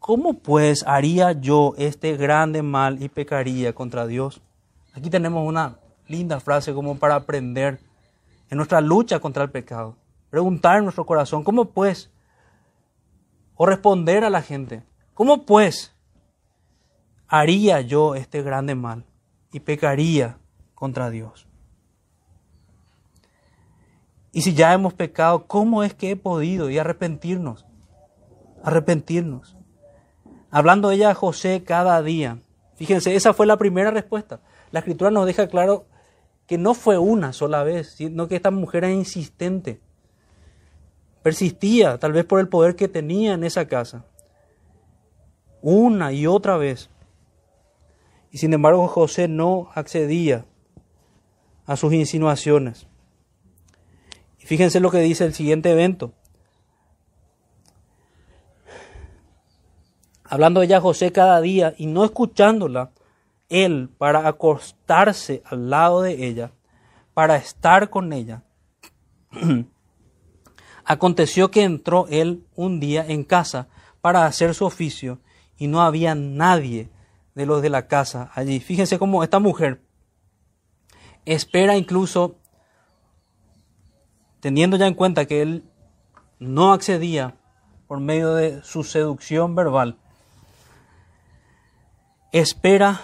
¿Cómo 0.06 0.34
pues 0.34 0.84
haría 0.86 1.32
yo 1.32 1.74
este 1.78 2.16
grande 2.16 2.62
mal 2.62 3.02
y 3.02 3.08
pecaría 3.08 3.74
contra 3.74 4.06
Dios? 4.06 4.40
Aquí 4.94 5.10
tenemos 5.10 5.44
una 5.44 5.80
linda 6.06 6.38
frase 6.38 6.72
como 6.72 6.96
para 6.96 7.16
aprender 7.16 7.80
en 8.48 8.56
nuestra 8.56 8.80
lucha 8.80 9.18
contra 9.18 9.42
el 9.42 9.50
pecado. 9.50 9.96
Preguntar 10.30 10.78
en 10.78 10.84
nuestro 10.84 11.04
corazón, 11.04 11.42
¿cómo 11.42 11.64
pues? 11.64 12.08
O 13.56 13.66
responder 13.66 14.22
a 14.22 14.30
la 14.30 14.42
gente, 14.42 14.84
¿cómo 15.12 15.44
pues 15.44 15.92
haría 17.26 17.80
yo 17.80 18.14
este 18.14 18.42
grande 18.42 18.76
mal 18.76 19.04
y 19.50 19.58
pecaría 19.58 20.38
contra 20.76 21.10
Dios? 21.10 21.48
Y 24.30 24.42
si 24.42 24.54
ya 24.54 24.72
hemos 24.72 24.94
pecado, 24.94 25.48
¿cómo 25.48 25.82
es 25.82 25.94
que 25.94 26.12
he 26.12 26.16
podido 26.16 26.70
y 26.70 26.78
arrepentirnos? 26.78 27.66
Arrepentirnos. 28.62 29.55
Hablando 30.56 30.90
ella 30.90 31.10
a 31.10 31.14
José 31.14 31.64
cada 31.64 32.02
día. 32.02 32.38
Fíjense, 32.76 33.14
esa 33.14 33.34
fue 33.34 33.44
la 33.44 33.58
primera 33.58 33.90
respuesta. 33.90 34.40
La 34.70 34.78
escritura 34.78 35.10
nos 35.10 35.26
deja 35.26 35.48
claro 35.48 35.84
que 36.46 36.56
no 36.56 36.72
fue 36.72 36.96
una 36.96 37.34
sola 37.34 37.62
vez, 37.62 37.90
sino 37.90 38.26
que 38.26 38.36
esta 38.36 38.50
mujer 38.50 38.84
era 38.84 38.94
insistente. 38.94 39.82
Persistía, 41.22 41.98
tal 41.98 42.12
vez 42.12 42.24
por 42.24 42.40
el 42.40 42.48
poder 42.48 42.74
que 42.74 42.88
tenía 42.88 43.34
en 43.34 43.44
esa 43.44 43.68
casa. 43.68 44.06
Una 45.60 46.14
y 46.14 46.26
otra 46.26 46.56
vez. 46.56 46.88
Y 48.30 48.38
sin 48.38 48.54
embargo 48.54 48.88
José 48.88 49.28
no 49.28 49.68
accedía 49.74 50.46
a 51.66 51.76
sus 51.76 51.92
insinuaciones. 51.92 52.86
Y 54.38 54.46
fíjense 54.46 54.80
lo 54.80 54.90
que 54.90 55.00
dice 55.00 55.26
el 55.26 55.34
siguiente 55.34 55.70
evento. 55.70 56.14
Hablando 60.28 60.62
ella 60.62 60.80
José 60.80 61.12
cada 61.12 61.40
día 61.40 61.74
y 61.76 61.86
no 61.86 62.04
escuchándola, 62.04 62.90
él 63.48 63.90
para 63.96 64.26
acostarse 64.26 65.42
al 65.44 65.70
lado 65.70 66.02
de 66.02 66.26
ella, 66.26 66.52
para 67.14 67.36
estar 67.36 67.90
con 67.90 68.12
ella. 68.12 68.44
Aconteció 70.84 71.50
que 71.50 71.62
entró 71.62 72.06
él 72.08 72.44
un 72.54 72.80
día 72.80 73.04
en 73.06 73.24
casa 73.24 73.68
para 74.00 74.26
hacer 74.26 74.54
su 74.54 74.64
oficio 74.64 75.20
y 75.56 75.66
no 75.68 75.82
había 75.82 76.14
nadie 76.14 76.90
de 77.34 77.46
los 77.46 77.62
de 77.62 77.70
la 77.70 77.86
casa 77.86 78.30
allí. 78.34 78.60
Fíjense 78.60 78.98
cómo 78.98 79.22
esta 79.22 79.38
mujer 79.38 79.82
espera 81.24 81.76
incluso, 81.76 82.38
teniendo 84.40 84.76
ya 84.76 84.86
en 84.86 84.94
cuenta 84.94 85.26
que 85.26 85.42
él 85.42 85.64
no 86.38 86.72
accedía 86.72 87.36
por 87.86 88.00
medio 88.00 88.34
de 88.34 88.62
su 88.62 88.84
seducción 88.84 89.54
verbal, 89.54 89.98
espera 92.38 93.00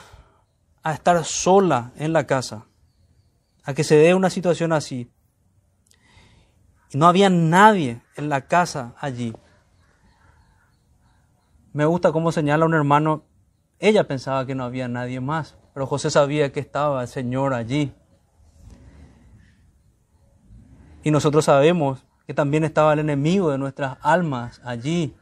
a 0.83 0.93
estar 0.93 1.25
sola 1.25 1.93
en 1.97 2.13
la 2.13 2.27
casa, 2.27 2.67
a 3.65 3.75
que 3.75 3.85
se 3.85 3.97
dé 3.97 4.15
una 4.15 4.31
situación 4.31 4.73
así. 4.73 5.11
Y 6.91 6.99
no 6.99 7.07
había 7.07 7.31
nadie 7.31 8.03
en 8.17 8.29
la 8.29 8.43
casa 8.43 8.95
allí. 8.99 9.33
Me 11.73 11.87
gusta 11.87 12.13
cómo 12.13 12.33
señala 12.33 12.67
un 12.67 12.75
hermano, 12.75 13.25
ella 13.79 14.07
pensaba 14.07 14.45
que 14.45 14.55
no 14.55 14.65
había 14.65 14.89
nadie 14.89 15.21
más, 15.21 15.57
pero 15.73 15.87
José 15.87 16.11
sabía 16.11 16.53
que 16.53 16.61
estaba 16.61 17.03
el 17.03 17.09
Señor 17.09 17.55
allí. 17.55 17.95
Y 21.03 21.11
nosotros 21.11 21.47
sabemos 21.47 22.05
que 22.27 22.35
también 22.35 22.65
estaba 22.65 22.93
el 22.93 22.99
enemigo 22.99 23.51
de 23.51 23.59
nuestras 23.59 23.99
almas 24.03 24.61
allí, 24.65 25.17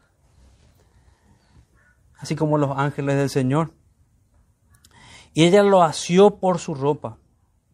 así 2.18 2.34
como 2.34 2.58
los 2.58 2.76
ángeles 2.76 3.16
del 3.16 3.30
Señor. 3.30 3.72
Y 5.32 5.44
ella 5.44 5.62
lo 5.62 5.82
asió 5.82 6.36
por 6.36 6.58
su 6.58 6.74
ropa, 6.74 7.18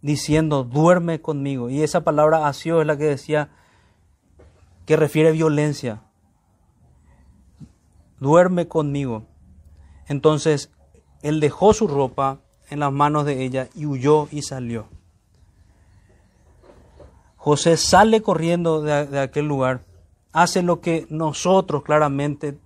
diciendo, 0.03 0.65
duerme 0.65 1.21
conmigo. 1.21 1.71
Y 1.71 1.83
esa 1.83 2.03
palabra 2.03 2.47
asió 2.47 2.81
es 2.81 2.87
la 2.87 2.97
que 2.97 3.05
decía 3.05 3.51
que 4.85 4.97
refiere 4.97 5.33
violencia. 5.33 6.03
Duerme 8.21 8.69
conmigo. 8.69 9.27
Entonces 10.07 10.71
él 11.23 11.41
dejó 11.41 11.73
su 11.73 11.89
ropa 11.89 12.41
en 12.69 12.81
las 12.81 12.93
manos 12.93 13.25
de 13.25 13.45
ella 13.45 13.69
y 13.75 13.87
huyó 13.87 14.29
y 14.31 14.43
salió. 14.43 14.89
José 17.37 17.77
sale 17.77 18.23
corriendo 18.23 18.83
de, 18.83 19.07
de 19.07 19.21
aquel 19.21 19.47
lugar, 19.47 19.85
hace 20.33 20.63
lo 20.63 20.81
que 20.81 21.07
nosotros 21.11 21.85
claramente 21.85 22.59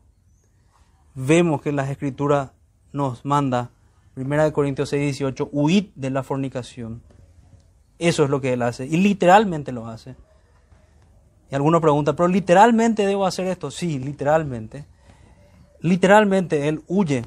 vemos 1.15 1.61
que 1.61 1.73
las 1.73 1.91
escrituras 1.91 2.53
nos 2.93 3.25
manda 3.25 3.71
Primera 4.15 4.45
de 4.45 4.53
Corintios 4.53 4.89
6, 4.89 5.03
18, 5.03 5.49
huid 5.53 5.87
de 5.95 6.11
la 6.11 6.23
fornicación. 6.23 7.03
Eso 7.99 8.25
es 8.25 8.31
lo 8.31 8.41
que 8.41 8.53
él 8.53 8.63
hace. 8.63 8.87
Y 8.87 8.97
literalmente 8.97 9.73
lo 9.73 9.87
hace. 9.87 10.17
Y 11.51 11.55
algunos 11.55 11.81
preguntan, 11.81 12.17
¿pero 12.17 12.29
literalmente 12.29 13.07
debo 13.07 13.27
hacer 13.27 13.47
esto? 13.47 13.71
Sí, 13.71 13.99
literalmente. 13.99 14.87
Literalmente 15.81 16.69
él 16.69 16.83
huye. 16.87 17.25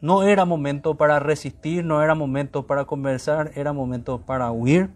No 0.00 0.22
era 0.22 0.44
momento 0.44 0.94
para 0.96 1.18
resistir, 1.18 1.84
no 1.84 2.02
era 2.02 2.14
momento 2.14 2.66
para 2.66 2.84
conversar, 2.84 3.50
era 3.54 3.72
momento 3.72 4.20
para 4.20 4.50
huir 4.52 4.90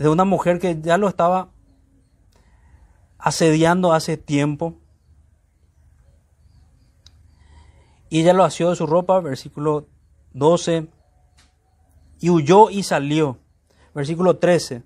de 0.00 0.08
una 0.08 0.24
mujer 0.24 0.58
que 0.58 0.80
ya 0.80 0.96
lo 0.96 1.08
estaba 1.08 1.50
asediando 3.18 3.92
hace 3.92 4.16
tiempo. 4.16 4.79
Y 8.10 8.20
ella 8.20 8.34
lo 8.34 8.44
asió 8.44 8.70
de 8.70 8.76
su 8.76 8.86
ropa, 8.86 9.20
versículo 9.20 9.86
12, 10.32 10.88
y 12.18 12.28
huyó 12.28 12.68
y 12.68 12.82
salió, 12.82 13.38
versículo 13.94 14.36
13. 14.36 14.82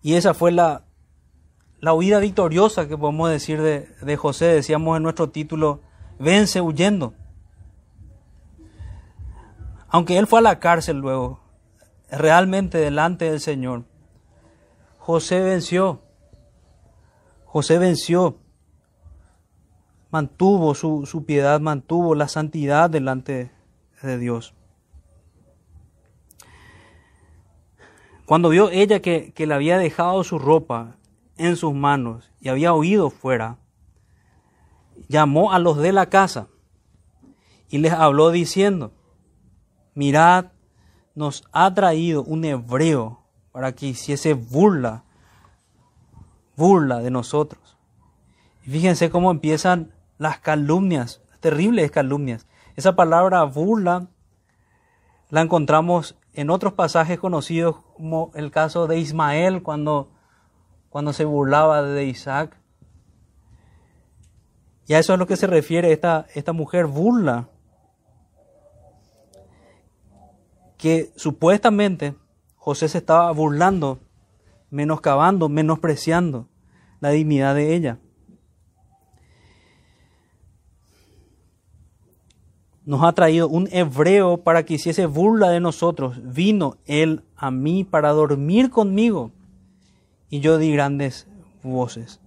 Y 0.00 0.14
esa 0.14 0.32
fue 0.32 0.52
la, 0.52 0.84
la 1.80 1.92
huida 1.92 2.20
victoriosa 2.20 2.86
que 2.86 2.96
podemos 2.96 3.28
decir 3.28 3.60
de, 3.60 3.88
de 4.00 4.16
José, 4.16 4.46
decíamos 4.46 4.96
en 4.96 5.02
nuestro 5.02 5.30
título, 5.30 5.80
vence 6.20 6.60
huyendo. 6.60 7.14
Aunque 9.88 10.16
él 10.16 10.28
fue 10.28 10.38
a 10.38 10.42
la 10.42 10.60
cárcel 10.60 10.98
luego, 10.98 11.40
realmente 12.10 12.78
delante 12.78 13.28
del 13.28 13.40
Señor, 13.40 13.84
José 14.98 15.40
venció. 15.40 16.02
José 17.44 17.78
venció 17.78 18.38
mantuvo 20.10 20.74
su, 20.74 21.24
piedad, 21.26 21.60
mantuvo 21.60 22.14
la 22.14 22.28
santidad 22.28 22.90
delante 22.90 23.50
de 24.02 24.18
Dios. 24.18 24.54
Cuando 28.26 28.48
vio 28.48 28.70
ella 28.70 29.00
que, 29.00 29.32
que 29.32 29.46
le 29.46 29.54
había 29.54 29.78
dejado 29.78 30.22
su 30.22 30.38
ropa 30.38 30.96
en 31.36 31.56
sus 31.56 31.74
manos 31.74 32.30
y 32.40 32.48
había 32.48 32.72
huido 32.72 33.10
fuera, 33.10 33.58
llamó 35.08 35.52
a 35.52 35.58
los 35.58 35.78
de 35.78 35.92
la 35.92 36.06
casa 36.06 36.48
y 37.68 37.78
les 37.78 37.92
habló 37.92 38.30
diciendo, 38.30 38.92
mirad, 39.94 40.52
nos 41.14 41.44
ha 41.52 41.72
traído 41.74 42.22
un 42.22 42.44
hebreo 42.44 43.20
para 43.52 43.72
que 43.72 43.86
hiciese 43.86 44.34
burla, 44.34 45.04
burla 46.56 47.00
de 47.00 47.10
nosotros. 47.10 47.76
Y 48.64 48.70
fíjense 48.70 49.10
cómo 49.10 49.30
empiezan 49.30 49.92
las 50.20 50.38
calumnias, 50.38 51.22
terribles 51.40 51.90
calumnias. 51.90 52.46
Esa 52.76 52.94
palabra 52.94 53.42
burla 53.44 54.08
la 55.30 55.40
encontramos 55.40 56.18
en 56.34 56.50
otros 56.50 56.74
pasajes 56.74 57.18
conocidos 57.18 57.76
como 57.96 58.30
el 58.34 58.50
caso 58.50 58.86
de 58.86 58.98
Ismael 58.98 59.62
cuando, 59.62 60.12
cuando 60.90 61.14
se 61.14 61.24
burlaba 61.24 61.82
de 61.82 62.04
Isaac. 62.04 62.54
Y 64.86 64.92
a 64.92 64.98
eso 64.98 65.14
es 65.14 65.16
a 65.16 65.16
lo 65.16 65.26
que 65.26 65.38
se 65.38 65.46
refiere 65.46 65.90
esta, 65.90 66.26
esta 66.34 66.52
mujer 66.52 66.84
burla. 66.84 67.48
Que 70.76 71.12
supuestamente 71.16 72.14
José 72.56 72.90
se 72.90 72.98
estaba 72.98 73.32
burlando, 73.32 74.00
menoscabando, 74.68 75.48
menospreciando 75.48 76.46
la 77.00 77.08
dignidad 77.08 77.54
de 77.54 77.74
ella. 77.74 77.98
Nos 82.84 83.04
ha 83.04 83.12
traído 83.12 83.48
un 83.48 83.68
hebreo 83.72 84.38
para 84.38 84.64
que 84.64 84.74
hiciese 84.74 85.06
burla 85.06 85.50
de 85.50 85.60
nosotros. 85.60 86.20
Vino 86.22 86.78
él 86.86 87.24
a 87.36 87.50
mí 87.50 87.84
para 87.84 88.10
dormir 88.10 88.70
conmigo. 88.70 89.32
Y 90.28 90.40
yo 90.40 90.58
di 90.58 90.72
grandes 90.72 91.26
voces. 91.62 92.20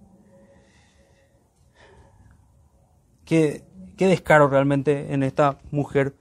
Qué, 3.24 3.64
qué 3.96 4.06
descaro 4.06 4.48
realmente 4.48 5.12
en 5.12 5.22
esta 5.22 5.58
mujer. 5.70 6.14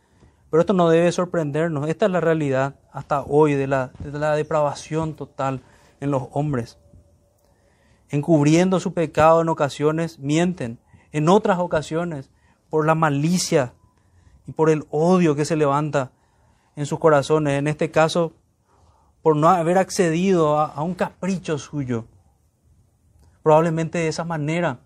Pero 0.49 0.61
esto 0.61 0.73
no 0.73 0.89
debe 0.89 1.11
sorprendernos. 1.11 1.89
Esta 1.89 2.05
es 2.05 2.11
la 2.11 2.21
realidad 2.21 2.75
hasta 2.91 3.23
hoy 3.23 3.53
de 3.53 3.67
la, 3.67 3.91
de 3.99 4.17
la 4.17 4.36
depravación 4.36 5.15
total 5.15 5.61
en 5.99 6.11
los 6.11 6.23
hombres. 6.31 6.79
Encubriendo 8.09 8.79
su 8.79 8.93
pecado 8.93 9.41
en 9.41 9.49
ocasiones, 9.49 10.19
mienten. 10.19 10.79
En 11.11 11.29
otras 11.29 11.59
ocasiones 11.59 12.31
por 12.69 12.86
la 12.86 12.95
malicia 12.95 13.73
y 14.47 14.51
por 14.51 14.69
el 14.69 14.85
odio 14.89 15.35
que 15.35 15.45
se 15.45 15.55
levanta 15.55 16.11
en 16.75 16.85
sus 16.85 16.99
corazones. 16.99 17.59
En 17.59 17.67
este 17.67 17.91
caso, 17.91 18.33
por 19.23 19.37
no 19.37 19.49
haber 19.49 19.77
accedido 19.77 20.59
a, 20.59 20.83
un 20.83 20.93
capricho 20.93 21.57
suyo. 21.57 22.05
Probablemente 23.41 23.97
de 23.97 24.09
esa 24.09 24.25
manera 24.25 24.79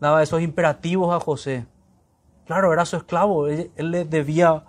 daba 0.00 0.22
esos 0.22 0.40
imperativos 0.40 1.14
a 1.14 1.20
José. 1.20 1.66
Claro, 2.46 2.72
era 2.72 2.86
su 2.86 2.96
esclavo, 2.96 3.48
él, 3.48 3.70
le 3.76 4.04
debía 4.04 4.64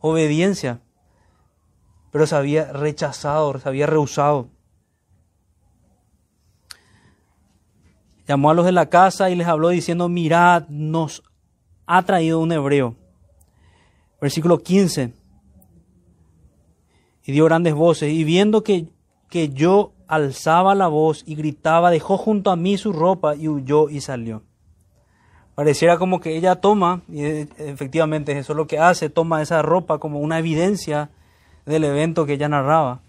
obediencia, 0.00 0.80
pero 2.12 2.26
se 2.28 2.36
había 2.36 2.72
rechazado, 2.72 3.58
se 3.58 3.68
había 3.68 3.88
rehusado. 3.88 4.48
Llamó 8.28 8.50
a 8.50 8.54
los 8.54 8.66
de 8.66 8.72
la 8.72 8.88
casa 8.88 9.30
y 9.30 9.34
les 9.34 9.48
habló 9.48 9.70
diciendo, 9.70 10.08
mirad, 10.08 10.68
nos 10.68 11.24
ha 11.86 12.02
traído 12.02 12.38
un 12.38 12.52
hebreo. 12.52 12.94
Versículo 14.20 14.58
15. 14.58 15.12
Y 17.24 17.32
dio 17.32 17.44
grandes 17.44 17.74
voces, 17.74 18.12
y 18.12 18.24
viendo 18.24 18.62
que, 18.62 18.88
que 19.28 19.50
yo 19.50 19.92
alzaba 20.06 20.74
la 20.74 20.88
voz 20.88 21.22
y 21.26 21.34
gritaba, 21.34 21.90
dejó 21.90 22.16
junto 22.16 22.50
a 22.50 22.56
mí 22.56 22.78
su 22.78 22.92
ropa 22.92 23.36
y 23.36 23.48
huyó 23.48 23.90
y 23.90 24.00
salió. 24.00 24.42
Pareciera 25.54 25.98
como 25.98 26.20
que 26.20 26.36
ella 26.36 26.56
toma, 26.56 27.02
y 27.08 27.22
efectivamente 27.22 28.38
eso 28.38 28.52
es 28.52 28.56
lo 28.56 28.66
que 28.66 28.78
hace, 28.78 29.10
toma 29.10 29.42
esa 29.42 29.60
ropa 29.60 29.98
como 29.98 30.20
una 30.20 30.38
evidencia 30.38 31.10
del 31.66 31.84
evento 31.84 32.26
que 32.26 32.34
ella 32.34 32.48
narraba. 32.48 33.02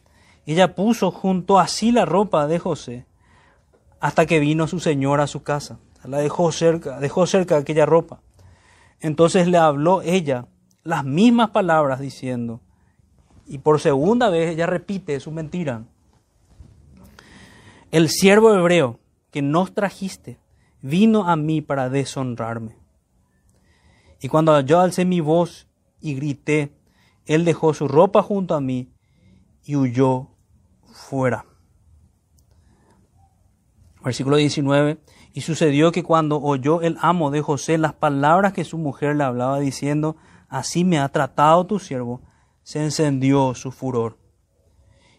Ella 0.46 0.76
puso 0.76 1.12
junto 1.12 1.60
a 1.60 1.68
sí 1.68 1.92
la 1.92 2.06
ropa 2.06 2.48
de 2.48 2.60
José 2.60 3.06
hasta 4.00 4.26
que 4.26 4.40
vino 4.40 4.68
su 4.68 4.80
señora 4.80 5.24
a 5.24 5.28
su 5.28 5.44
casa. 5.44 5.80
La 6.04 6.18
dejó 6.20 6.52
cerca, 6.52 7.00
dejó 7.00 7.28
cerca 7.28 7.58
aquella 7.58 7.86
ropa. 7.86 8.22
Entonces 9.00 9.48
le 9.48 9.58
habló 9.58 10.02
ella 10.02 10.48
las 10.84 11.06
mismas 11.06 11.50
palabras 11.50 12.00
diciendo, 12.00 12.62
y 13.48 13.58
por 13.58 13.80
segunda 13.80 14.30
vez 14.30 14.52
ella 14.52 14.68
repite 14.68 15.20
su 15.20 15.32
mentira. 15.32 15.84
El 17.92 18.10
siervo 18.10 18.54
hebreo 18.54 19.00
que 19.32 19.42
nos 19.42 19.74
trajiste 19.74 20.40
vino 20.82 21.28
a 21.28 21.36
mí 21.36 21.62
para 21.62 21.90
deshonrarme. 21.90 22.78
Y 24.22 24.28
cuando 24.28 24.60
yo 24.62 24.80
alcé 24.80 25.06
mi 25.06 25.22
voz 25.22 25.68
y 26.02 26.14
grité, 26.14 26.74
él 27.26 27.46
dejó 27.46 27.74
su 27.74 27.88
ropa 27.88 28.22
junto 28.22 28.56
a 28.56 28.62
mí 28.62 28.92
y 29.64 29.76
huyó 29.76 30.28
fuera. 30.92 31.46
Versículo 34.04 34.38
19. 34.38 35.00
Y 35.34 35.42
sucedió 35.42 35.92
que 35.92 36.04
cuando 36.04 36.42
oyó 36.42 36.82
el 36.82 36.98
amo 37.02 37.32
de 37.32 37.42
José 37.42 37.78
las 37.78 37.94
palabras 37.94 38.54
que 38.54 38.64
su 38.64 38.78
mujer 38.78 39.16
le 39.16 39.24
hablaba 39.24 39.60
diciendo, 39.60 40.16
así 40.50 40.84
me 40.84 41.00
ha 41.00 41.08
tratado 41.10 41.66
tu 41.66 41.80
siervo, 41.80 42.22
se 42.64 42.84
encendió 42.84 43.56
su 43.56 43.72
furor. 43.72 44.18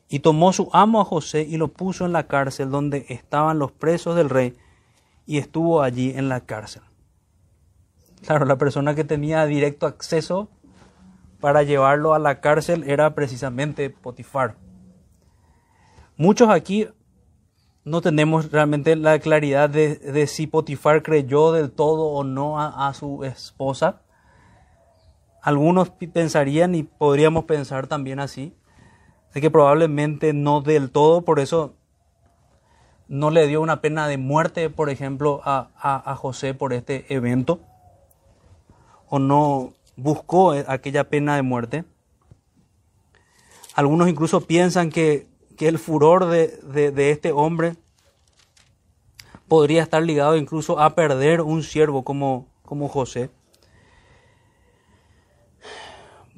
Y 0.08 0.18
tomó 0.20 0.52
su 0.52 0.68
amo 0.72 1.00
a 1.00 1.04
José 1.04 1.42
y 1.42 1.56
lo 1.56 1.68
puso 1.68 2.04
en 2.04 2.12
la 2.12 2.26
cárcel 2.26 2.70
donde 2.70 3.06
estaban 3.08 3.58
los 3.58 3.72
presos 3.72 4.16
del 4.16 4.28
rey, 4.28 4.56
y 5.26 5.38
estuvo 5.38 5.82
allí 5.82 6.12
en 6.16 6.28
la 6.28 6.40
cárcel. 6.40 6.82
Claro, 8.26 8.44
la 8.44 8.58
persona 8.58 8.94
que 8.94 9.04
tenía 9.04 9.46
directo 9.46 9.86
acceso 9.86 10.50
para 11.40 11.62
llevarlo 11.62 12.14
a 12.14 12.18
la 12.18 12.40
cárcel 12.40 12.84
era 12.86 13.14
precisamente 13.14 13.90
Potifar. 13.90 14.56
Muchos 16.16 16.50
aquí 16.50 16.86
no 17.84 18.02
tenemos 18.02 18.50
realmente 18.50 18.94
la 18.94 19.18
claridad 19.18 19.70
de, 19.70 20.26
si 20.26 20.46
Potifar 20.46 21.02
creyó 21.02 21.52
del 21.52 21.70
todo 21.70 22.08
o 22.08 22.24
no 22.24 22.60
a, 22.60 22.92
su 22.92 23.24
esposa. 23.24 24.02
Algunos 25.42 25.90
pensarían 25.90 26.74
y 26.74 26.82
podríamos 26.82 27.44
pensar 27.44 27.86
también 27.86 28.20
así, 28.20 28.54
de 29.34 29.40
que 29.40 29.50
probablemente 29.50 30.32
no 30.32 30.60
del 30.60 30.90
todo, 30.90 31.22
por 31.22 31.40
eso 31.40 31.74
no 33.08 33.30
le 33.30 33.46
dio 33.46 33.60
una 33.60 33.80
pena 33.80 34.06
de 34.06 34.18
muerte, 34.18 34.70
por 34.70 34.90
ejemplo, 34.90 35.40
a, 35.44 35.70
a 35.76 36.14
José 36.16 36.54
por 36.54 36.72
este 36.72 37.12
evento, 37.12 37.60
o 39.08 39.18
no 39.18 39.72
buscó 39.96 40.52
aquella 40.52 41.08
pena 41.08 41.36
de 41.36 41.42
muerte. 41.42 41.84
Algunos 43.74 44.08
incluso 44.08 44.42
piensan 44.42 44.90
que 44.90 45.30
que 45.60 45.68
el 45.68 45.78
furor 45.78 46.24
de, 46.28 47.10
este 47.10 47.32
hombre 47.32 47.76
podría 49.46 49.82
estar 49.82 50.02
ligado 50.02 50.38
incluso 50.38 50.80
a 50.80 50.94
perder 50.94 51.42
un 51.42 51.62
siervo 51.62 52.02
como, 52.02 52.46
como 52.62 52.88
José. 52.88 53.28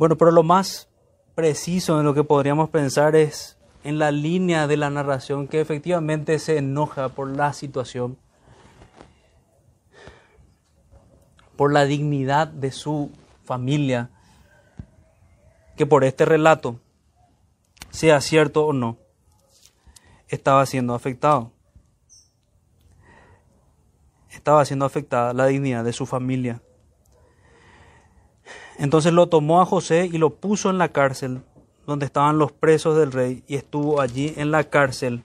Bueno, 0.03 0.18
pero 0.18 0.32
lo 0.32 0.42
más 0.42 0.88
preciso 1.36 2.00
en 2.00 2.05
lo 2.05 2.12
que 2.12 2.24
podríamos 2.24 2.70
pensar 2.70 3.14
es 3.14 3.57
en 3.84 4.00
la 4.00 4.11
línea 4.11 4.66
de 4.66 4.76
la 4.76 4.90
narración 4.90 5.46
que 5.46 5.61
efectivamente 5.61 6.40
se 6.40 6.59
enoja 6.59 7.11
por 7.11 7.28
la 7.28 7.53
situación, 7.53 8.18
por 11.55 11.72
la 11.72 11.84
dignidad 11.84 12.48
de 12.48 12.72
su 12.72 13.12
familia, 13.44 14.11
que 15.76 15.86
por 15.86 16.03
este 16.03 16.24
relato, 16.24 16.80
sea 17.90 18.20
cierto 18.20 18.66
o 18.66 18.72
no, 18.72 18.98
estaba 20.26 20.66
siendo 20.66 20.96
afectado. 20.96 21.53
Estaba 24.30 24.64
siendo 24.64 24.84
afectada 24.84 25.32
la 25.32 25.46
dignidad 25.46 25.84
de 25.84 25.92
su 25.92 26.07
familia. 26.07 26.61
Entonces 28.83 29.12
lo 29.12 29.28
tomó 29.28 29.61
a 29.61 29.64
José 29.64 30.11
y 30.12 30.18
lo 30.18 30.30
puso 30.30 30.68
en 30.68 30.76
la 30.76 30.89
cárcel 30.89 31.43
donde 31.87 32.05
estaban 32.05 32.39
los 32.39 32.51
presos 32.51 32.99
del 32.99 33.12
rey 33.12 33.45
y 33.47 33.55
estuvo 33.55 34.01
allí 34.01 34.35
en 34.37 34.51
la 34.51 34.64
cárcel. 34.64 35.22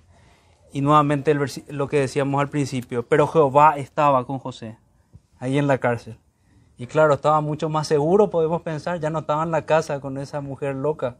Y 0.71 0.81
nuevamente 0.81 1.33
lo 1.33 1.87
que 1.87 1.99
decíamos 1.99 2.39
al 2.39 2.49
principio, 2.49 3.07
pero 3.07 3.25
Jehová 3.25 3.77
estaba 3.77 4.27
con 4.27 4.37
José, 4.37 4.77
ahí 5.39 5.57
en 5.57 5.65
la 5.65 5.79
cárcel. 5.79 6.19
Y 6.77 6.85
claro, 6.85 7.15
estaba 7.15 7.41
mucho 7.41 7.67
más 7.67 7.87
seguro, 7.87 8.29
podemos 8.29 8.61
pensar, 8.61 8.99
ya 8.99 9.09
no 9.09 9.19
estaba 9.19 9.41
en 9.41 9.49
la 9.49 9.65
casa 9.65 9.99
con 10.01 10.19
esa 10.19 10.39
mujer 10.39 10.75
loca 10.75 11.17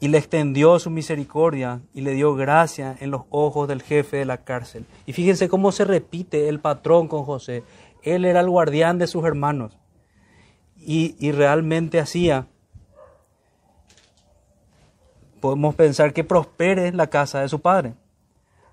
y 0.00 0.08
le 0.08 0.18
extendió 0.18 0.78
su 0.78 0.90
misericordia 0.90 1.82
y 1.92 2.00
le 2.00 2.12
dio 2.12 2.34
gracia 2.34 2.96
en 3.00 3.10
los 3.10 3.22
ojos 3.28 3.68
del 3.68 3.82
jefe 3.82 4.16
de 4.16 4.24
la 4.24 4.38
cárcel. 4.38 4.86
Y 5.04 5.12
fíjense 5.12 5.48
cómo 5.50 5.72
se 5.72 5.84
repite 5.84 6.48
el 6.48 6.58
patrón 6.58 7.06
con 7.06 7.24
José. 7.24 7.62
Él 8.02 8.24
era 8.24 8.40
el 8.40 8.50
guardián 8.50 8.98
de 8.98 9.06
sus 9.06 9.24
hermanos 9.24 9.78
y, 10.76 11.16
y 11.18 11.32
realmente 11.32 12.00
hacía, 12.00 12.46
podemos 15.40 15.74
pensar 15.74 16.12
que 16.12 16.24
prospere 16.24 16.92
la 16.92 17.08
casa 17.08 17.40
de 17.40 17.48
su 17.48 17.60
padre. 17.60 17.94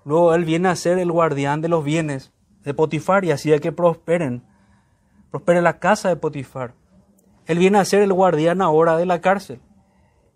Luego 0.04 0.34
él 0.34 0.44
viene 0.44 0.68
a 0.68 0.76
ser 0.76 0.98
el 0.98 1.12
guardián 1.12 1.60
de 1.60 1.68
los 1.68 1.84
bienes 1.84 2.32
de 2.64 2.74
Potifar 2.74 3.24
y 3.24 3.30
hacía 3.30 3.58
que 3.58 3.72
prosperen, 3.72 4.42
prospere 5.30 5.62
la 5.62 5.78
casa 5.78 6.08
de 6.08 6.16
Potifar. 6.16 6.74
Él 7.46 7.58
viene 7.58 7.78
a 7.78 7.84
ser 7.84 8.02
el 8.02 8.12
guardián 8.12 8.60
ahora 8.60 8.96
de 8.96 9.06
la 9.06 9.20
cárcel 9.20 9.60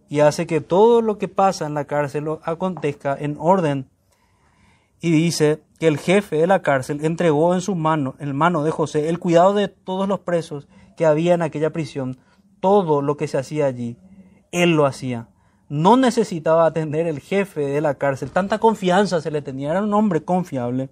y 0.09 0.21
hace 0.21 0.47
que 0.47 0.61
todo 0.61 1.01
lo 1.01 1.17
que 1.17 1.29
pasa 1.29 1.67
en 1.67 1.75
la 1.75 1.87
cárcel 1.87 2.27
acontezca 2.43 3.17
en 3.19 3.37
orden. 3.39 3.89
Y 5.05 5.11
dice 5.11 5.61
que 5.81 5.89
el 5.89 5.99
jefe 5.99 6.37
de 6.37 6.47
la 6.47 6.63
cárcel 6.63 7.05
entregó 7.05 7.55
en 7.55 7.61
su 7.61 7.75
mano, 7.75 8.15
en 8.21 8.37
mano 8.37 8.63
de 8.63 8.71
José, 8.71 9.09
el 9.09 9.19
cuidado 9.19 9.53
de 9.53 9.67
todos 9.67 10.09
los 10.09 10.21
presos 10.21 10.69
que 10.97 11.05
había 11.05 11.35
en 11.35 11.43
aquella 11.43 11.71
prisión, 11.71 12.19
todo 12.61 13.03
lo 13.03 13.17
que 13.17 13.27
se 13.27 13.37
hacía 13.37 13.67
allí. 13.67 13.97
Él 14.53 14.77
lo 14.77 14.87
hacía. 14.87 15.29
No 15.69 15.97
necesitaba 15.97 16.67
atender 16.67 17.09
el 17.09 17.19
jefe 17.19 17.63
de 17.63 17.81
la 17.81 17.95
cárcel. 17.95 18.31
Tanta 18.31 18.61
confianza 18.61 19.21
se 19.21 19.33
le 19.33 19.43
tenía. 19.43 19.73
Era 19.73 19.83
un 19.83 19.93
hombre 19.93 20.23
confiable. 20.23 20.89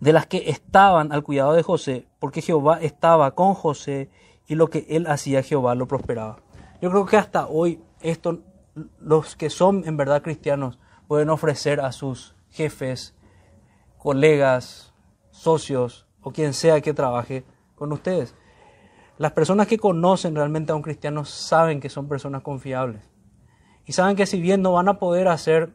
De 0.00 0.12
las 0.12 0.26
que 0.26 0.50
estaban 0.50 1.12
al 1.12 1.22
cuidado 1.22 1.52
de 1.52 1.62
José, 1.62 2.08
porque 2.18 2.42
Jehová 2.42 2.80
estaba 2.82 3.36
con 3.36 3.54
José 3.54 4.10
y 4.48 4.56
lo 4.56 4.70
que 4.70 4.86
él 4.88 5.06
hacía 5.06 5.44
Jehová 5.44 5.76
lo 5.76 5.86
prosperaba. 5.86 6.40
Yo 6.82 6.90
creo 6.90 7.06
que 7.06 7.16
hasta 7.16 7.46
hoy 7.46 7.78
esto, 8.00 8.40
los 8.98 9.36
que 9.36 9.50
son 9.50 9.84
en 9.86 9.96
verdad 9.96 10.22
cristianos 10.22 10.80
pueden 11.06 11.30
ofrecer 11.30 11.80
a 11.80 11.92
sus 11.92 12.34
jefes, 12.50 13.14
colegas, 13.98 14.92
socios 15.30 16.06
o 16.22 16.32
quien 16.32 16.54
sea 16.54 16.80
que 16.80 16.94
trabaje 16.94 17.44
con 17.74 17.92
ustedes. 17.92 18.34
Las 19.18 19.32
personas 19.32 19.66
que 19.66 19.78
conocen 19.78 20.34
realmente 20.34 20.72
a 20.72 20.74
un 20.74 20.82
cristiano 20.82 21.24
saben 21.24 21.80
que 21.80 21.88
son 21.88 22.08
personas 22.08 22.42
confiables. 22.42 23.02
Y 23.86 23.92
saben 23.92 24.16
que 24.16 24.26
si 24.26 24.40
bien 24.40 24.62
no 24.62 24.72
van 24.72 24.88
a 24.88 24.98
poder 24.98 25.28
hacer 25.28 25.72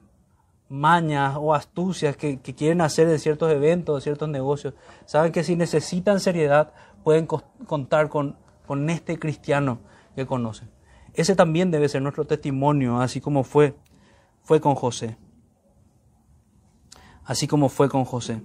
mañas 0.69 1.35
o 1.39 1.53
astucias 1.53 2.15
que, 2.15 2.39
quieren 2.39 2.81
hacer 2.81 3.09
en 3.09 3.19
ciertos 3.19 3.51
eventos, 3.51 3.97
en 3.97 4.01
ciertos 4.01 4.29
negocios, 4.29 4.73
saben 5.05 5.31
que 5.31 5.43
si 5.43 5.55
necesitan 5.55 6.19
seriedad 6.19 6.73
pueden 7.03 7.25
contar 7.25 8.09
con, 8.09 8.37
con 8.67 8.89
este 8.89 9.17
cristiano 9.17 9.79
que 10.15 10.25
conocen. 10.25 10.69
Ese 11.13 11.35
también 11.35 11.71
debe 11.71 11.89
ser 11.89 12.01
nuestro 12.01 12.25
testimonio, 12.25 13.01
así 13.01 13.19
como 13.19 13.43
fue, 13.43 13.75
fue 14.43 14.61
con 14.61 14.75
José. 14.75 15.17
Así 17.25 17.47
como 17.47 17.69
fue 17.69 17.89
con 17.89 18.05
José. 18.05 18.41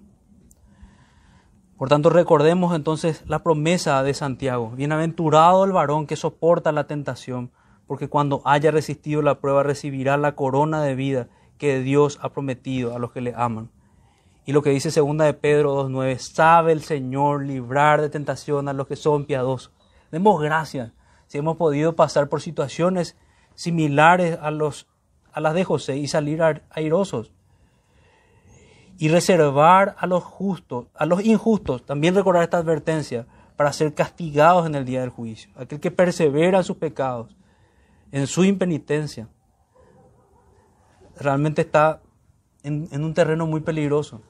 Por 1.76 1.88
tanto, 1.88 2.08
recordemos 2.08 2.74
entonces 2.74 3.22
la 3.26 3.42
promesa 3.42 4.02
de 4.02 4.14
Santiago. 4.14 4.70
Bienaventurado 4.70 5.64
el 5.64 5.72
varón 5.72 6.06
que 6.06 6.16
soporta 6.16 6.72
la 6.72 6.86
tentación, 6.86 7.50
porque 7.86 8.08
cuando 8.08 8.40
haya 8.44 8.70
resistido 8.70 9.20
la 9.20 9.40
prueba 9.40 9.62
recibirá 9.62 10.16
la 10.16 10.34
corona 10.34 10.82
de 10.82 10.94
vida 10.94 11.28
que 11.58 11.80
Dios 11.80 12.18
ha 12.22 12.30
prometido 12.30 12.94
a 12.94 12.98
los 12.98 13.12
que 13.12 13.20
le 13.20 13.34
aman. 13.36 13.70
Y 14.46 14.52
lo 14.52 14.62
que 14.62 14.70
dice 14.70 14.90
segunda 14.90 15.24
de 15.24 15.34
Pedro 15.34 15.88
2.9, 15.88 16.18
sabe 16.18 16.72
el 16.72 16.82
Señor 16.82 17.44
librar 17.44 18.00
de 18.00 18.08
tentación 18.08 18.68
a 18.68 18.72
los 18.72 18.86
que 18.86 18.96
son 18.96 19.24
piadosos. 19.24 19.72
Demos 20.12 20.40
gracias 20.40 20.92
si 21.26 21.38
hemos 21.38 21.56
podido 21.56 21.96
pasar 21.96 22.28
por 22.28 22.40
situaciones 22.40 23.16
similares 23.54 24.38
a, 24.40 24.50
los, 24.50 24.86
a 25.36 25.40
las 25.40 25.52
de 25.52 25.64
José 25.64 25.98
y 25.98 26.08
salir 26.08 26.42
airosos. 26.70 27.30
Y 28.96 29.08
reservar 29.08 29.94
a 29.98 30.06
los 30.06 30.24
justos, 30.24 30.86
a 30.94 31.04
los 31.04 31.22
injustos, 31.22 31.84
también 31.84 32.14
recordar 32.14 32.42
esta 32.42 32.56
advertencia 32.56 33.26
para 33.54 33.70
ser 33.74 33.92
castigados 33.92 34.64
en 34.64 34.74
el 34.74 34.86
día 34.86 35.02
del 35.02 35.10
juicio. 35.10 35.50
Aquel 35.54 35.78
que 35.78 35.90
persevera 35.90 36.56
en 36.56 36.64
sus 36.64 36.78
pecados, 36.78 37.36
en 38.12 38.26
su 38.26 38.44
impenitencia, 38.44 39.28
realmente 41.20 41.60
está 41.60 42.00
en, 42.62 42.88
en 42.90 43.04
un 43.04 43.12
terreno 43.12 43.46
muy 43.46 43.60
peligroso. 43.60 44.22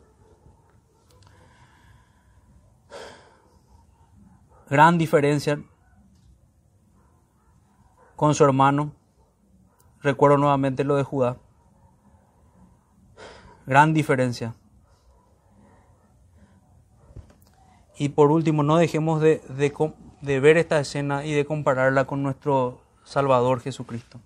Gran 4.68 4.98
diferencia 4.98 5.62
con 8.16 8.34
su 8.34 8.42
hermano. 8.42 8.95
Recuerdo 10.06 10.36
nuevamente 10.36 10.84
lo 10.84 10.94
de 10.94 11.02
Judá. 11.02 11.36
Gran 13.66 13.92
diferencia. 13.92 14.54
Y 17.98 18.10
por 18.10 18.30
último, 18.30 18.62
no 18.62 18.76
dejemos 18.76 19.20
de, 19.20 19.42
ver 20.22 20.58
esta 20.58 20.78
escena 20.78 21.24
y 21.24 21.32
de 21.32 21.44
compararla 21.44 22.04
con 22.04 22.22
nuestro 22.22 22.82
Salvador 23.02 23.58
Jesucristo. 23.58 24.20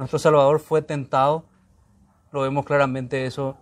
Nuestro 0.00 0.18
Salvador 0.18 0.58
fue 0.58 0.82
tentado, 0.82 1.44
lo 2.32 2.40
vemos 2.40 2.64
claramente 2.64 3.24
eso 3.24 3.56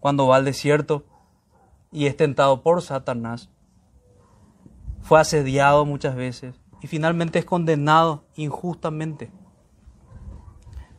cuando 0.00 0.26
va 0.26 0.36
al 0.36 0.44
desierto 0.44 1.06
y 1.90 2.08
es 2.08 2.16
tentado 2.18 2.62
por 2.62 2.82
Satanás. 2.82 3.48
Fue 5.00 5.18
asediado 5.18 5.86
muchas 5.86 6.14
veces, 6.14 6.60
y 6.82 6.88
finalmente 6.88 7.38
es 7.38 7.46
condenado 7.46 8.24
injustamente. 8.34 9.30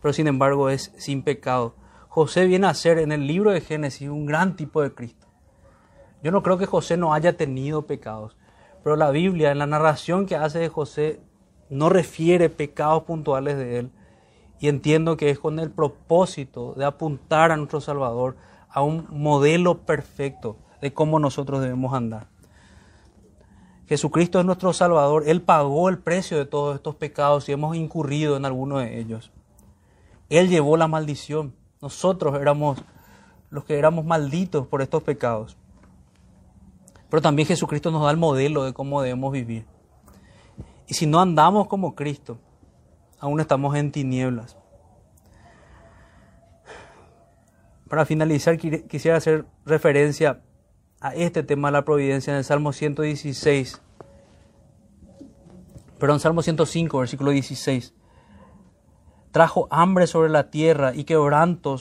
Pero 0.08 0.14
sin 0.14 0.28
embargo 0.28 0.70
es 0.70 0.94
sin 0.96 1.22
pecado. 1.22 1.76
José 2.08 2.46
viene 2.46 2.68
a 2.68 2.74
ser 2.74 2.98
en 2.98 3.12
el 3.12 3.28
libro 3.28 3.52
de 3.52 3.60
Génesis 3.60 4.08
un 4.08 4.26
gran 4.26 4.56
tipo 4.56 4.82
de 4.82 4.94
Cristo. 4.94 5.28
Yo 6.24 6.32
no 6.32 6.44
creo 6.44 6.58
que 6.58 6.66
José 6.66 6.96
no 6.96 7.14
haya 7.14 7.36
tenido 7.36 7.88
pecados, 7.88 8.38
pero 8.86 8.96
la 8.96 9.12
Biblia 9.12 9.52
en 9.52 9.60
la 9.60 9.68
narración 9.68 10.26
que 10.26 10.38
hace 10.38 10.60
de 10.60 10.70
José 10.70 11.20
no 11.70 11.90
refiere 11.90 12.48
pecados 12.48 13.04
puntuales 13.04 13.58
de 13.58 13.80
él. 13.80 13.92
Y 14.62 14.70
entiendo 14.70 15.18
que 15.18 15.30
es 15.30 15.40
con 15.40 15.60
el 15.60 15.72
propósito 15.72 16.74
de 16.78 16.86
apuntar 16.86 17.52
a 17.52 17.58
nuestro 17.58 17.82
Salvador 17.82 18.38
a 18.70 18.84
un 18.84 19.08
modelo 19.10 19.80
perfecto 19.80 20.56
de 20.80 20.94
cómo 20.94 21.20
nosotros 21.20 21.60
debemos 21.60 21.94
andar. 21.94 22.28
Jesucristo 23.88 24.40
es 24.40 24.46
nuestro 24.46 24.72
Salvador. 24.72 25.26
Él 25.28 25.42
pagó 25.42 25.90
el 25.90 25.98
precio 25.98 26.38
de 26.38 26.46
todos 26.46 26.76
estos 26.76 26.96
pecados 26.96 27.50
y 27.50 27.52
hemos 27.52 27.76
incurrido 27.76 28.38
en 28.38 28.46
alguno 28.46 28.80
de 28.80 29.02
ellos. 29.02 29.34
Él 30.30 30.50
llevó 30.50 30.78
la 30.78 30.88
maldición. 30.88 31.56
Nosotros 31.82 32.36
éramos 32.40 32.84
los 33.50 33.64
que 33.64 33.78
éramos 33.78 34.06
malditos 34.06 34.68
por 34.68 34.82
estos 34.82 35.04
pecados. 35.04 35.58
Pero 37.10 37.22
también 37.22 37.48
Jesucristo 37.48 37.92
nos 37.92 38.04
da 38.04 38.12
el 38.12 38.18
modelo 38.18 38.64
de 38.64 38.74
cómo 38.74 39.02
debemos 39.02 39.32
vivir. 39.32 39.66
Y 40.88 40.94
si 40.94 41.06
no 41.06 41.20
andamos 41.20 41.68
como 41.68 41.96
Cristo, 41.96 42.40
aún 43.20 43.40
estamos 43.40 43.76
en 43.76 43.92
tinieblas. 43.92 44.58
Para 47.90 48.06
finalizar, 48.06 48.58
quisiera 48.58 49.18
hacer 49.18 49.46
referencia 49.66 50.42
a 51.00 51.16
este 51.16 51.44
tema 51.44 51.70
de 51.70 51.74
la 51.74 51.86
providencia 51.86 52.32
en 52.32 52.38
el 52.38 52.44
Salmo 52.44 52.74
116, 52.74 53.82
perdón, 56.00 56.20
Salmo 56.20 56.42
105, 56.42 57.00
versículo 57.00 57.32
16. 57.32 57.94
Trajo 59.38 59.68
hambre 59.70 60.08
sobre 60.08 60.32
la 60.32 60.50
tierra 60.50 60.96
y 60.96 61.04
quebrantó 61.04 61.78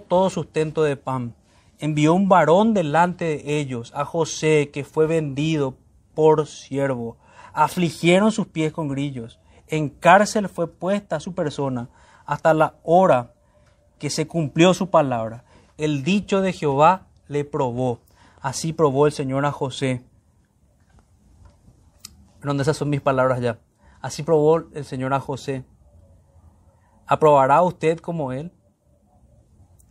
todo 0.00 0.30
sustento 0.30 0.82
de 0.82 0.96
pan. 0.96 1.36
Envió 1.78 2.12
un 2.12 2.28
varón 2.28 2.74
delante 2.74 3.24
de 3.24 3.60
ellos, 3.60 3.92
a 3.94 4.04
José, 4.04 4.70
que 4.72 4.82
fue 4.82 5.06
vendido 5.06 5.76
por 6.16 6.48
siervo. 6.48 7.18
Afligieron 7.52 8.32
sus 8.32 8.48
pies 8.48 8.72
con 8.72 8.88
grillos. 8.88 9.38
En 9.68 9.90
cárcel 9.90 10.48
fue 10.48 10.66
puesta 10.66 11.20
su 11.20 11.36
persona 11.36 11.88
hasta 12.26 12.52
la 12.52 12.74
hora 12.82 13.32
que 14.00 14.10
se 14.10 14.26
cumplió 14.26 14.74
su 14.74 14.90
palabra. 14.90 15.44
El 15.76 16.02
dicho 16.02 16.40
de 16.40 16.52
Jehová 16.52 17.06
le 17.28 17.44
probó. 17.44 18.00
Así 18.40 18.72
probó 18.72 19.06
el 19.06 19.12
Señor 19.12 19.46
a 19.46 19.52
José. 19.52 20.02
Perdón, 22.40 22.60
esas 22.60 22.76
son 22.76 22.90
mis 22.90 23.02
palabras 23.02 23.40
ya. 23.40 23.60
Así 24.00 24.24
probó 24.24 24.64
el 24.74 24.84
Señor 24.84 25.14
a 25.14 25.20
José. 25.20 25.62
¿Aprobará 27.08 27.62
usted 27.62 27.98
como 28.00 28.32
Él? 28.32 28.52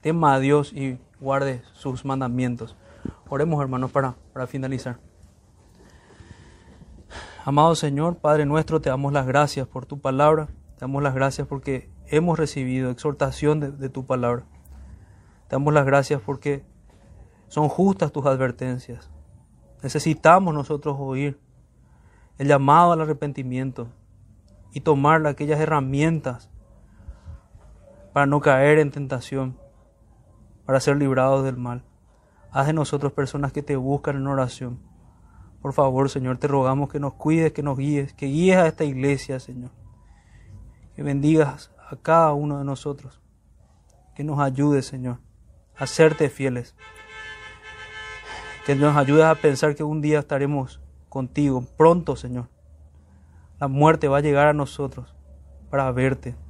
Tema 0.01 0.35
a 0.35 0.39
Dios 0.39 0.71
y 0.71 0.99
guarde 1.19 1.63
sus 1.73 2.05
mandamientos. 2.05 2.77
Oremos, 3.27 3.59
hermanos, 3.59 3.91
para, 3.91 4.15
para 4.33 4.45
finalizar. 4.45 4.99
Amado 7.43 7.73
Señor, 7.73 8.17
Padre 8.17 8.45
nuestro, 8.45 8.81
te 8.81 8.91
damos 8.91 9.13
las 9.13 9.25
gracias 9.25 9.67
por 9.67 9.87
tu 9.87 9.99
palabra. 9.99 10.45
Te 10.75 10.81
damos 10.81 11.01
las 11.01 11.15
gracias 11.15 11.47
porque 11.47 11.89
hemos 12.05 12.37
recibido 12.37 12.91
exhortación 12.91 13.59
de, 13.59 13.71
de 13.71 13.89
tu 13.89 14.05
palabra. 14.05 14.45
Te 15.47 15.55
damos 15.55 15.73
las 15.73 15.87
gracias 15.87 16.21
porque 16.21 16.65
son 17.47 17.67
justas 17.67 18.11
tus 18.11 18.27
advertencias. 18.27 19.09
Necesitamos 19.81 20.53
nosotros 20.53 20.95
oír 20.99 21.39
el 22.37 22.47
llamado 22.47 22.91
al 22.91 23.01
arrepentimiento 23.01 23.87
y 24.71 24.81
tomar 24.81 25.25
aquellas 25.25 25.59
herramientas 25.59 26.51
para 28.17 28.25
no 28.25 28.41
caer 28.41 28.79
en 28.79 28.89
tentación, 28.89 29.59
para 30.65 30.79
ser 30.79 30.97
librados 30.97 31.45
del 31.45 31.55
mal. 31.55 31.85
Haz 32.49 32.65
de 32.65 32.73
nosotros 32.73 33.13
personas 33.13 33.53
que 33.53 33.61
te 33.61 33.75
buscan 33.75 34.15
en 34.15 34.25
oración. 34.25 34.79
Por 35.61 35.71
favor, 35.71 36.09
Señor, 36.09 36.39
te 36.39 36.47
rogamos 36.47 36.89
que 36.89 36.99
nos 36.99 37.13
cuides, 37.13 37.53
que 37.53 37.61
nos 37.61 37.77
guíes, 37.77 38.15
que 38.15 38.25
guíes 38.25 38.57
a 38.57 38.65
esta 38.65 38.85
iglesia, 38.85 39.39
Señor. 39.39 39.69
Que 40.95 41.03
bendigas 41.03 41.71
a 41.91 41.95
cada 41.95 42.33
uno 42.33 42.57
de 42.57 42.65
nosotros. 42.65 43.21
Que 44.15 44.23
nos 44.23 44.39
ayudes, 44.39 44.87
Señor, 44.87 45.19
a 45.77 45.85
serte 45.85 46.27
fieles 46.29 46.75
que 48.65 48.73
nos 48.73 48.97
ayudes 48.97 49.25
a 49.25 49.35
pensar 49.35 49.75
que 49.75 49.83
un 49.83 50.01
día 50.01 50.17
estaremos 50.17 50.81
contigo, 51.07 51.63
pronto, 51.77 52.15
Señor. 52.15 52.49
La 53.59 53.67
muerte 53.67 54.07
va 54.07 54.17
a 54.17 54.21
llegar 54.21 54.47
a 54.47 54.53
nosotros 54.53 55.15
para 55.69 55.91
verte. 55.91 56.46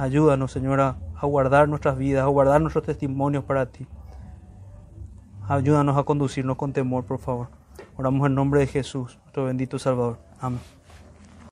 Ayúdanos, 0.00 0.50
Señor, 0.50 0.80
a, 0.80 0.96
guardar 1.20 1.68
nuestras 1.68 1.98
vidas, 1.98 2.24
a 2.24 2.28
guardar 2.28 2.58
nuestros 2.62 2.86
testimonios 2.86 3.44
para 3.44 3.66
ti. 3.66 3.86
Ayúdanos 5.46 5.98
a 5.98 6.04
conducirnos 6.04 6.56
con 6.56 6.72
temor, 6.72 7.04
por 7.04 7.18
favor. 7.18 7.48
Oramos 7.98 8.26
en 8.26 8.34
nombre 8.34 8.60
de 8.60 8.66
Jesús, 8.66 9.18
nuestro 9.24 9.44
bendito 9.44 9.78
Salvador. 9.78 10.18
Amén. 10.40 10.60